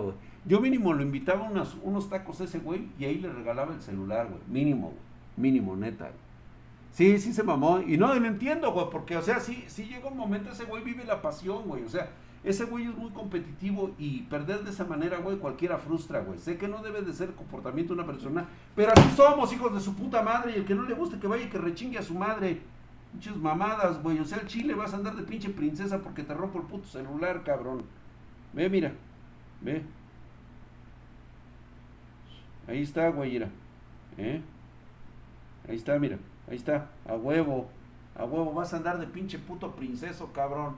Yo 0.45 0.61
mínimo 0.61 0.93
lo 0.93 1.03
invitaba 1.03 1.49
unos, 1.49 1.77
unos 1.83 2.09
tacos 2.09 2.41
a 2.41 2.45
ese 2.45 2.59
güey 2.59 2.89
y 2.99 3.05
ahí 3.05 3.19
le 3.19 3.31
regalaba 3.31 3.75
el 3.75 3.81
celular, 3.81 4.29
güey. 4.29 4.41
Mínimo, 4.49 4.89
güey. 4.89 5.01
Mínimo, 5.37 5.77
neta. 5.77 6.11
Sí, 6.93 7.19
sí 7.19 7.33
se 7.33 7.43
mamó. 7.43 7.81
Y 7.81 7.97
no, 7.97 8.15
lo 8.15 8.27
entiendo, 8.27 8.73
güey, 8.73 8.87
porque, 8.91 9.17
o 9.17 9.23
sea, 9.23 9.41
sí, 9.41 9.65
sí 9.69 9.85
llega 9.85 10.09
un 10.09 10.17
momento, 10.17 10.51
ese 10.51 10.65
güey 10.65 10.83
vive 10.83 11.05
la 11.05 11.23
pasión, 11.23 11.63
güey. 11.67 11.85
O 11.85 11.89
sea, 11.89 12.11
ese 12.45 12.65
güey 12.65 12.87
es 12.87 12.97
muy 12.97 13.11
competitivo 13.11 13.93
y 13.99 14.23
perder 14.23 14.63
de 14.65 14.71
esa 14.71 14.85
manera, 14.85 15.19
güey, 15.19 15.39
cualquiera 15.39 15.79
frustra, 15.79 16.21
güey. 16.21 16.39
Sé 16.39 16.59
que 16.59 16.69
no 16.69 16.83
debe 16.83 17.03
de 17.03 17.13
ser 17.13 17.29
el 17.29 17.35
comportamiento 17.35 17.95
de 17.95 18.01
una 18.01 18.11
persona, 18.11 18.47
pero 18.75 18.93
así 18.95 19.09
somos, 19.17 19.53
hijos 19.53 19.73
de 19.73 19.81
su 19.81 19.95
puta 19.95 20.23
madre. 20.23 20.53
Y 20.53 20.57
el 20.57 20.65
que 20.65 20.75
no 20.75 20.83
le 20.83 20.95
guste 20.95 21.19
que 21.19 21.27
vaya 21.27 21.45
y 21.45 21.49
que 21.49 21.59
rechingue 21.59 21.99
a 21.99 22.03
su 22.03 22.15
madre. 22.15 22.61
Muchas 23.13 23.37
mamadas, 23.37 24.03
güey. 24.03 24.19
O 24.19 24.25
sea, 24.25 24.39
el 24.39 24.47
chile 24.47 24.75
vas 24.75 24.95
a 24.95 24.97
andar 24.97 25.15
de 25.15 25.23
pinche 25.23 25.51
princesa 25.51 25.99
porque 26.01 26.23
te 26.23 26.35
rompo 26.35 26.59
el 26.59 26.67
puto 26.67 26.87
celular, 26.87 27.43
cabrón. 27.45 27.85
Ve, 28.53 28.69
mira. 28.69 28.93
Ve. 29.61 29.83
Ahí 32.67 32.83
está, 32.83 33.11
güey. 33.11 33.37
¿Eh? 34.19 34.43
Ahí 35.69 35.77
está, 35.77 35.99
mira. 35.99 36.19
Ahí 36.49 36.57
está, 36.57 36.91
a 37.09 37.15
huevo, 37.15 37.69
a 38.17 38.25
huevo, 38.25 38.53
vas 38.53 38.75
a 38.75 38.77
andar 38.77 38.99
de 38.99 39.07
pinche 39.07 39.39
puto 39.39 39.71
princeso, 39.73 40.33
cabrón. 40.33 40.77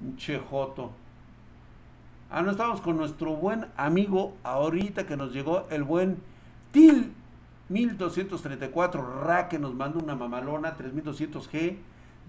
Un 0.00 0.16
chejoto. 0.16 0.92
Ah, 2.30 2.42
no 2.42 2.52
estamos 2.52 2.80
con 2.80 2.96
nuestro 2.96 3.36
buen 3.36 3.66
amigo 3.76 4.34
ahorita 4.42 5.06
que 5.06 5.16
nos 5.16 5.32
llegó 5.32 5.66
el 5.68 5.82
buen 5.82 6.22
TIL 6.70 7.12
1234 7.68 9.22
RA 9.24 9.48
que 9.48 9.58
nos 9.58 9.74
manda 9.74 10.02
una 10.02 10.14
mamalona 10.14 10.76
3200G, 10.76 11.76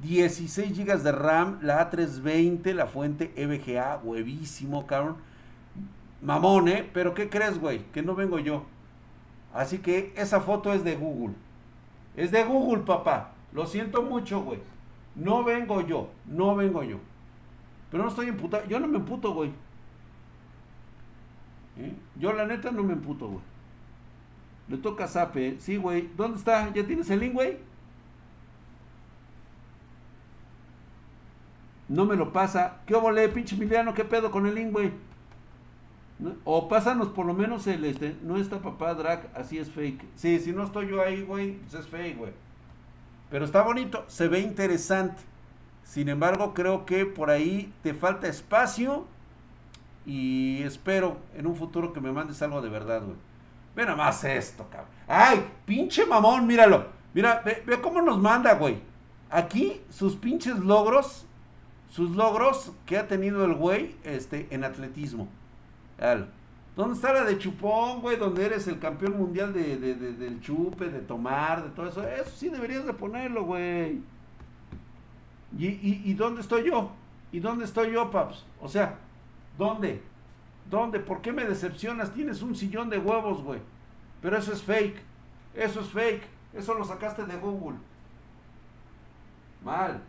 16 0.01 0.77
GB 0.77 1.01
de 1.01 1.11
RAM, 1.11 1.59
la 1.61 1.89
A320, 1.89 2.73
la 2.73 2.87
fuente 2.87 3.33
EVGA, 3.35 4.01
huevísimo, 4.03 4.87
cabrón. 4.87 5.17
Mamón, 6.21 6.67
¿eh? 6.69 6.89
Pero 6.93 7.13
¿qué 7.13 7.29
crees, 7.29 7.59
güey? 7.59 7.83
Que 7.91 8.01
no 8.01 8.15
vengo 8.15 8.39
yo. 8.39 8.63
Así 9.53 9.79
que 9.79 10.13
esa 10.15 10.41
foto 10.41 10.73
es 10.73 10.83
de 10.83 10.95
Google. 10.95 11.35
Es 12.15 12.31
de 12.31 12.43
Google, 12.43 12.83
papá. 12.83 13.31
Lo 13.51 13.65
siento 13.65 14.01
mucho, 14.01 14.41
güey. 14.41 14.59
No 15.15 15.43
vengo 15.43 15.81
yo. 15.81 16.09
No 16.25 16.55
vengo 16.55 16.83
yo. 16.83 16.97
Pero 17.91 18.03
no 18.03 18.09
estoy 18.09 18.27
emputado. 18.29 18.65
Yo 18.67 18.79
no 18.79 18.87
me 18.87 18.97
emputo, 18.97 19.33
güey. 19.33 19.51
¿Eh? 21.77 21.93
Yo 22.15 22.33
la 22.33 22.45
neta 22.45 22.71
no 22.71 22.83
me 22.83 22.93
emputo, 22.93 23.27
güey. 23.27 23.41
Le 24.67 24.77
toca 24.77 25.07
Zape. 25.07 25.57
Sí, 25.59 25.77
güey. 25.77 26.09
¿Dónde 26.15 26.37
está? 26.37 26.73
¿Ya 26.73 26.85
tienes 26.85 27.09
el 27.09 27.19
link, 27.19 27.33
güey? 27.33 27.57
No 31.89 32.05
me 32.05 32.15
lo 32.15 32.31
pasa. 32.33 32.77
¿Qué 32.85 32.95
obole, 32.95 33.27
pinche 33.29 33.55
Emiliano? 33.55 33.93
¿Qué 33.93 34.03
pedo 34.03 34.31
con 34.31 34.45
el 34.45 34.55
link, 34.55 34.71
güey? 34.71 34.91
O 36.45 36.69
pásanos 36.69 37.09
por 37.09 37.25
lo 37.25 37.33
menos 37.33 37.67
el 37.67 37.83
este, 37.85 38.15
no 38.23 38.37
está 38.37 38.59
papá 38.59 38.93
drag, 38.93 39.29
así 39.35 39.57
es 39.57 39.69
fake. 39.69 40.03
Sí, 40.15 40.39
si 40.39 40.53
no 40.53 40.63
estoy 40.63 40.87
yo 40.87 41.01
ahí, 41.01 41.23
güey, 41.23 41.53
pues 41.53 41.73
es 41.73 41.87
fake, 41.87 42.17
güey. 42.17 42.31
Pero 43.29 43.45
está 43.45 43.61
bonito, 43.61 44.05
se 44.07 44.27
ve 44.27 44.39
interesante. 44.39 45.21
Sin 45.83 46.07
embargo, 46.07 46.53
creo 46.53 46.85
que 46.85 47.05
por 47.05 47.29
ahí 47.29 47.73
te 47.81 47.93
falta 47.93 48.27
espacio 48.27 49.05
y 50.05 50.61
espero 50.63 51.17
en 51.35 51.47
un 51.47 51.55
futuro 51.55 51.93
que 51.93 51.99
me 52.01 52.11
mandes 52.11 52.41
algo 52.41 52.61
de 52.61 52.69
verdad, 52.69 53.03
güey. 53.03 53.17
Ve 53.75 53.83
nada 53.83 53.95
más 53.95 54.23
esto, 54.23 54.67
cabrón. 54.69 54.89
Ay, 55.07 55.45
pinche 55.65 56.05
mamón, 56.05 56.45
míralo. 56.45 56.87
Mira, 57.13 57.41
ve, 57.43 57.63
ve 57.65 57.81
cómo 57.81 58.01
nos 58.01 58.19
manda, 58.19 58.53
güey. 58.55 58.77
Aquí 59.29 59.81
sus 59.89 60.15
pinches 60.15 60.57
logros, 60.59 61.25
sus 61.89 62.11
logros 62.11 62.71
que 62.85 62.97
ha 62.97 63.07
tenido 63.07 63.43
el 63.45 63.53
güey 63.53 63.95
este, 64.03 64.47
en 64.51 64.63
atletismo. 64.63 65.27
¿Dónde 66.75 66.95
está 66.95 67.13
la 67.13 67.23
de 67.23 67.37
chupón, 67.37 68.01
güey? 68.01 68.17
Donde 68.17 68.45
eres 68.45 68.67
el 68.67 68.79
campeón 68.79 69.17
mundial 69.17 69.53
de, 69.53 69.77
del 69.77 70.41
chupe, 70.41 70.89
de 70.89 70.99
tomar, 70.99 71.63
de 71.63 71.69
todo 71.69 71.87
eso. 71.87 72.07
Eso 72.07 72.31
sí 72.35 72.49
deberías 72.49 72.85
de 72.85 72.93
ponerlo, 72.93 73.43
güey. 73.43 74.01
¿Y, 75.57 76.01
y, 76.03 76.13
dónde 76.15 76.41
estoy 76.41 76.65
yo? 76.65 76.91
¿Y 77.31 77.39
dónde 77.39 77.65
estoy 77.65 77.91
yo, 77.91 78.09
paps? 78.09 78.43
O 78.59 78.67
sea, 78.67 78.97
¿dónde? 79.57 80.01
¿Dónde? 80.73 80.99
¿Por 80.99 81.21
qué 81.21 81.31
me 81.31 81.45
decepcionas? 81.45 82.13
Tienes 82.13 82.41
un 82.41 82.55
sillón 82.55 82.89
de 82.89 82.97
huevos, 82.97 83.43
güey. 83.43 83.59
Pero 84.23 84.39
eso 84.39 84.51
es 84.51 84.63
fake. 84.63 84.97
Eso 85.53 85.81
es 85.81 85.89
fake. 85.89 86.23
Eso 86.51 86.73
lo 86.73 86.83
sacaste 86.83 87.25
de 87.25 87.37
Google. 87.37 87.77
Mal. 89.63 90.01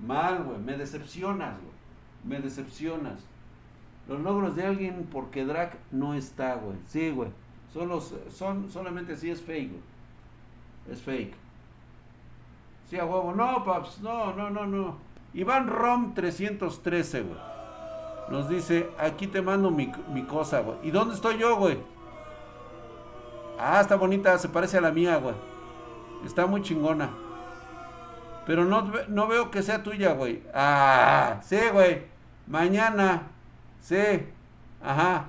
Mal, 0.00 0.42
güey. 0.42 0.58
Me 0.58 0.78
decepcionas, 0.78 1.60
güey. 1.60 1.74
Me 2.24 2.40
decepcionas. 2.40 3.20
Los 4.08 4.20
logros 4.20 4.56
de 4.56 4.64
alguien 4.64 5.06
porque 5.12 5.44
drag 5.44 5.76
no 5.90 6.14
está, 6.14 6.54
güey. 6.54 6.78
Sí, 6.86 7.10
güey. 7.10 7.28
Solo, 7.70 8.00
son, 8.00 8.70
solamente 8.70 9.18
si 9.18 9.28
es 9.28 9.42
fake, 9.42 9.68
güey. 9.68 9.82
Es 10.90 11.02
fake. 11.02 11.34
Sí, 12.88 12.98
a 12.98 13.04
huevo. 13.04 13.34
No, 13.34 13.62
paps. 13.64 14.00
No, 14.00 14.32
no, 14.32 14.48
no, 14.48 14.64
no. 14.64 14.96
Iván 15.34 15.68
Rom 15.68 16.14
313, 16.14 17.20
güey. 17.20 17.53
Nos 18.28 18.48
dice, 18.48 18.90
aquí 18.98 19.26
te 19.26 19.42
mando 19.42 19.70
mi, 19.70 19.92
mi 20.12 20.22
cosa, 20.24 20.60
güey. 20.60 20.78
¿Y 20.82 20.90
dónde 20.90 21.14
estoy 21.14 21.38
yo, 21.38 21.56
güey? 21.56 21.78
Ah, 23.58 23.80
está 23.80 23.96
bonita. 23.96 24.38
Se 24.38 24.48
parece 24.48 24.78
a 24.78 24.80
la 24.80 24.90
mía, 24.90 25.16
güey. 25.16 25.34
Está 26.24 26.46
muy 26.46 26.62
chingona. 26.62 27.10
Pero 28.46 28.64
no, 28.64 28.90
no 29.08 29.26
veo 29.26 29.50
que 29.50 29.62
sea 29.62 29.82
tuya, 29.82 30.12
güey. 30.12 30.42
Ah, 30.54 31.40
sí, 31.42 31.58
güey. 31.72 32.04
Mañana. 32.46 33.22
Sí, 33.80 34.26
ajá. 34.82 35.26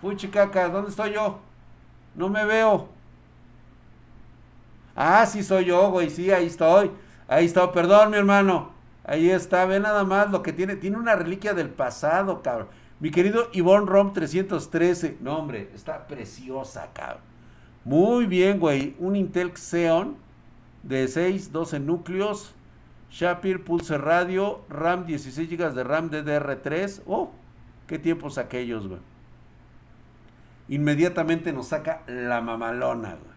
Fuchicaca, 0.00 0.68
¿dónde 0.68 0.90
estoy 0.90 1.12
yo? 1.12 1.38
No 2.16 2.28
me 2.28 2.44
veo. 2.44 2.88
Ah, 4.96 5.24
sí 5.26 5.42
soy 5.42 5.66
yo, 5.66 5.90
güey, 5.90 6.10
sí, 6.10 6.30
ahí 6.32 6.46
estoy. 6.46 6.90
Ahí 7.28 7.46
estoy, 7.46 7.68
perdón, 7.68 8.10
mi 8.10 8.16
hermano. 8.16 8.71
Ahí 9.04 9.30
está, 9.30 9.64
ve 9.64 9.80
nada 9.80 10.04
más 10.04 10.30
lo 10.30 10.42
que 10.42 10.52
tiene. 10.52 10.76
Tiene 10.76 10.96
una 10.96 11.16
reliquia 11.16 11.54
del 11.54 11.70
pasado, 11.70 12.42
cabrón. 12.42 12.68
Mi 13.00 13.10
querido 13.10 13.48
Ivonne 13.52 13.86
Rom 13.86 14.12
313. 14.12 15.18
No, 15.20 15.38
hombre, 15.38 15.70
está 15.74 16.06
preciosa, 16.06 16.90
cabrón. 16.92 17.22
Muy 17.84 18.26
bien, 18.26 18.60
güey. 18.60 18.94
Un 18.98 19.16
Intel 19.16 19.52
Xeon 19.56 20.16
de 20.82 21.08
6, 21.08 21.52
12 21.52 21.80
núcleos. 21.80 22.54
Shapir, 23.10 23.64
Pulse 23.64 23.98
Radio, 23.98 24.62
RAM 24.70 25.04
16 25.04 25.50
GB 25.50 25.74
de 25.74 25.84
RAM 25.84 26.10
DDR3. 26.10 27.02
Oh, 27.06 27.30
qué 27.86 27.98
tiempos 27.98 28.38
aquellos, 28.38 28.86
güey. 28.88 29.00
Inmediatamente 30.68 31.52
nos 31.52 31.68
saca 31.68 32.02
la 32.06 32.40
mamalona, 32.40 33.10
güey. 33.10 33.32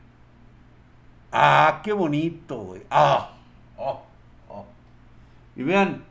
Ah, 1.31 1.81
qué 1.83 1.91
bonito, 1.91 2.57
güey. 2.59 2.83
Ah, 2.89 3.33
oh. 3.77 4.04
Y 5.55 5.63
vean, 5.63 6.03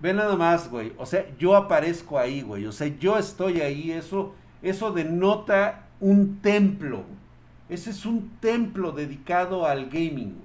vean 0.00 0.16
nada 0.16 0.36
más, 0.36 0.70
güey. 0.70 0.92
O 0.98 1.06
sea, 1.06 1.26
yo 1.38 1.56
aparezco 1.56 2.18
ahí, 2.18 2.42
güey. 2.42 2.66
O 2.66 2.72
sea, 2.72 2.86
yo 2.86 3.18
estoy 3.18 3.60
ahí. 3.60 3.90
Eso, 3.90 4.34
eso 4.62 4.92
denota 4.92 5.86
un 6.00 6.40
templo. 6.40 7.04
Ese 7.68 7.90
es 7.90 8.06
un 8.06 8.30
templo 8.40 8.92
dedicado 8.92 9.66
al 9.66 9.86
gaming. 9.86 10.36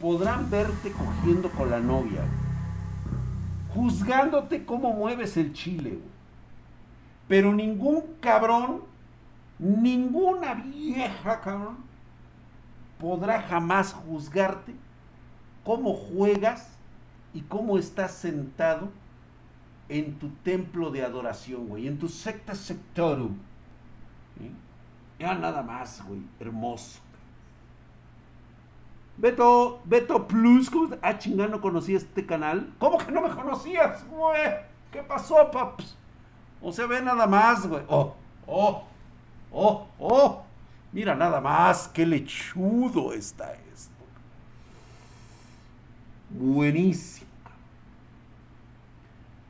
Podrán 0.00 0.50
verte 0.50 0.92
cogiendo 0.92 1.50
con 1.50 1.70
la 1.70 1.78
novia, 1.78 2.22
juzgándote 3.74 4.64
cómo 4.64 4.92
mueves 4.94 5.36
el 5.36 5.52
chile. 5.52 5.98
Pero 7.28 7.52
ningún 7.52 8.02
cabrón, 8.18 8.80
ninguna 9.58 10.54
vieja 10.54 11.40
cabrón, 11.42 11.89
podrá 13.00 13.42
jamás 13.42 13.92
juzgarte 13.92 14.74
cómo 15.64 15.94
juegas 15.94 16.68
y 17.34 17.40
cómo 17.40 17.78
estás 17.78 18.12
sentado 18.12 18.90
en 19.88 20.18
tu 20.18 20.28
templo 20.44 20.90
de 20.90 21.04
adoración, 21.04 21.66
güey, 21.66 21.88
en 21.88 21.98
tu 21.98 22.08
secta 22.08 22.54
sectorum. 22.54 23.36
Ya 25.18 25.34
nada 25.34 25.62
más, 25.62 26.02
güey, 26.06 26.22
hermoso. 26.38 27.00
Beto, 29.16 29.80
Beto 29.84 30.26
Plus, 30.26 30.70
¿cómo 30.70 30.96
Ah, 31.02 31.18
chingada, 31.18 31.50
no 31.50 31.60
conocía 31.60 31.98
este 31.98 32.24
canal. 32.24 32.72
¿Cómo 32.78 32.96
que 32.96 33.12
no 33.12 33.20
me 33.20 33.30
conocías, 33.30 34.06
güey? 34.08 34.50
¿Qué 34.90 35.02
pasó, 35.02 35.50
paps? 35.50 35.96
O 36.62 36.72
sea, 36.72 36.86
ve 36.86 37.02
nada 37.02 37.26
más, 37.26 37.66
güey. 37.66 37.82
Oh, 37.88 38.14
oh, 38.46 38.84
oh, 39.52 39.86
oh. 39.98 40.44
Mira 40.92 41.14
nada 41.14 41.40
más, 41.40 41.88
qué 41.88 42.04
lechudo 42.04 43.12
está 43.12 43.52
esto. 43.72 44.04
Buenísimo. 46.30 47.30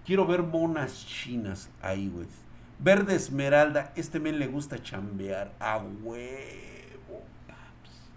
Quiero 0.04 0.26
ver 0.26 0.42
monas 0.42 1.06
chinas 1.06 1.70
ahí, 1.80 2.08
güey. 2.08 2.26
Verde 2.78 3.14
esmeralda, 3.14 3.92
este 3.94 4.18
men 4.18 4.38
le 4.38 4.46
gusta 4.46 4.82
chambear. 4.82 5.52
A 5.60 5.78
huevo, 5.78 7.22
paps. 7.46 8.10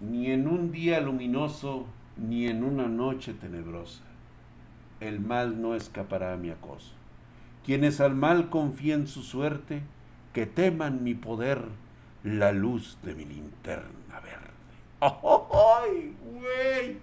Ni 0.00 0.30
en 0.30 0.48
un 0.48 0.72
día 0.72 1.00
luminoso, 1.00 1.86
ni 2.16 2.46
en 2.46 2.64
una 2.64 2.86
noche 2.86 3.34
tenebrosa. 3.34 4.02
El 5.00 5.20
mal 5.20 5.60
no 5.60 5.74
escapará 5.74 6.32
a 6.32 6.36
mi 6.36 6.50
acoso. 6.50 6.92
Quienes 7.64 8.00
al 8.00 8.14
mal 8.14 8.48
confíen 8.48 9.08
su 9.08 9.22
suerte, 9.22 9.82
que 10.36 10.44
teman 10.44 11.02
mi 11.02 11.14
poder, 11.14 11.62
la 12.22 12.52
luz 12.52 12.98
de 13.02 13.14
mi 13.14 13.24
linterna 13.24 14.20
verde. 14.22 14.52
¡Ay, 15.00 16.14
güey! 16.22 16.98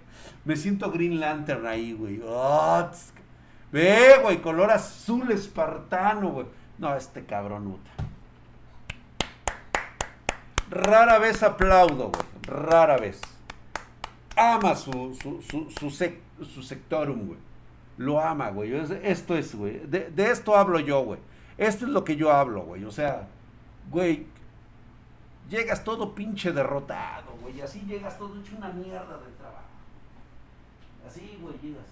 Me 0.46 0.56
siento 0.56 0.92
Green 0.92 1.20
Lantern 1.20 1.66
ahí, 1.66 1.94
güey. 1.94 2.22
¡Oh, 2.24 2.88
Ve, 3.72 4.20
güey, 4.22 4.40
color 4.40 4.70
azul 4.70 5.32
espartano, 5.32 6.30
güey. 6.30 6.46
No, 6.78 6.96
este 6.96 7.26
cabrón, 7.26 7.72
puta. 7.72 7.90
Rara 10.70 11.18
vez 11.18 11.42
aplaudo, 11.42 12.12
güey. 12.12 12.26
Rara 12.44 12.98
vez. 12.98 13.20
Ama 14.36 14.76
su, 14.76 15.18
su, 15.20 15.42
su, 15.42 15.90
su, 16.46 16.62
sectorum, 16.62 17.30
güey. 17.30 17.40
Lo 17.98 18.22
ama, 18.22 18.52
güey. 18.52 18.76
Esto 19.02 19.36
es, 19.36 19.56
güey. 19.56 19.80
De, 19.88 20.12
de 20.12 20.30
esto 20.30 20.56
hablo 20.56 20.80
yo, 20.80 21.02
güey. 21.02 21.20
Esto 21.58 21.86
es 21.86 21.92
lo 21.92 22.04
que 22.04 22.16
yo 22.16 22.32
hablo, 22.32 22.64
güey. 22.64 22.84
O 22.86 22.92
sea, 22.92 23.28
güey, 23.92 24.26
llegas 25.50 25.84
todo 25.84 26.16
pinche 26.16 26.52
derrotado, 26.52 27.32
güey. 27.42 27.62
Así 27.62 27.82
llegas 27.82 28.18
todo 28.18 28.40
hecho 28.40 28.56
una 28.58 28.70
mierda 28.70 29.18
de 29.18 29.32
trabajo. 29.38 29.64
Así, 31.08 31.38
güey, 31.42 31.58
llegas. 31.62 31.86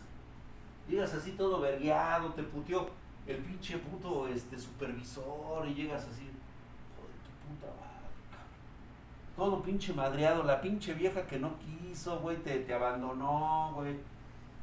Llegas 0.88 1.14
así 1.14 1.32
todo 1.32 1.59
vergueado, 1.59 2.34
te 2.34 2.43
puteó 2.43 2.89
el 3.28 3.38
pinche 3.38 3.78
puto 3.78 4.28
este, 4.28 4.57
supervisor 4.57 5.68
y 5.68 5.76
llegas 5.76 6.03
así, 6.03 6.28
joder, 6.95 7.16
tu 7.24 7.47
puta 7.47 7.68
madre. 7.80 8.07
Todo 9.36 9.62
pinche 9.62 9.93
madreado, 9.93 10.43
la 10.43 10.59
pinche 10.59 10.93
vieja 10.93 11.26
que 11.28 11.39
no 11.39 11.51
quiso, 11.59 12.20
güey, 12.20 12.38
te, 12.38 12.59
te 12.59 12.74
abandonó, 12.74 13.74
güey. 13.76 13.95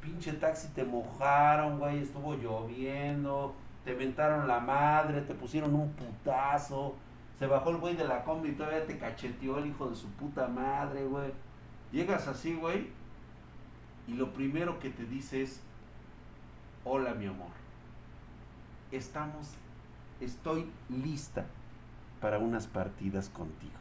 Pinche 0.01 0.33
taxi 0.35 0.69
te 0.69 0.85
mojaron, 0.85 1.79
güey, 1.79 2.03
estuvo 2.03 2.35
lloviendo, 2.35 3.55
te 3.89 3.95
mentaron 3.95 4.47
la 4.47 4.61
madre, 4.61 5.23
te 5.23 5.35
pusieron 5.35 5.75
un 5.75 5.91
putazo. 5.93 6.95
Se 7.39 7.47
bajó 7.47 7.71
el 7.71 7.79
güey 7.79 7.97
de 7.97 8.05
la 8.05 8.23
combi 8.23 8.51
y 8.51 8.53
todavía 8.53 8.85
te 8.85 8.99
cacheteó 8.99 9.57
el 9.57 9.69
hijo 9.69 9.89
de 9.89 9.97
su 9.97 10.09
puta 10.09 10.47
madre, 10.47 11.07
güey. 11.07 11.33
Llegas 11.91 12.29
así, 12.29 12.55
güey, 12.55 12.91
y 14.07 14.13
lo 14.13 14.35
primero 14.35 14.79
que 14.79 14.91
te 14.91 15.07
dice 15.07 15.41
es, 15.41 15.63
hola 16.85 17.15
mi 17.15 17.29
amor, 17.29 17.49
estamos, 18.93 19.55
estoy 20.21 20.71
lista 20.91 21.47
para 22.21 22.39
unas 22.39 22.67
partidas 22.67 23.31
contigo. 23.31 23.73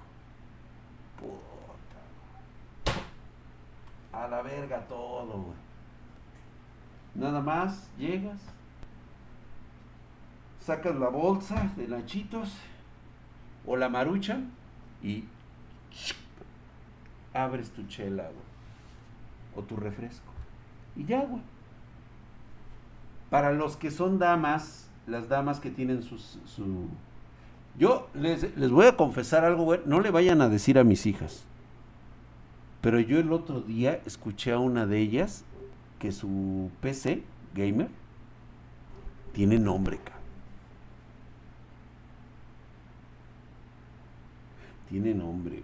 Puta. 1.20 2.97
A 4.18 4.30
la 4.30 4.41
verga 4.41 4.88
todo, 4.88 5.34
güey. 5.34 5.58
Nada 7.14 7.41
más, 7.41 7.89
llegas, 7.97 8.39
sacas 10.68 10.97
la 10.97 11.07
bolsa 11.07 11.72
de 11.78 11.88
lanchitos 11.88 12.53
o 13.65 13.78
la 13.78 13.88
marucha 13.88 14.41
y 15.01 15.24
abres 17.34 17.70
tu 17.72 17.88
chela. 17.88 18.30
O 19.55 19.63
tu 19.63 19.78
refresco. 19.78 20.32
Y 20.97 21.05
ya, 21.05 21.24
güey. 21.26 21.41
Para 23.30 23.53
los 23.53 23.78
que 23.78 23.91
son 23.91 24.20
damas, 24.20 24.89
las 25.07 25.30
damas 25.30 25.61
que 25.61 25.72
tienen 25.72 26.03
su... 26.03 26.20
Yo 27.80 28.09
les, 28.13 28.55
les, 28.57 28.70
voy 28.70 28.88
a 28.88 28.97
confesar 28.97 29.45
algo, 29.45 29.63
güey. 29.63 29.80
No 29.86 30.01
le 30.01 30.11
vayan 30.11 30.41
a 30.41 30.49
decir 30.49 30.78
a 30.78 30.84
mis 30.84 31.05
hijas. 31.05 31.45
Pero 32.82 32.99
yo 32.99 33.20
el 33.20 33.32
otro 33.32 33.61
día 33.61 34.01
escuché 34.05 34.51
a 34.51 34.59
una 34.59 34.86
de 34.86 34.99
ellas 34.99 35.45
que 35.97 36.11
su 36.11 36.70
PC 36.82 37.24
gamer 37.55 37.89
tiene 39.34 39.57
nombre, 39.59 39.97
cabrón. 39.97 40.16
Tiene 44.89 45.13
nombre. 45.13 45.63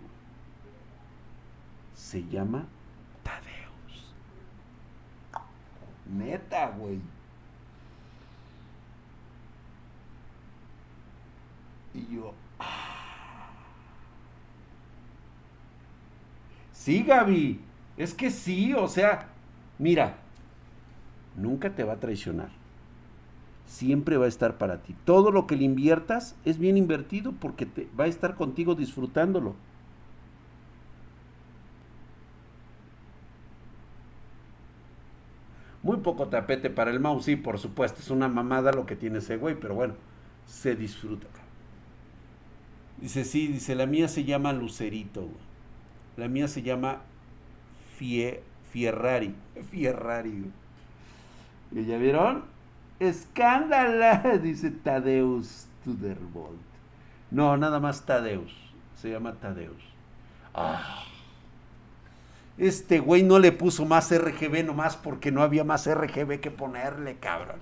Se 1.96 2.24
llama 2.28 2.66
Tadeus. 3.24 4.14
Neta, 6.06 6.70
güey. 6.72 7.00
Y 11.94 12.16
yo, 12.16 12.34
ah. 12.60 13.52
Sí, 16.72 17.04
Gaby, 17.04 17.62
es 17.96 18.14
que 18.14 18.30
sí, 18.32 18.74
o 18.74 18.88
sea, 18.88 19.28
mira, 19.78 20.18
nunca 21.36 21.70
te 21.70 21.84
va 21.84 21.94
a 21.94 22.00
traicionar. 22.00 22.63
Siempre 23.66 24.18
va 24.18 24.26
a 24.26 24.30
estar 24.30 24.58
para 24.58 24.82
ti. 24.84 24.96
Todo 25.06 25.32
lo 25.32 25.48
que 25.48 25.56
le 25.56 25.64
inviertas 25.64 26.36
es 26.46 26.60
bien 26.60 26.78
invertido 26.78 27.34
porque 27.34 27.66
te, 27.66 27.88
va 28.00 28.06
a 28.06 28.08
estar 28.08 28.36
contigo 28.36 28.76
disfrutándolo. 28.76 29.56
Muy 35.84 35.98
poco 35.98 36.28
tapete 36.30 36.70
para 36.70 36.92
el 36.92 37.02
mouse, 37.02 37.26
sí, 37.26 37.36
por 37.36 37.60
supuesto, 37.60 38.00
es 38.00 38.10
una 38.10 38.30
mamada 38.30 38.72
lo 38.72 38.86
que 38.86 38.96
tiene 38.96 39.18
ese 39.20 39.36
güey, 39.36 39.56
pero 39.60 39.76
bueno, 39.76 39.96
se 40.48 40.76
disfruta. 40.78 41.28
Dice, 43.02 43.26
sí, 43.26 43.48
dice, 43.48 43.76
la 43.76 43.86
mía 43.86 44.08
se 44.08 44.24
llama 44.24 44.54
Lucerito, 44.54 45.28
La 46.16 46.30
mía 46.30 46.48
se 46.48 46.62
llama 46.62 47.02
Fie, 47.98 48.42
Fierrari. 48.72 49.36
Fierrari, 49.70 50.46
¿Y 51.72 51.86
ya 51.86 51.98
vieron? 51.98 52.53
Escándala, 53.00 54.38
dice 54.44 54.72
Tadeus 54.72 55.68
Tuderbolt. 55.84 56.62
No, 57.32 57.58
nada 57.58 57.80
más 57.80 58.06
Tadeus. 58.06 58.54
Se 59.02 59.10
llama 59.10 59.34
Tadeus. 59.34 59.82
Ah. 60.54 61.04
Este 62.58 63.00
güey 63.00 63.24
no 63.24 63.40
le 63.40 63.52
puso 63.52 63.86
más 63.86 64.16
RGB 64.16 64.64
nomás 64.64 64.96
porque 64.96 65.32
no 65.32 65.42
había 65.42 65.64
más 65.64 65.92
RGB 65.92 66.40
que 66.40 66.52
ponerle, 66.52 67.16
cabrón. 67.16 67.60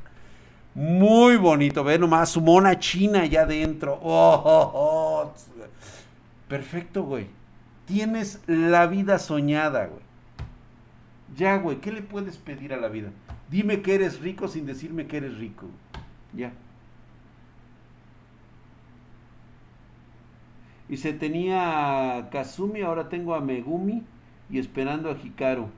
Muy 0.73 1.37
bonito, 1.37 1.83
ve 1.83 1.97
nomás 1.97 2.29
su 2.29 2.41
mona 2.41 2.79
china 2.79 3.21
allá 3.21 3.43
adentro. 3.43 3.99
Oh, 4.01 4.41
oh, 4.45 4.71
oh. 4.73 5.33
Perfecto, 6.47 7.03
güey. 7.03 7.27
Tienes 7.85 8.41
la 8.47 8.87
vida 8.87 9.19
soñada, 9.19 9.85
güey. 9.85 10.01
Ya, 11.35 11.57
güey, 11.57 11.77
¿qué 11.77 11.91
le 11.91 12.01
puedes 12.01 12.37
pedir 12.37 12.73
a 12.73 12.77
la 12.77 12.89
vida? 12.89 13.09
Dime 13.51 13.81
que 13.81 13.93
eres 13.93 14.21
rico 14.21 14.47
sin 14.47 14.65
decirme 14.65 15.07
que 15.07 15.17
eres 15.17 15.37
rico. 15.37 15.67
Ya. 16.33 16.53
Y 20.87 20.95
se 20.95 21.11
tenía 21.11 22.17
a 22.17 22.29
Kazumi, 22.29 22.81
ahora 22.81 23.09
tengo 23.09 23.35
a 23.35 23.41
Megumi 23.41 24.03
y 24.49 24.57
esperando 24.57 25.11
a 25.11 25.17
Hikaru. 25.21 25.69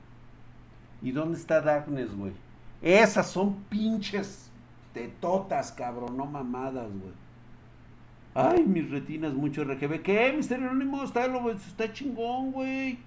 ¿Y 1.02 1.10
dónde 1.10 1.36
está 1.36 1.60
Darkness, 1.60 2.16
güey? 2.16 2.32
Esas 2.80 3.28
son 3.28 3.56
pinches 3.64 4.50
tetotas, 4.92 5.72
cabrón, 5.72 6.16
no 6.16 6.26
mamadas, 6.26 6.88
güey. 6.88 7.12
Ay, 8.34 8.64
mis 8.64 8.88
retinas, 8.88 9.34
mucho 9.34 9.64
RGB. 9.64 10.02
¿Qué? 10.02 10.32
Misterio 10.36 10.70
Anónimo 10.70 11.02
está, 11.02 11.26
lo, 11.26 11.50
está 11.50 11.92
chingón, 11.92 12.52
güey. 12.52 12.98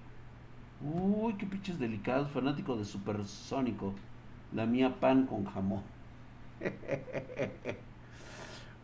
Uy, 0.82 1.34
qué 1.34 1.46
pinches 1.46 1.78
delicados, 1.78 2.30
fanático 2.30 2.76
de 2.76 2.84
Supersónico. 2.84 3.94
La 4.52 4.66
mía 4.66 4.94
pan 5.00 5.26
con 5.26 5.44
jamón. 5.44 5.82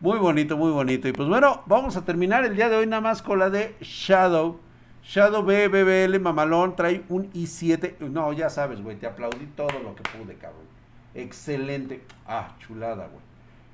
Muy 0.01 0.19
bonito, 0.19 0.57
muy 0.57 0.71
bonito. 0.71 1.07
Y 1.07 1.13
pues 1.13 1.27
bueno, 1.27 1.63
vamos 1.67 1.95
a 1.95 2.03
terminar 2.03 2.43
el 2.43 2.55
día 2.55 2.69
de 2.69 2.75
hoy 2.75 2.85
nada 2.85 3.01
más 3.01 3.21
con 3.21 3.39
la 3.39 3.49
de 3.49 3.75
Shadow. 3.79 4.59
Shadow 5.03 5.41
BBL 5.41 6.19
Mamalón 6.19 6.75
trae 6.75 7.03
un 7.09 7.31
i7. 7.31 7.99
No, 8.09 8.33
ya 8.33 8.49
sabes, 8.49 8.81
güey, 8.83 8.97
te 8.97 9.07
aplaudí 9.07 9.45
todo 9.55 9.79
lo 9.79 9.95
que 9.95 10.03
pude, 10.03 10.35
cabrón. 10.35 10.65
Excelente. 11.13 12.03
Ah, 12.27 12.55
chulada, 12.59 13.07
güey. 13.07 13.23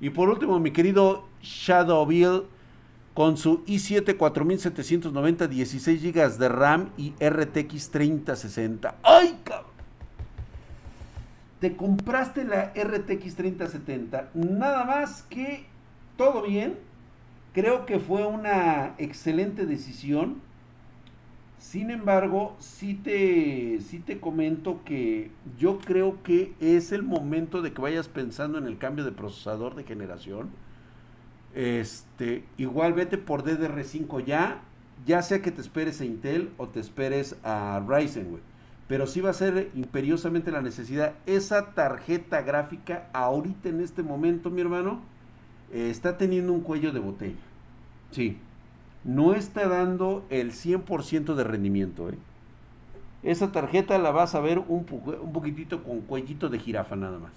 Y 0.00 0.10
por 0.10 0.28
último, 0.28 0.58
mi 0.60 0.70
querido 0.70 1.26
Shadow 1.42 2.06
Bill 2.06 2.44
con 3.14 3.36
su 3.36 3.64
i7 3.66 4.16
4790, 4.16 5.48
16 5.48 6.02
GB 6.02 6.38
de 6.38 6.48
RAM 6.48 6.90
y 6.96 7.12
RTX 7.20 7.90
3060. 7.90 8.94
¡Ay, 9.02 9.38
cabrón! 9.44 9.71
Te 11.62 11.76
compraste 11.76 12.44
la 12.44 12.74
RTX 12.74 13.36
3070, 13.36 14.32
nada 14.34 14.84
más 14.84 15.22
que 15.22 15.64
todo 16.18 16.42
bien. 16.42 16.78
Creo 17.54 17.86
que 17.86 17.98
fue 17.98 18.26
una 18.26 18.94
excelente 18.98 19.64
decisión. 19.64 20.42
Sin 21.56 21.90
embargo, 21.90 22.54
sí 22.58 22.94
te, 22.94 23.80
sí 23.80 24.00
te 24.00 24.20
comento 24.20 24.82
que 24.84 25.30
yo 25.56 25.78
creo 25.78 26.22
que 26.22 26.52
es 26.60 26.92
el 26.92 27.02
momento 27.02 27.62
de 27.62 27.72
que 27.72 27.80
vayas 27.80 28.08
pensando 28.08 28.58
en 28.58 28.66
el 28.66 28.76
cambio 28.76 29.04
de 29.06 29.12
procesador 29.12 29.74
de 29.74 29.84
generación 29.84 30.50
este, 31.54 32.44
igual 32.56 32.94
vete 32.94 33.18
por 33.18 33.44
DDR5 33.44 34.24
ya, 34.24 34.62
ya 35.06 35.22
sea 35.22 35.42
que 35.42 35.50
te 35.50 35.60
esperes 35.60 36.00
a 36.00 36.04
Intel 36.04 36.50
o 36.56 36.68
te 36.68 36.80
esperes 36.80 37.36
a 37.42 37.82
Ryzen, 37.86 38.30
güey. 38.30 38.42
Pero 38.92 39.06
sí 39.06 39.22
va 39.22 39.30
a 39.30 39.32
ser 39.32 39.70
imperiosamente 39.74 40.50
la 40.50 40.60
necesidad. 40.60 41.14
Esa 41.24 41.70
tarjeta 41.72 42.42
gráfica 42.42 43.08
ahorita 43.14 43.70
en 43.70 43.80
este 43.80 44.02
momento, 44.02 44.50
mi 44.50 44.60
hermano, 44.60 45.00
eh, 45.72 45.88
está 45.88 46.18
teniendo 46.18 46.52
un 46.52 46.60
cuello 46.60 46.92
de 46.92 47.00
botella. 47.00 47.40
Sí. 48.10 48.36
No 49.02 49.32
está 49.32 49.66
dando 49.66 50.26
el 50.28 50.52
100% 50.52 51.34
de 51.34 51.42
rendimiento, 51.42 52.10
¿eh? 52.10 52.18
Esa 53.22 53.50
tarjeta 53.50 53.96
la 53.96 54.10
vas 54.10 54.34
a 54.34 54.40
ver 54.40 54.58
un, 54.58 54.84
un 55.22 55.32
poquitito 55.32 55.82
con 55.82 56.02
cuellito 56.02 56.50
de 56.50 56.58
jirafa 56.58 56.94
nada 56.94 57.18
más. 57.18 57.32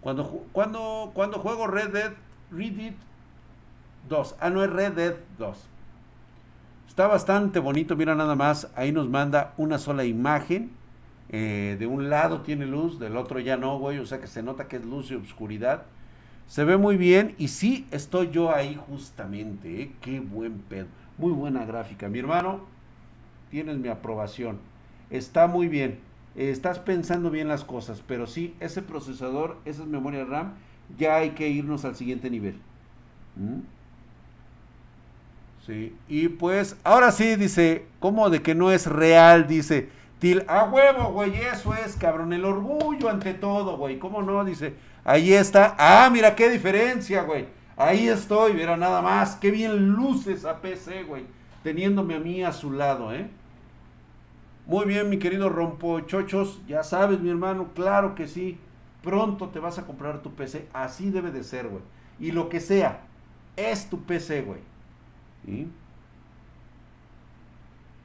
Cuando, 0.00 0.42
cuando, 0.52 1.10
cuando 1.12 1.38
juego 1.38 1.66
Red 1.66 1.90
Dead 1.90 2.12
Redit 2.50 2.94
2. 4.08 4.36
Ah, 4.40 4.48
no 4.48 4.64
es 4.64 4.70
Red 4.70 4.92
Dead 4.92 5.16
2. 5.36 5.68
Está 6.92 7.06
bastante 7.06 7.58
bonito, 7.58 7.96
mira 7.96 8.14
nada 8.14 8.34
más. 8.34 8.70
Ahí 8.76 8.92
nos 8.92 9.08
manda 9.08 9.54
una 9.56 9.78
sola 9.78 10.04
imagen. 10.04 10.72
Eh, 11.30 11.78
de 11.78 11.86
un 11.86 12.10
lado 12.10 12.42
tiene 12.42 12.66
luz, 12.66 13.00
del 13.00 13.16
otro 13.16 13.40
ya 13.40 13.56
no, 13.56 13.78
güey. 13.78 13.96
O 13.96 14.04
sea 14.04 14.20
que 14.20 14.26
se 14.26 14.42
nota 14.42 14.68
que 14.68 14.76
es 14.76 14.84
luz 14.84 15.10
y 15.10 15.14
oscuridad. 15.14 15.84
Se 16.48 16.64
ve 16.64 16.76
muy 16.76 16.98
bien 16.98 17.34
y 17.38 17.48
sí 17.48 17.86
estoy 17.92 18.28
yo 18.28 18.54
ahí 18.54 18.78
justamente. 18.88 19.80
¿eh? 19.80 19.92
Qué 20.02 20.20
buen 20.20 20.58
pedo. 20.58 20.84
Muy 21.16 21.32
buena 21.32 21.64
gráfica. 21.64 22.10
Mi 22.10 22.18
hermano, 22.18 22.60
tienes 23.50 23.78
mi 23.78 23.88
aprobación. 23.88 24.58
Está 25.08 25.46
muy 25.46 25.68
bien. 25.68 25.98
estás 26.36 26.78
pensando 26.78 27.30
bien 27.30 27.48
las 27.48 27.64
cosas. 27.64 28.02
Pero 28.06 28.26
sí, 28.26 28.54
ese 28.60 28.82
procesador, 28.82 29.56
esa 29.64 29.86
memoria 29.86 30.26
RAM, 30.26 30.56
ya 30.98 31.16
hay 31.16 31.30
que 31.30 31.48
irnos 31.48 31.86
al 31.86 31.96
siguiente 31.96 32.28
nivel. 32.28 32.56
¿Mm? 33.36 33.60
Sí, 35.66 35.96
y 36.08 36.28
pues, 36.28 36.76
ahora 36.82 37.12
sí, 37.12 37.36
dice, 37.36 37.86
¿cómo 38.00 38.30
de 38.30 38.42
que 38.42 38.54
no 38.54 38.72
es 38.72 38.86
real? 38.86 39.46
Dice, 39.46 39.90
Til, 40.18 40.44
a 40.48 40.64
huevo, 40.64 41.12
güey, 41.12 41.34
eso 41.34 41.74
es, 41.74 41.96
cabrón, 41.96 42.32
el 42.32 42.44
orgullo 42.44 43.08
ante 43.08 43.34
todo, 43.34 43.76
güey, 43.76 43.98
¿cómo 43.98 44.22
no? 44.22 44.44
Dice, 44.44 44.74
ahí 45.04 45.32
está, 45.32 45.74
ah, 45.78 46.08
mira 46.12 46.34
qué 46.34 46.48
diferencia, 46.48 47.22
güey, 47.22 47.46
ahí 47.76 48.08
estoy, 48.08 48.54
mira 48.54 48.76
nada 48.76 49.02
más, 49.02 49.36
qué 49.36 49.50
bien 49.50 49.90
luces 49.90 50.44
a 50.44 50.60
PC, 50.60 51.04
güey, 51.04 51.24
teniéndome 51.62 52.14
a 52.14 52.20
mí 52.20 52.42
a 52.42 52.52
su 52.52 52.72
lado, 52.72 53.12
¿eh? 53.12 53.28
Muy 54.66 54.86
bien, 54.86 55.10
mi 55.10 55.18
querido 55.18 55.48
Rompo 55.48 55.98
Chochos, 56.00 56.60
ya 56.68 56.84
sabes, 56.84 57.18
mi 57.18 57.30
hermano, 57.30 57.70
claro 57.74 58.14
que 58.14 58.28
sí, 58.28 58.58
pronto 59.02 59.48
te 59.48 59.58
vas 59.58 59.78
a 59.78 59.86
comprar 59.86 60.22
tu 60.22 60.32
PC, 60.34 60.68
así 60.72 61.10
debe 61.10 61.32
de 61.32 61.42
ser, 61.44 61.68
güey, 61.68 61.82
y 62.20 62.30
lo 62.32 62.48
que 62.48 62.60
sea, 62.60 63.00
es 63.56 63.88
tu 63.88 64.02
PC, 64.04 64.42
güey. 64.42 64.71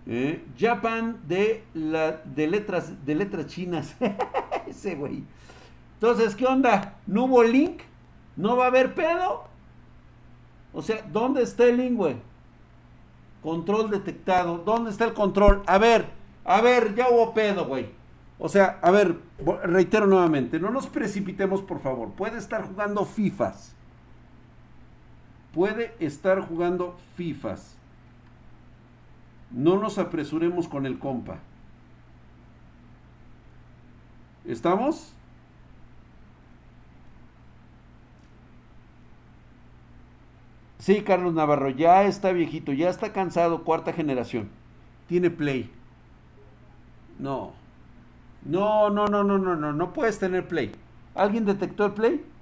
Eh, 0.08 0.46
Japan 0.58 1.20
de, 1.28 1.64
la, 1.74 2.12
de, 2.24 2.48
letras, 2.48 3.06
de 3.06 3.16
letras 3.16 3.48
chinas. 3.48 3.96
Ese 4.68 4.96
güey. 4.96 5.24
Entonces, 5.96 6.36
¿qué 6.36 6.46
onda? 6.46 6.96
¿No 7.06 7.26
hubo 7.26 7.44
link? 7.44 7.82
¿No 8.36 8.56
va 8.56 8.66
a 8.66 8.68
haber 8.68 8.94
pedo? 8.94 9.46
O 10.74 10.82
sea, 10.82 11.02
¿dónde 11.12 11.44
está 11.44 11.66
el 11.66 11.78
link, 11.78 11.96
güey? 11.96 12.16
Control 13.42 13.90
detectado. 13.90 14.60
¿Dónde 14.60 14.92
está 14.92 15.06
el 15.06 15.14
control? 15.14 15.64
A 15.66 15.78
ver, 15.78 16.08
a 16.46 16.62
ver, 16.62 16.96
ya 16.96 17.10
hubo 17.10 17.34
pedo, 17.34 17.66
güey. 17.66 17.90
O 18.40 18.48
sea, 18.48 18.80
a 18.82 18.92
ver, 18.92 19.18
reitero 19.64 20.06
nuevamente, 20.06 20.60
no 20.60 20.70
nos 20.70 20.86
precipitemos, 20.88 21.64
por 21.64 21.82
favor. 21.82 22.12
Puede 22.12 22.38
estar 22.38 22.68
jugando 22.68 23.04
FIFAs 23.04 23.77
puede 25.58 25.96
estar 26.00 26.40
jugando 26.40 26.96
FIFAs. 27.16 27.76
No 29.50 29.78
nos 29.80 29.98
apresuremos 29.98 30.68
con 30.68 30.86
el 30.86 31.00
compa. 31.00 31.40
¿Estamos? 34.46 35.14
Sí, 40.78 41.02
Carlos 41.02 41.34
Navarro, 41.34 41.72
ya 41.72 42.04
está 42.04 42.32
viejito, 42.34 42.72
ya 42.72 42.90
está 42.90 43.12
cansado, 43.12 43.64
cuarta 43.64 43.94
generación. 43.94 44.50
Tiene 45.08 45.32
play. 45.32 45.72
No. 47.18 47.54
No, 48.46 48.92
no, 48.92 49.08
no, 49.08 49.24
no, 49.24 49.40
no, 49.40 49.56
no, 49.56 49.74
no 49.74 49.94
puedes 49.94 50.20
tener 50.20 50.48
play. 50.48 50.72
¿Alguien 51.16 51.46
detectó 51.46 51.88
el 51.88 51.94
play? 51.94 52.37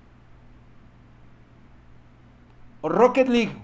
Rocket 2.89 3.27
League. 3.27 3.55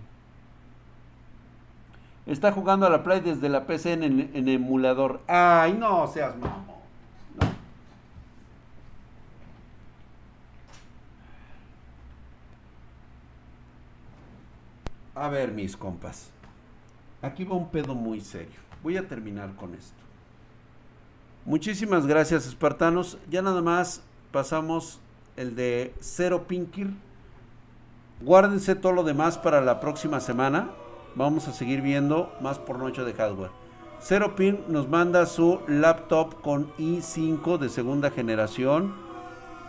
Está 2.25 2.51
jugando 2.51 2.85
a 2.85 2.89
la 2.89 3.03
Play 3.03 3.19
desde 3.19 3.49
la 3.49 3.65
PC 3.65 3.93
en, 3.93 4.03
el, 4.33 4.49
emulador. 4.49 5.21
Ay, 5.27 5.73
no 5.73 6.07
seas 6.07 6.35
mamón. 6.37 6.71
A 15.15 15.27
ver, 15.27 15.51
mis 15.51 15.75
compas. 15.75 16.31
Aquí 17.21 17.43
va 17.43 17.55
un 17.55 17.67
pedo 17.69 17.93
muy 17.93 18.21
serio. 18.21 18.59
Voy 18.81 18.97
a 18.97 19.07
terminar 19.07 19.55
con 19.55 19.75
esto. 19.75 20.01
Muchísimas 21.45 22.07
gracias, 22.07 22.47
espartanos. 22.47 23.17
Ya 23.29 23.41
nada 23.41 23.61
más 23.61 24.01
pasamos 24.31 24.99
el 25.35 25.55
de 25.55 25.93
Cero 25.99 26.45
Pinkir 26.47 26.91
Guárdense 28.21 28.75
todo 28.75 28.91
lo 28.91 29.03
demás 29.03 29.39
para 29.39 29.61
la 29.61 29.79
próxima 29.79 30.19
semana. 30.19 30.69
Vamos 31.15 31.47
a 31.47 31.53
seguir 31.53 31.81
viendo 31.81 32.31
más 32.39 32.59
por 32.59 32.77
noche 32.77 33.03
de 33.03 33.13
hardware. 33.13 33.49
Zero 33.99 34.35
Pin 34.35 34.59
nos 34.67 34.87
manda 34.87 35.25
su 35.25 35.59
laptop 35.67 36.39
con 36.41 36.71
i5 36.77 37.57
de 37.57 37.69
segunda 37.69 38.11
generación. 38.11 38.93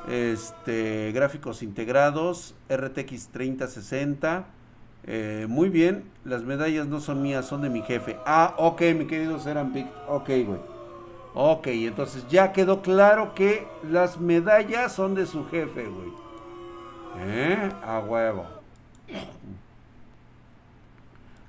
Este, 0.07 1.13
gráficos 1.13 1.63
integrados, 1.63 2.55
RTX 2.69 3.29
3060. 3.29 4.45
Eh, 5.05 5.47
muy 5.49 5.71
bien, 5.71 6.05
las 6.25 6.43
medallas 6.45 6.87
no 6.87 7.01
son 7.01 7.23
mías, 7.23 7.47
son 7.47 7.63
de 7.63 7.71
mi 7.71 7.81
jefe. 7.81 8.19
Ah, 8.27 8.55
ok, 8.59 8.83
mi 8.97 9.07
querido 9.07 9.41
Serampic. 9.41 9.87
Ok, 10.09 10.29
güey. 10.29 10.61
Ok, 11.35 11.69
entonces 11.69 12.27
ya 12.29 12.53
quedó 12.53 12.83
claro 12.83 13.35
que 13.35 13.67
las 13.91 14.21
medallas 14.21 14.93
son 14.93 15.15
de 15.15 15.25
su 15.25 15.47
jefe, 15.47 15.87
güey. 15.87 16.13
¿Eh? 17.19 17.71
A 17.85 18.01
huevo. 18.01 18.47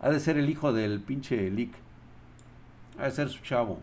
Ha 0.01 0.09
de 0.09 0.19
ser 0.19 0.37
el 0.37 0.49
hijo 0.49 0.73
del 0.73 0.99
pinche 0.99 1.49
Lick. 1.49 1.73
A 2.99 3.09
ser 3.09 3.29
su 3.29 3.41
chavo. 3.41 3.79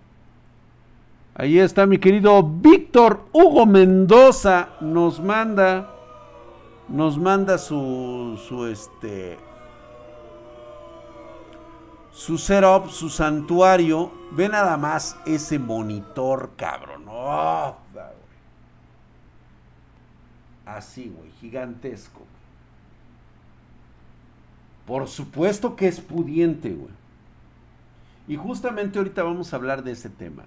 Ahí 1.35 1.59
está 1.59 1.87
mi 1.87 1.99
querido 1.99 2.43
Víctor 2.43 3.27
Hugo 3.33 3.65
Mendoza. 3.67 4.71
Nos 4.81 5.21
manda. 5.21 5.91
Nos 6.89 7.19
manda 7.19 7.57
su. 7.57 8.39
su 8.47 8.67
este. 8.67 9.39
Su 12.13 12.37
setup, 12.37 12.91
su 12.91 13.09
santuario. 13.09 14.11
Ve 14.33 14.49
nada 14.49 14.77
más 14.77 15.17
ese 15.25 15.59
monitor, 15.59 16.51
cabrón. 16.57 17.05
Oh, 17.09 17.77
Así, 20.77 21.13
güey, 21.17 21.31
gigantesco. 21.41 22.21
Por 24.87 25.09
supuesto 25.09 25.75
que 25.75 25.89
es 25.89 26.01
pudiente, 26.01 26.71
güey. 26.71 26.93
Y 28.29 28.37
justamente 28.37 28.99
ahorita 28.99 29.23
vamos 29.23 29.53
a 29.53 29.57
hablar 29.57 29.83
de 29.83 29.93
ese 29.93 30.09
tema. 30.09 30.45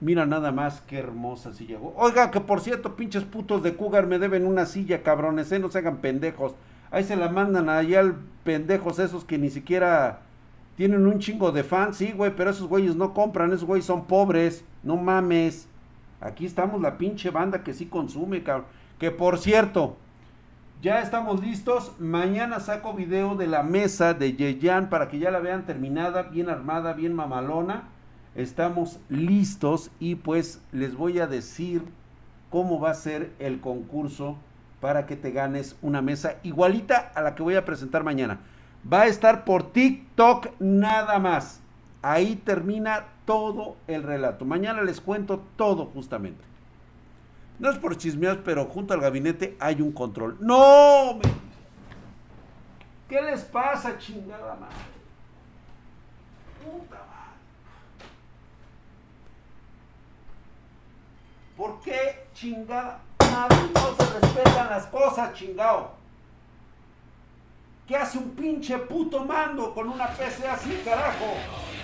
Mira 0.00 0.24
nada 0.24 0.52
más 0.52 0.80
qué 0.82 0.98
hermosa 0.98 1.52
silla. 1.52 1.78
Oiga, 1.96 2.30
que 2.30 2.40
por 2.40 2.60
cierto, 2.60 2.96
pinches 2.96 3.24
putos 3.24 3.62
de 3.62 3.76
Cougar 3.76 4.06
me 4.06 4.18
deben 4.18 4.46
una 4.46 4.64
silla, 4.64 5.02
cabrones, 5.02 5.50
¿eh? 5.52 5.58
No 5.58 5.68
se 5.68 5.78
hagan 5.78 5.98
pendejos. 5.98 6.54
Ahí 6.90 7.04
se 7.04 7.16
la 7.16 7.28
mandan 7.28 7.68
allá 7.68 8.00
al 8.00 8.16
pendejos 8.44 8.98
esos 8.98 9.24
que 9.24 9.36
ni 9.36 9.50
siquiera 9.50 10.20
tienen 10.76 11.06
un 11.06 11.18
chingo 11.18 11.50
de 11.52 11.64
fans. 11.64 11.96
Sí, 11.96 12.12
güey, 12.12 12.34
pero 12.34 12.50
esos 12.50 12.68
güeyes 12.68 12.94
no 12.94 13.12
compran, 13.12 13.52
esos 13.52 13.66
güeyes 13.66 13.84
son 13.84 14.04
pobres. 14.06 14.64
No 14.82 14.96
mames. 14.96 15.68
Aquí 16.20 16.44
estamos 16.44 16.80
la 16.80 16.98
pinche 16.98 17.30
banda 17.30 17.62
que 17.64 17.72
sí 17.72 17.86
consume, 17.86 18.42
cabrón. 18.42 18.66
Que 18.98 19.10
por 19.10 19.38
cierto, 19.38 19.96
ya 20.82 21.00
estamos 21.00 21.40
listos. 21.40 21.92
Mañana 21.98 22.60
saco 22.60 22.94
video 22.94 23.34
de 23.36 23.46
la 23.46 23.62
mesa 23.62 24.14
de 24.14 24.34
Yeyan 24.34 24.90
para 24.90 25.08
que 25.08 25.18
ya 25.18 25.30
la 25.30 25.40
vean 25.40 25.66
terminada, 25.66 26.22
bien 26.24 26.48
armada, 26.48 26.92
bien 26.92 27.14
mamalona. 27.14 27.84
Estamos 28.34 28.98
listos 29.08 29.90
y 29.98 30.14
pues 30.14 30.62
les 30.72 30.94
voy 30.94 31.18
a 31.18 31.26
decir 31.26 31.82
cómo 32.50 32.80
va 32.80 32.90
a 32.90 32.94
ser 32.94 33.32
el 33.38 33.60
concurso 33.60 34.36
para 34.80 35.06
que 35.06 35.16
te 35.16 35.30
ganes 35.30 35.76
una 35.82 36.00
mesa 36.00 36.36
igualita 36.42 37.12
a 37.14 37.22
la 37.22 37.34
que 37.34 37.42
voy 37.42 37.56
a 37.56 37.64
presentar 37.64 38.04
mañana. 38.04 38.40
Va 38.90 39.02
a 39.02 39.06
estar 39.06 39.44
por 39.44 39.72
TikTok 39.72 40.48
nada 40.58 41.18
más. 41.18 41.60
Ahí 42.02 42.36
termina 42.36 43.06
todo 43.26 43.76
el 43.86 44.02
relato. 44.02 44.44
Mañana 44.44 44.82
les 44.82 45.00
cuento 45.00 45.44
todo 45.56 45.86
justamente. 45.86 46.42
No 47.58 47.70
es 47.70 47.78
por 47.78 47.96
chismear, 47.96 48.42
pero 48.42 48.64
junto 48.64 48.94
al 48.94 49.00
gabinete 49.00 49.56
hay 49.60 49.82
un 49.82 49.92
control. 49.92 50.38
¡No! 50.40 51.18
¿Qué 53.06 53.20
les 53.20 53.42
pasa, 53.42 53.98
chingada 53.98 54.54
madre? 54.54 54.74
Puta 56.64 56.96
madre. 56.96 57.10
¿Por 61.54 61.80
qué, 61.82 62.28
chingada 62.32 63.00
madre, 63.18 63.58
no 63.74 63.96
se 63.96 64.20
respetan 64.20 64.70
las 64.70 64.86
cosas, 64.86 65.34
chingado? 65.34 65.90
¿Qué 67.86 67.96
hace 67.96 68.16
un 68.16 68.30
pinche 68.30 68.78
puto 68.78 69.24
mando 69.24 69.74
con 69.74 69.88
una 69.88 70.06
PC 70.08 70.48
así, 70.48 70.80
carajo? 70.82 71.26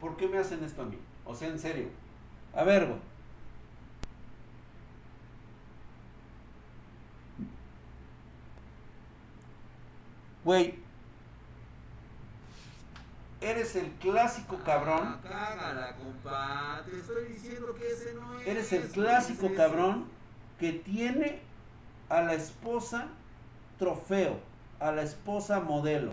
¿Por 0.00 0.16
qué 0.16 0.28
me 0.28 0.38
hacen 0.38 0.62
esto 0.62 0.82
a 0.82 0.86
mí? 0.86 0.98
O 1.24 1.34
sea, 1.34 1.48
en 1.48 1.58
serio. 1.58 1.88
A 2.54 2.64
ver, 2.64 2.86
güey. 2.86 2.98
Güey, 10.44 10.78
eres 13.40 13.74
el 13.76 13.90
clásico 13.94 14.58
cabrón. 14.64 15.18
cágala, 15.22 15.96
compa. 15.96 16.82
Te 16.84 16.96
estoy 16.96 17.32
diciendo 17.32 17.74
que 17.74 17.88
ese 17.88 18.14
no 18.14 18.38
es. 18.38 18.46
Eres 18.46 18.72
el 18.72 18.88
clásico 18.88 19.52
cabrón 19.54 20.06
que 20.60 20.72
tiene 20.72 21.40
a 22.08 22.22
la 22.22 22.34
esposa 22.34 23.08
trofeo, 23.78 24.38
a 24.78 24.92
la 24.92 25.02
esposa 25.02 25.60
modelo. 25.60 26.12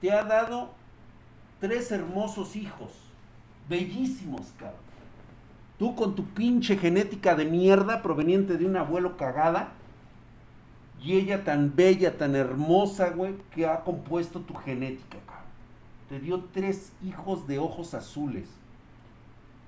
Te 0.00 0.12
ha 0.12 0.24
dado 0.24 0.74
tres 1.62 1.92
hermosos 1.92 2.56
hijos, 2.56 2.90
bellísimos, 3.68 4.52
cabrón. 4.58 4.80
Tú 5.78 5.94
con 5.94 6.16
tu 6.16 6.24
pinche 6.24 6.76
genética 6.76 7.36
de 7.36 7.44
mierda 7.44 8.02
proveniente 8.02 8.58
de 8.58 8.66
un 8.66 8.76
abuelo 8.76 9.16
cagada 9.16 9.72
y 11.00 11.12
ella 11.12 11.44
tan 11.44 11.76
bella, 11.76 12.18
tan 12.18 12.34
hermosa, 12.34 13.10
güey, 13.10 13.36
que 13.54 13.66
ha 13.66 13.84
compuesto 13.84 14.40
tu 14.40 14.54
genética, 14.54 15.18
cabrón. 15.24 15.44
Te 16.08 16.18
dio 16.18 16.44
tres 16.52 16.90
hijos 17.04 17.46
de 17.46 17.60
ojos 17.60 17.94
azules. 17.94 18.48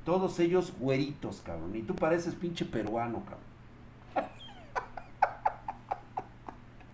Todos 0.05 0.41
ellos 0.41 0.73
güeritos, 0.81 1.43
cabrón. 1.43 1.77
Y 1.77 1.83
tú 1.83 1.95
pareces 1.95 2.35
pinche 2.35 2.65
peruano, 2.65 3.21
cabrón. 3.21 3.54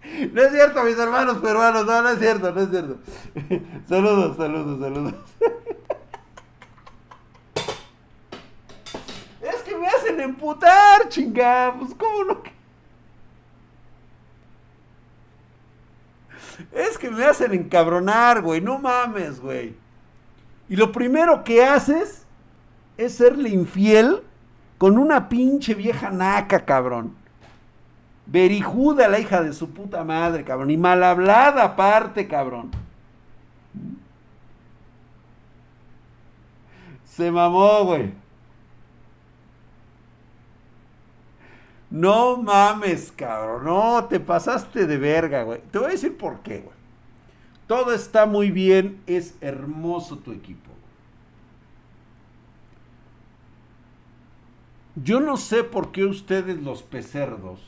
No 0.32 0.42
es 0.42 0.52
cierto, 0.52 0.82
mis 0.84 0.98
hermanos 0.98 1.38
peruanos. 1.38 1.86
No, 1.86 2.02
no 2.02 2.10
es 2.10 2.18
cierto, 2.18 2.52
no 2.52 2.60
es 2.60 2.68
cierto. 2.70 2.98
saludos, 3.88 4.36
saludos, 4.36 4.80
saludos. 4.80 5.14
es 9.42 9.62
que 9.62 9.76
me 9.76 9.86
hacen 9.86 10.20
emputar, 10.20 11.08
chingados. 11.08 11.94
¿Cómo 11.94 12.24
no? 12.24 12.42
Es 16.72 16.98
que 16.98 17.10
me 17.10 17.24
hacen 17.24 17.54
encabronar, 17.54 18.42
güey. 18.42 18.60
No 18.60 18.78
mames, 18.78 19.40
güey. 19.40 19.74
Y 20.68 20.76
lo 20.76 20.92
primero 20.92 21.42
que 21.42 21.64
haces 21.64 22.26
es 22.96 23.14
serle 23.14 23.48
infiel 23.48 24.22
con 24.78 24.98
una 24.98 25.28
pinche 25.28 25.74
vieja 25.74 26.10
naca, 26.10 26.64
cabrón. 26.64 27.19
Berijuda 28.30 29.08
la 29.08 29.18
hija 29.18 29.42
de 29.42 29.52
su 29.52 29.70
puta 29.70 30.04
madre, 30.04 30.44
cabrón. 30.44 30.70
Y 30.70 30.76
mal 30.76 31.02
hablada 31.02 31.64
aparte, 31.64 32.28
cabrón. 32.28 32.70
Se 37.04 37.30
mamó, 37.30 37.84
güey. 37.84 38.12
No 41.90 42.36
mames, 42.36 43.10
cabrón. 43.10 43.64
No, 43.64 44.04
te 44.04 44.20
pasaste 44.20 44.86
de 44.86 44.96
verga, 44.96 45.42
güey. 45.42 45.60
Te 45.72 45.78
voy 45.78 45.88
a 45.88 45.92
decir 45.92 46.16
por 46.16 46.38
qué, 46.40 46.60
güey. 46.60 46.76
Todo 47.66 47.92
está 47.92 48.26
muy 48.26 48.52
bien. 48.52 49.02
Es 49.08 49.34
hermoso 49.40 50.18
tu 50.18 50.30
equipo. 50.30 50.70
Yo 54.94 55.18
no 55.18 55.36
sé 55.36 55.64
por 55.64 55.92
qué 55.92 56.04
ustedes 56.04 56.62
los 56.62 56.82
pecerdos, 56.82 57.60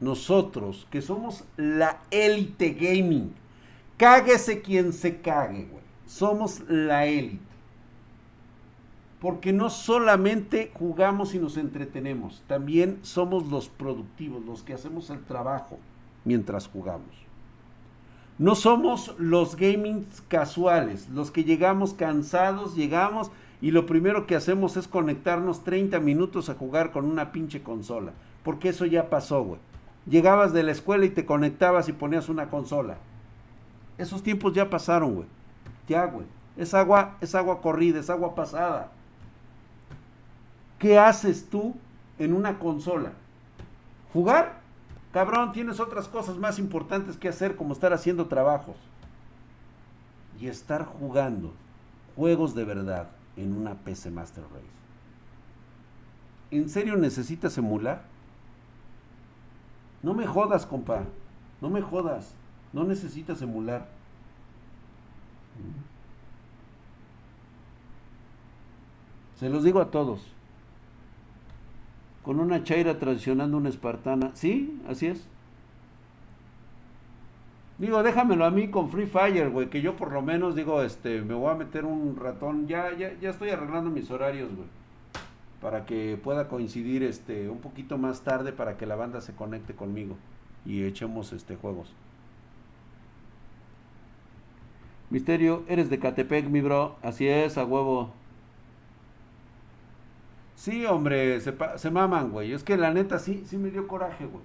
nosotros, 0.00 0.86
que 0.90 1.02
somos 1.02 1.44
la 1.56 2.00
élite 2.10 2.70
gaming, 2.70 3.34
cáguese 3.96 4.62
quien 4.62 4.92
se 4.92 5.20
cague, 5.20 5.66
güey. 5.66 5.82
Somos 6.06 6.60
la 6.68 7.06
élite. 7.06 7.50
Porque 9.20 9.52
no 9.52 9.68
solamente 9.68 10.70
jugamos 10.72 11.34
y 11.34 11.38
nos 11.38 11.58
entretenemos, 11.58 12.42
también 12.46 12.98
somos 13.02 13.46
los 13.48 13.68
productivos, 13.68 14.44
los 14.44 14.62
que 14.62 14.72
hacemos 14.72 15.10
el 15.10 15.22
trabajo 15.22 15.78
mientras 16.24 16.66
jugamos. 16.66 17.10
No 18.38 18.54
somos 18.54 19.14
los 19.18 19.54
gaming 19.56 20.06
casuales, 20.28 21.10
los 21.10 21.30
que 21.30 21.44
llegamos 21.44 21.92
cansados, 21.92 22.74
llegamos 22.74 23.30
y 23.60 23.70
lo 23.72 23.84
primero 23.84 24.26
que 24.26 24.34
hacemos 24.34 24.78
es 24.78 24.88
conectarnos 24.88 25.62
30 25.62 26.00
minutos 26.00 26.48
a 26.48 26.54
jugar 26.54 26.90
con 26.90 27.04
una 27.04 27.32
pinche 27.32 27.62
consola. 27.62 28.12
Porque 28.42 28.70
eso 28.70 28.86
ya 28.86 29.10
pasó, 29.10 29.44
güey. 29.44 29.60
Llegabas 30.06 30.52
de 30.52 30.62
la 30.62 30.72
escuela 30.72 31.04
y 31.04 31.10
te 31.10 31.26
conectabas 31.26 31.88
y 31.88 31.92
ponías 31.92 32.28
una 32.28 32.48
consola. 32.48 32.96
Esos 33.98 34.22
tiempos 34.22 34.54
ya 34.54 34.70
pasaron, 34.70 35.14
güey. 35.14 35.26
Ya, 35.88 36.06
güey. 36.06 36.26
Es 36.56 36.74
agua, 36.74 37.16
es 37.20 37.34
agua 37.34 37.60
corrida, 37.60 38.00
es 38.00 38.10
agua 38.10 38.34
pasada. 38.34 38.90
¿Qué 40.78 40.98
haces 40.98 41.48
tú 41.50 41.74
en 42.18 42.32
una 42.32 42.58
consola? 42.58 43.12
¿Jugar? 44.12 44.60
Cabrón, 45.12 45.52
tienes 45.52 45.80
otras 45.80 46.08
cosas 46.08 46.36
más 46.38 46.58
importantes 46.58 47.16
que 47.16 47.28
hacer 47.28 47.56
como 47.56 47.72
estar 47.72 47.92
haciendo 47.92 48.26
trabajos. 48.26 48.76
Y 50.40 50.46
estar 50.46 50.84
jugando 50.84 51.52
juegos 52.16 52.54
de 52.54 52.64
verdad 52.64 53.08
en 53.36 53.56
una 53.56 53.74
PC 53.74 54.10
Master 54.10 54.44
Race. 54.44 54.64
¿En 56.50 56.68
serio 56.68 56.96
necesitas 56.96 57.56
emular? 57.58 58.02
No 60.02 60.14
me 60.14 60.26
jodas, 60.26 60.66
compa. 60.66 61.04
No 61.60 61.68
me 61.68 61.82
jodas. 61.82 62.34
No 62.72 62.84
necesitas 62.84 63.42
emular. 63.42 63.88
Se 69.36 69.48
los 69.48 69.64
digo 69.64 69.80
a 69.80 69.90
todos. 69.90 70.20
Con 72.22 72.40
una 72.40 72.62
chaira 72.62 72.98
traicionando 72.98 73.56
una 73.56 73.68
espartana. 73.68 74.30
Sí, 74.34 74.80
así 74.88 75.06
es. 75.06 75.26
Digo, 77.78 78.02
déjamelo 78.02 78.44
a 78.44 78.50
mí 78.50 78.68
con 78.68 78.90
Free 78.90 79.06
Fire, 79.06 79.48
güey, 79.48 79.70
que 79.70 79.80
yo 79.80 79.96
por 79.96 80.12
lo 80.12 80.20
menos 80.20 80.54
digo, 80.54 80.82
este, 80.82 81.22
me 81.22 81.32
voy 81.32 81.50
a 81.50 81.54
meter 81.54 81.86
un 81.86 82.14
ratón. 82.14 82.68
Ya, 82.68 82.94
ya, 82.94 83.18
ya 83.18 83.30
estoy 83.30 83.48
arreglando 83.48 83.90
mis 83.90 84.10
horarios, 84.10 84.54
güey. 84.54 84.68
Para 85.60 85.84
que 85.84 86.18
pueda 86.22 86.48
coincidir 86.48 87.02
este 87.02 87.48
un 87.50 87.58
poquito 87.58 87.98
más 87.98 88.22
tarde 88.22 88.52
para 88.52 88.76
que 88.76 88.86
la 88.86 88.96
banda 88.96 89.20
se 89.20 89.34
conecte 89.34 89.74
conmigo 89.74 90.16
y 90.64 90.84
echemos 90.84 91.32
este 91.32 91.56
juegos. 91.56 91.92
Misterio, 95.10 95.64
eres 95.68 95.90
de 95.90 95.98
Catepec, 95.98 96.46
mi 96.48 96.60
bro. 96.60 96.96
Así 97.02 97.26
es, 97.26 97.58
a 97.58 97.64
huevo. 97.64 98.12
Sí, 100.54 100.86
hombre, 100.86 101.40
se, 101.40 101.54
se 101.76 101.90
maman, 101.90 102.30
güey. 102.30 102.52
Es 102.52 102.62
que 102.62 102.76
la 102.76 102.92
neta 102.92 103.18
sí, 103.18 103.42
sí 103.46 103.56
me 103.56 103.70
dio 103.70 103.88
coraje, 103.88 104.26
güey. 104.26 104.44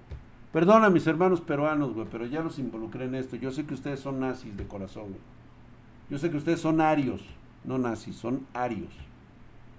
Perdona 0.52 0.90
mis 0.90 1.06
hermanos 1.06 1.40
peruanos, 1.40 1.92
güey, 1.92 2.06
pero 2.10 2.24
ya 2.26 2.40
los 2.40 2.58
involucré 2.58 3.04
en 3.04 3.14
esto. 3.14 3.36
Yo 3.36 3.52
sé 3.52 3.66
que 3.66 3.74
ustedes 3.74 4.00
son 4.00 4.20
nazis 4.20 4.56
de 4.56 4.66
corazón, 4.66 5.08
güey. 5.08 5.20
Yo 6.08 6.18
sé 6.18 6.30
que 6.30 6.36
ustedes 6.36 6.60
son 6.60 6.80
arios, 6.80 7.22
no 7.64 7.78
nazis, 7.78 8.16
son 8.16 8.46
arios. 8.54 8.94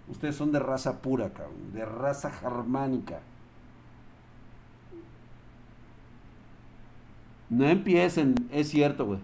Ustedes 0.09 0.35
son 0.35 0.51
de 0.51 0.59
raza 0.59 1.01
pura, 1.01 1.29
cabrón, 1.29 1.73
de 1.73 1.85
raza 1.85 2.31
germánica. 2.31 3.19
No 7.49 7.67
empiecen, 7.67 8.35
es 8.51 8.69
cierto, 8.69 9.05
güey. 9.05 9.19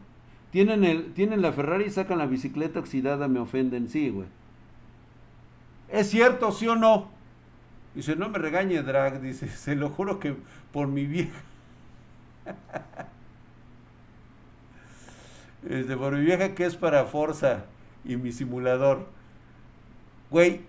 Tienen, 0.52 0.84
el, 0.84 1.14
tienen 1.14 1.42
la 1.42 1.52
Ferrari 1.52 1.86
y 1.86 1.90
sacan 1.90 2.20
la 2.20 2.26
bicicleta 2.26 2.80
oxidada, 2.80 3.28
me 3.28 3.40
ofenden. 3.40 3.90
Sí, 3.90 4.10
güey. 4.10 4.28
¿Es 5.90 6.10
cierto, 6.10 6.52
sí 6.52 6.68
o 6.68 6.76
no? 6.76 7.10
Dice, 7.96 8.16
no 8.16 8.30
me 8.30 8.40
regañe, 8.40 8.82
Drag. 8.82 9.22
Dice, 9.22 9.48
se 9.48 9.76
lo 9.76 9.90
juro 9.90 10.20
que 10.20 10.36
por 10.72 10.88
mi 10.88 11.06
vieja. 11.06 11.40
Este, 15.70 15.96
por 15.96 16.14
mi 16.14 16.26
vieja 16.26 16.56
que 16.56 16.66
es 16.66 16.76
para 16.76 17.06
Forza 17.06 17.64
y 18.04 18.18
mi 18.18 18.34
simulador. 18.34 19.08
Güey, 20.30 20.60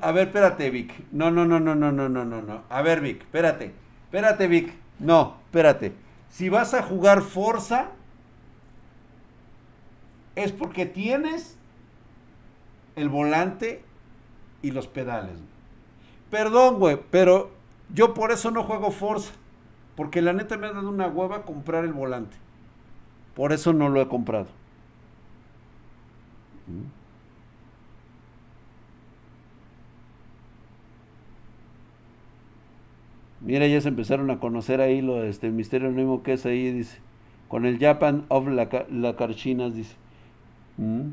a 0.00 0.12
ver, 0.12 0.28
espérate, 0.28 0.70
Vic. 0.70 0.92
No, 1.12 1.30
no, 1.30 1.44
no, 1.44 1.60
no, 1.60 1.74
no, 1.74 1.90
no, 1.90 2.08
no, 2.08 2.24
no, 2.24 2.42
no. 2.42 2.62
A 2.68 2.82
ver, 2.82 3.00
Vic, 3.00 3.22
espérate. 3.22 3.72
Espérate, 4.04 4.46
Vic. 4.46 4.72
No, 4.98 5.36
espérate. 5.46 5.92
Si 6.30 6.48
vas 6.48 6.74
a 6.74 6.82
jugar 6.82 7.22
Forza, 7.22 7.88
es 10.36 10.52
porque 10.52 10.86
tienes 10.86 11.56
el 12.96 13.08
volante 13.08 13.84
y 14.62 14.70
los 14.70 14.86
pedales. 14.86 15.38
Perdón, 16.30 16.78
güey, 16.78 17.00
pero 17.10 17.50
yo 17.92 18.14
por 18.14 18.32
eso 18.32 18.50
no 18.50 18.62
juego 18.62 18.90
Forza. 18.90 19.32
Porque 19.96 20.22
la 20.22 20.32
neta 20.32 20.56
me 20.56 20.66
ha 20.66 20.72
dado 20.72 20.88
una 20.88 21.06
hueva 21.06 21.42
comprar 21.42 21.84
el 21.84 21.92
volante. 21.92 22.36
Por 23.34 23.52
eso 23.52 23.72
no 23.72 23.88
lo 23.88 24.00
he 24.00 24.08
comprado. 24.08 24.46
Mira, 33.44 33.66
ya 33.66 33.80
se 33.80 33.88
empezaron 33.88 34.30
a 34.30 34.40
conocer 34.40 34.80
ahí 34.80 35.02
lo 35.02 35.22
este 35.22 35.50
misterio 35.50 35.88
anónimo 35.88 36.22
que 36.22 36.32
es 36.32 36.46
ahí, 36.46 36.72
dice. 36.72 36.98
Con 37.48 37.66
el 37.66 37.78
Japan 37.78 38.24
of 38.28 38.48
la, 38.48 38.68
la 38.90 39.16
Carchinas, 39.16 39.74
dice. 39.74 39.94
¿Mm? 40.78 41.10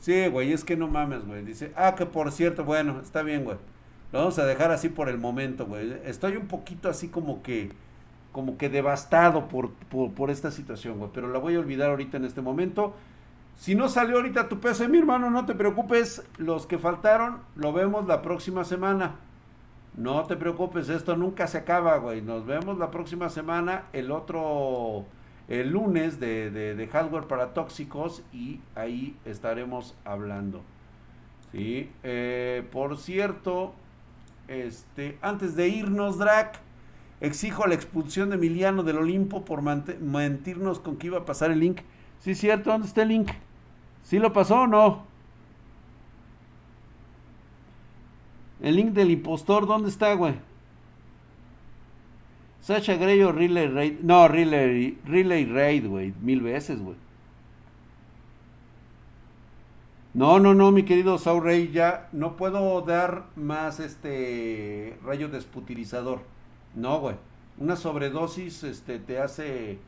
Sí, 0.00 0.26
güey, 0.28 0.52
es 0.52 0.64
que 0.64 0.76
no 0.76 0.88
mames, 0.88 1.26
güey. 1.26 1.44
Dice, 1.44 1.72
ah, 1.76 1.94
que 1.94 2.06
por 2.06 2.32
cierto, 2.32 2.64
bueno, 2.64 3.00
está 3.02 3.22
bien, 3.22 3.44
güey. 3.44 3.58
Lo 4.10 4.20
vamos 4.20 4.38
a 4.38 4.46
dejar 4.46 4.70
así 4.70 4.88
por 4.88 5.10
el 5.10 5.18
momento, 5.18 5.66
güey. 5.66 5.92
Estoy 6.04 6.36
un 6.36 6.46
poquito 6.46 6.88
así 6.88 7.08
como 7.08 7.42
que, 7.42 7.72
como 8.32 8.56
que 8.56 8.70
devastado 8.70 9.48
por, 9.48 9.72
por, 9.90 10.12
por 10.12 10.30
esta 10.30 10.50
situación, 10.50 10.98
güey. 10.98 11.10
Pero 11.12 11.28
la 11.28 11.38
voy 11.38 11.56
a 11.56 11.60
olvidar 11.60 11.90
ahorita 11.90 12.16
en 12.16 12.24
este 12.24 12.40
momento. 12.40 12.94
Si 13.58 13.74
no 13.74 13.88
salió 13.88 14.16
ahorita 14.16 14.48
tu 14.48 14.60
PC, 14.60 14.88
mi 14.88 14.98
hermano, 14.98 15.30
no 15.30 15.44
te 15.44 15.54
preocupes. 15.54 16.22
Los 16.38 16.66
que 16.66 16.78
faltaron, 16.78 17.40
lo 17.54 17.74
vemos 17.74 18.06
la 18.06 18.22
próxima 18.22 18.64
semana. 18.64 19.16
No 19.98 20.24
te 20.26 20.36
preocupes, 20.36 20.88
esto 20.88 21.16
nunca 21.16 21.48
se 21.48 21.58
acaba, 21.58 21.98
güey. 21.98 22.22
Nos 22.22 22.46
vemos 22.46 22.78
la 22.78 22.92
próxima 22.92 23.28
semana. 23.30 23.86
El 23.92 24.12
otro 24.12 25.06
el 25.48 25.70
lunes 25.70 26.20
de, 26.20 26.88
hardware 26.92 27.26
para 27.26 27.52
tóxicos 27.52 28.22
y 28.32 28.60
ahí 28.76 29.16
estaremos 29.24 29.96
hablando. 30.04 30.62
¿sí? 31.50 31.90
Eh, 32.04 32.64
por 32.70 32.96
cierto, 32.96 33.74
este, 34.46 35.18
antes 35.20 35.56
de 35.56 35.68
irnos, 35.68 36.18
Drac, 36.18 36.60
exijo 37.20 37.66
la 37.66 37.74
expulsión 37.74 38.28
de 38.28 38.36
Emiliano 38.36 38.84
del 38.84 38.98
Olimpo 38.98 39.44
por 39.44 39.62
mentirnos 39.62 40.78
con 40.78 40.96
que 40.96 41.08
iba 41.08 41.18
a 41.18 41.24
pasar 41.24 41.50
el 41.50 41.58
link. 41.58 41.80
Sí, 42.20 42.36
cierto, 42.36 42.70
¿dónde 42.70 42.86
está 42.86 43.02
el 43.02 43.08
link? 43.08 43.30
¿Sí 44.04 44.20
lo 44.20 44.32
pasó 44.32 44.60
o 44.60 44.66
no? 44.68 45.07
El 48.60 48.76
link 48.76 48.90
del 48.90 49.10
impostor, 49.10 49.66
¿dónde 49.66 49.88
está, 49.88 50.14
güey? 50.14 50.34
Sacha 52.60 52.96
Grey 52.96 53.22
o 53.22 53.32
Relay 53.32 53.68
Raid. 53.68 54.00
No, 54.00 54.28
Relay, 54.28 54.98
Relay 55.04 55.46
Raid, 55.46 55.86
güey. 55.86 56.12
Mil 56.20 56.40
veces, 56.40 56.80
güey. 56.80 56.96
No, 60.14 60.40
no, 60.40 60.52
no, 60.54 60.72
mi 60.72 60.82
querido 60.82 61.16
Saul 61.18 61.44
Rey, 61.44 61.70
ya 61.70 62.08
no 62.12 62.36
puedo 62.36 62.80
dar 62.80 63.26
más 63.36 63.78
este 63.78 64.98
rayo 65.04 65.28
desputirizador. 65.28 66.22
No, 66.74 66.98
güey. 66.98 67.16
Una 67.58 67.76
sobredosis 67.76 68.64
este, 68.64 68.98
te 68.98 69.18
hace. 69.20 69.78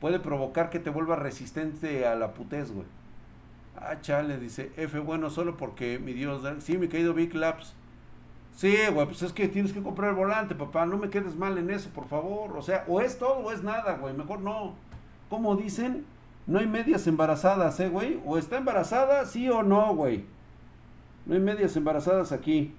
puede 0.00 0.18
provocar 0.18 0.70
que 0.70 0.78
te 0.78 0.90
vuelva 0.90 1.16
resistente 1.16 2.06
a 2.06 2.16
la 2.16 2.34
putez, 2.34 2.70
güey. 2.70 2.86
Ah, 3.76 4.00
chale, 4.00 4.38
dice 4.38 4.72
F, 4.76 4.98
bueno, 4.98 5.30
solo 5.30 5.56
porque 5.56 5.98
mi 5.98 6.12
Dios. 6.12 6.42
Sí, 6.60 6.76
mi 6.76 6.88
querido 6.88 7.14
Big 7.14 7.34
Labs. 7.34 7.74
Sí, 8.58 8.76
güey, 8.92 9.06
pues 9.06 9.22
es 9.22 9.32
que 9.32 9.46
tienes 9.46 9.72
que 9.72 9.84
comprar 9.84 10.10
el 10.10 10.16
volante, 10.16 10.56
papá. 10.56 10.84
No 10.84 10.98
me 10.98 11.10
quedes 11.10 11.36
mal 11.36 11.56
en 11.58 11.70
eso, 11.70 11.90
por 11.90 12.08
favor. 12.08 12.56
O 12.56 12.60
sea, 12.60 12.84
o 12.88 13.00
es 13.00 13.16
todo 13.16 13.34
o 13.34 13.52
es 13.52 13.62
nada, 13.62 13.98
güey. 13.98 14.12
Mejor 14.14 14.40
no. 14.40 14.74
Como 15.30 15.54
dicen, 15.54 16.04
no 16.48 16.58
hay 16.58 16.66
medias 16.66 17.06
embarazadas, 17.06 17.78
¿eh, 17.78 17.88
güey? 17.88 18.20
O 18.26 18.36
está 18.36 18.56
embarazada, 18.56 19.26
sí 19.26 19.48
o 19.48 19.62
no, 19.62 19.94
güey. 19.94 20.24
No 21.24 21.34
hay 21.34 21.40
medias 21.40 21.76
embarazadas 21.76 22.32
aquí. 22.32 22.74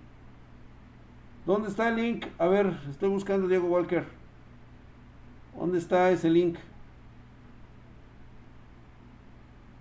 ¿Dónde 1.45 1.69
está 1.69 1.87
el 1.87 1.95
link? 1.95 2.25
A 2.39 2.47
ver, 2.47 2.77
estoy 2.89 3.07
buscando 3.07 3.47
Diego 3.47 3.69
Walker. 3.69 4.05
¿Dónde 5.57 5.77
está 5.77 6.11
ese 6.11 6.29
link? 6.29 6.57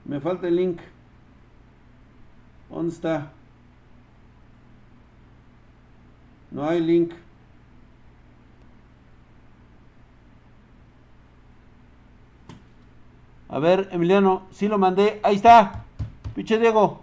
Me 0.05 0.21
falta 0.21 0.47
el 0.47 0.55
link. 0.55 0.79
¿Dónde 2.71 2.95
está? 2.95 3.33
No 6.51 6.69
hay 6.69 6.81
link. 6.81 7.13
A 13.49 13.59
ver, 13.59 13.89
Emiliano, 13.93 14.47
sí 14.51 14.69
lo 14.69 14.79
mandé. 14.79 15.21
Ahí 15.23 15.37
está. 15.37 15.85
Piche 16.35 16.59
Diego. 16.59 17.03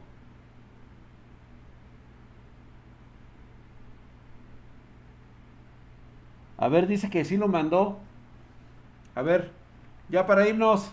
A 6.57 6.67
ver, 6.67 6.87
dice 6.87 7.09
que 7.09 7.25
sí 7.25 7.37
lo 7.37 7.47
mandó. 7.47 7.99
A 9.15 9.21
ver, 9.21 9.51
ya 10.09 10.25
para 10.25 10.47
irnos. 10.47 10.91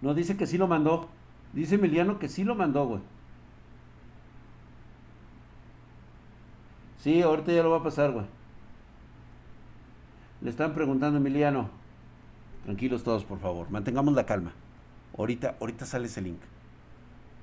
No, 0.00 0.14
dice 0.14 0.36
que 0.36 0.46
sí 0.46 0.58
lo 0.58 0.66
mandó. 0.68 1.08
Dice 1.52 1.76
Emiliano 1.76 2.18
que 2.18 2.28
sí 2.28 2.44
lo 2.44 2.54
mandó, 2.54 2.86
güey. 2.86 3.00
Sí, 7.06 7.22
ahorita 7.22 7.52
ya 7.52 7.62
lo 7.62 7.70
va 7.70 7.76
a 7.76 7.82
pasar, 7.84 8.10
güey. 8.10 8.26
Le 10.40 10.50
están 10.50 10.74
preguntando 10.74 11.18
Emiliano. 11.18 11.70
Tranquilos 12.64 13.04
todos, 13.04 13.24
por 13.24 13.38
favor. 13.38 13.70
Mantengamos 13.70 14.12
la 14.12 14.26
calma. 14.26 14.50
Ahorita, 15.16 15.54
ahorita 15.60 15.86
sale 15.86 16.06
ese 16.06 16.20
link. 16.20 16.40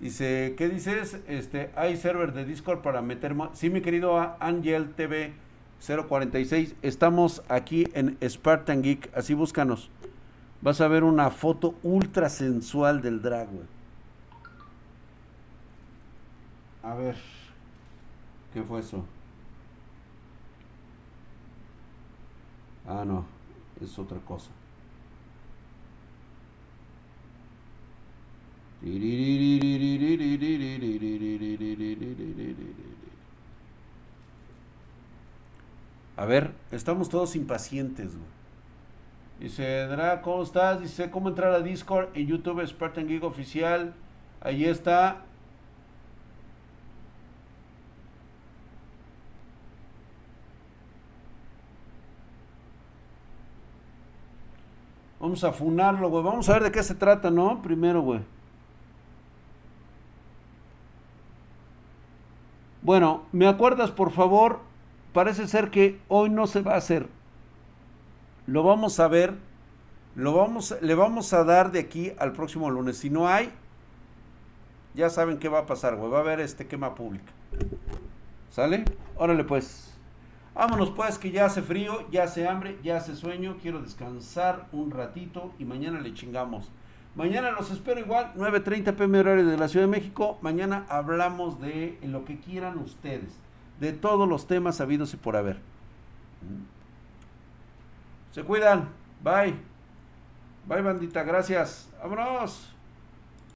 Dice, 0.02 0.56
¿qué 0.58 0.68
dices? 0.68 1.18
Este, 1.30 1.72
hay 1.78 1.96
server 1.96 2.34
de 2.34 2.44
Discord 2.44 2.82
para 2.82 3.02
meter... 3.02 3.34
Sí, 3.54 3.70
mi 3.70 3.80
querido 3.80 4.36
Angel 4.42 4.94
TV 4.96 5.32
046, 5.80 6.76
estamos 6.82 7.42
aquí 7.48 7.88
en 7.94 8.18
Spartan 8.22 8.82
Geek, 8.82 9.12
así 9.16 9.34
búscanos. 9.34 9.90
Vas 10.60 10.82
a 10.82 10.90
ver 10.90 11.06
una 11.06 11.30
foto 11.30 11.76
ultra 11.84 12.28
sensual 12.28 13.02
del 13.02 13.22
drag, 13.22 13.48
güey. 13.48 13.66
A 16.84 16.96
ver, 16.96 17.16
¿qué 18.54 18.62
fue 18.62 18.82
eso? 18.82 19.06
Ah, 22.88 23.04
no, 23.06 23.26
es 23.82 23.98
otra 23.98 24.20
cosa. 24.20 24.50
A 36.18 36.26
ver, 36.26 36.54
estamos 36.72 37.10
todos 37.10 37.36
impacientes. 37.36 38.12
Dice, 39.40 39.88
Dra, 39.88 40.22
¿cómo 40.22 40.44
estás? 40.44 40.82
Dice, 40.82 41.10
¿cómo 41.10 41.30
entrar 41.30 41.54
a 41.54 41.62
Discord 41.62 42.10
en 42.14 42.28
YouTube 42.28 42.66
Spartan 42.68 43.08
Geek 43.08 43.24
Oficial? 43.24 43.94
Ahí 44.42 44.66
está. 44.66 45.24
Vamos 55.24 55.42
a 55.46 55.54
funarlo, 55.54 56.10
güey. 56.10 56.22
Vamos 56.22 56.50
a 56.50 56.54
ver 56.56 56.64
de 56.64 56.72
qué 56.74 56.84
se 56.84 56.96
trata, 56.96 57.32
¿no? 57.32 57.62
Primero, 57.62 58.02
güey. 58.02 58.20
Bueno, 62.82 63.24
¿me 63.32 63.48
acuerdas, 63.48 63.90
por 63.90 64.12
favor? 64.12 64.60
Parece 65.14 65.48
ser 65.48 65.72
que 65.72 65.98
hoy 66.10 66.30
no 66.30 66.46
se 66.46 66.60
va 66.60 66.74
a 66.74 66.78
hacer. 66.78 67.08
Lo 68.48 68.64
vamos 68.64 69.00
a 69.00 69.08
ver. 69.08 69.36
Lo 70.16 70.34
vamos, 70.34 70.76
le 70.82 70.94
vamos 70.94 71.32
a 71.32 71.46
dar 71.46 71.72
de 71.72 71.80
aquí 71.80 72.12
al 72.20 72.34
próximo 72.34 72.70
lunes. 72.70 72.98
Si 72.98 73.10
no 73.10 73.30
hay, 73.30 73.50
ya 74.94 75.10
saben 75.10 75.40
qué 75.40 75.48
va 75.48 75.60
a 75.60 75.66
pasar, 75.66 75.96
güey. 75.96 76.12
Va 76.12 76.18
a 76.18 76.22
haber 76.22 76.42
este 76.42 76.68
quema 76.68 76.96
pública. 76.96 77.32
¿Sale? 78.50 78.84
Órale, 79.16 79.46
pues. 79.46 79.93
Vámonos 80.56 80.92
pues 80.92 81.18
que 81.18 81.32
ya 81.32 81.46
hace 81.46 81.64
frío, 81.64 82.08
ya 82.12 82.24
hace 82.24 82.48
hambre, 82.48 82.78
ya 82.84 82.98
hace 82.98 83.16
sueño, 83.16 83.58
quiero 83.62 83.82
descansar 83.82 84.68
un 84.72 84.92
ratito 84.92 85.52
y 85.58 85.66
mañana 85.66 86.00
le 86.00 86.14
chingamos. 86.14 86.70
Mañana 87.16 87.52
los 87.52 87.72
espero 87.72 88.00
igual, 88.00 88.34
9.30 88.36 88.96
pm 88.96 89.20
horario 89.20 89.46
de 89.46 89.58
la 89.58 89.68
Ciudad 89.68 89.86
de 89.86 89.92
México. 89.92 90.38
Mañana 90.42 90.86
hablamos 90.90 91.60
de 91.60 91.98
lo 92.04 92.26
que 92.26 92.40
quieran 92.40 92.78
ustedes, 92.78 93.40
de 93.80 93.94
todos 93.94 94.28
los 94.28 94.48
temas 94.48 94.82
habidos 94.82 95.14
y 95.14 95.18
por 95.18 95.36
haber. 95.36 95.60
Se 98.32 98.44
cuidan, 98.44 98.90
bye. 99.24 99.56
Bye 100.68 100.82
bandita, 100.82 101.24
gracias. 101.24 101.90
Vámonos. 102.02 102.73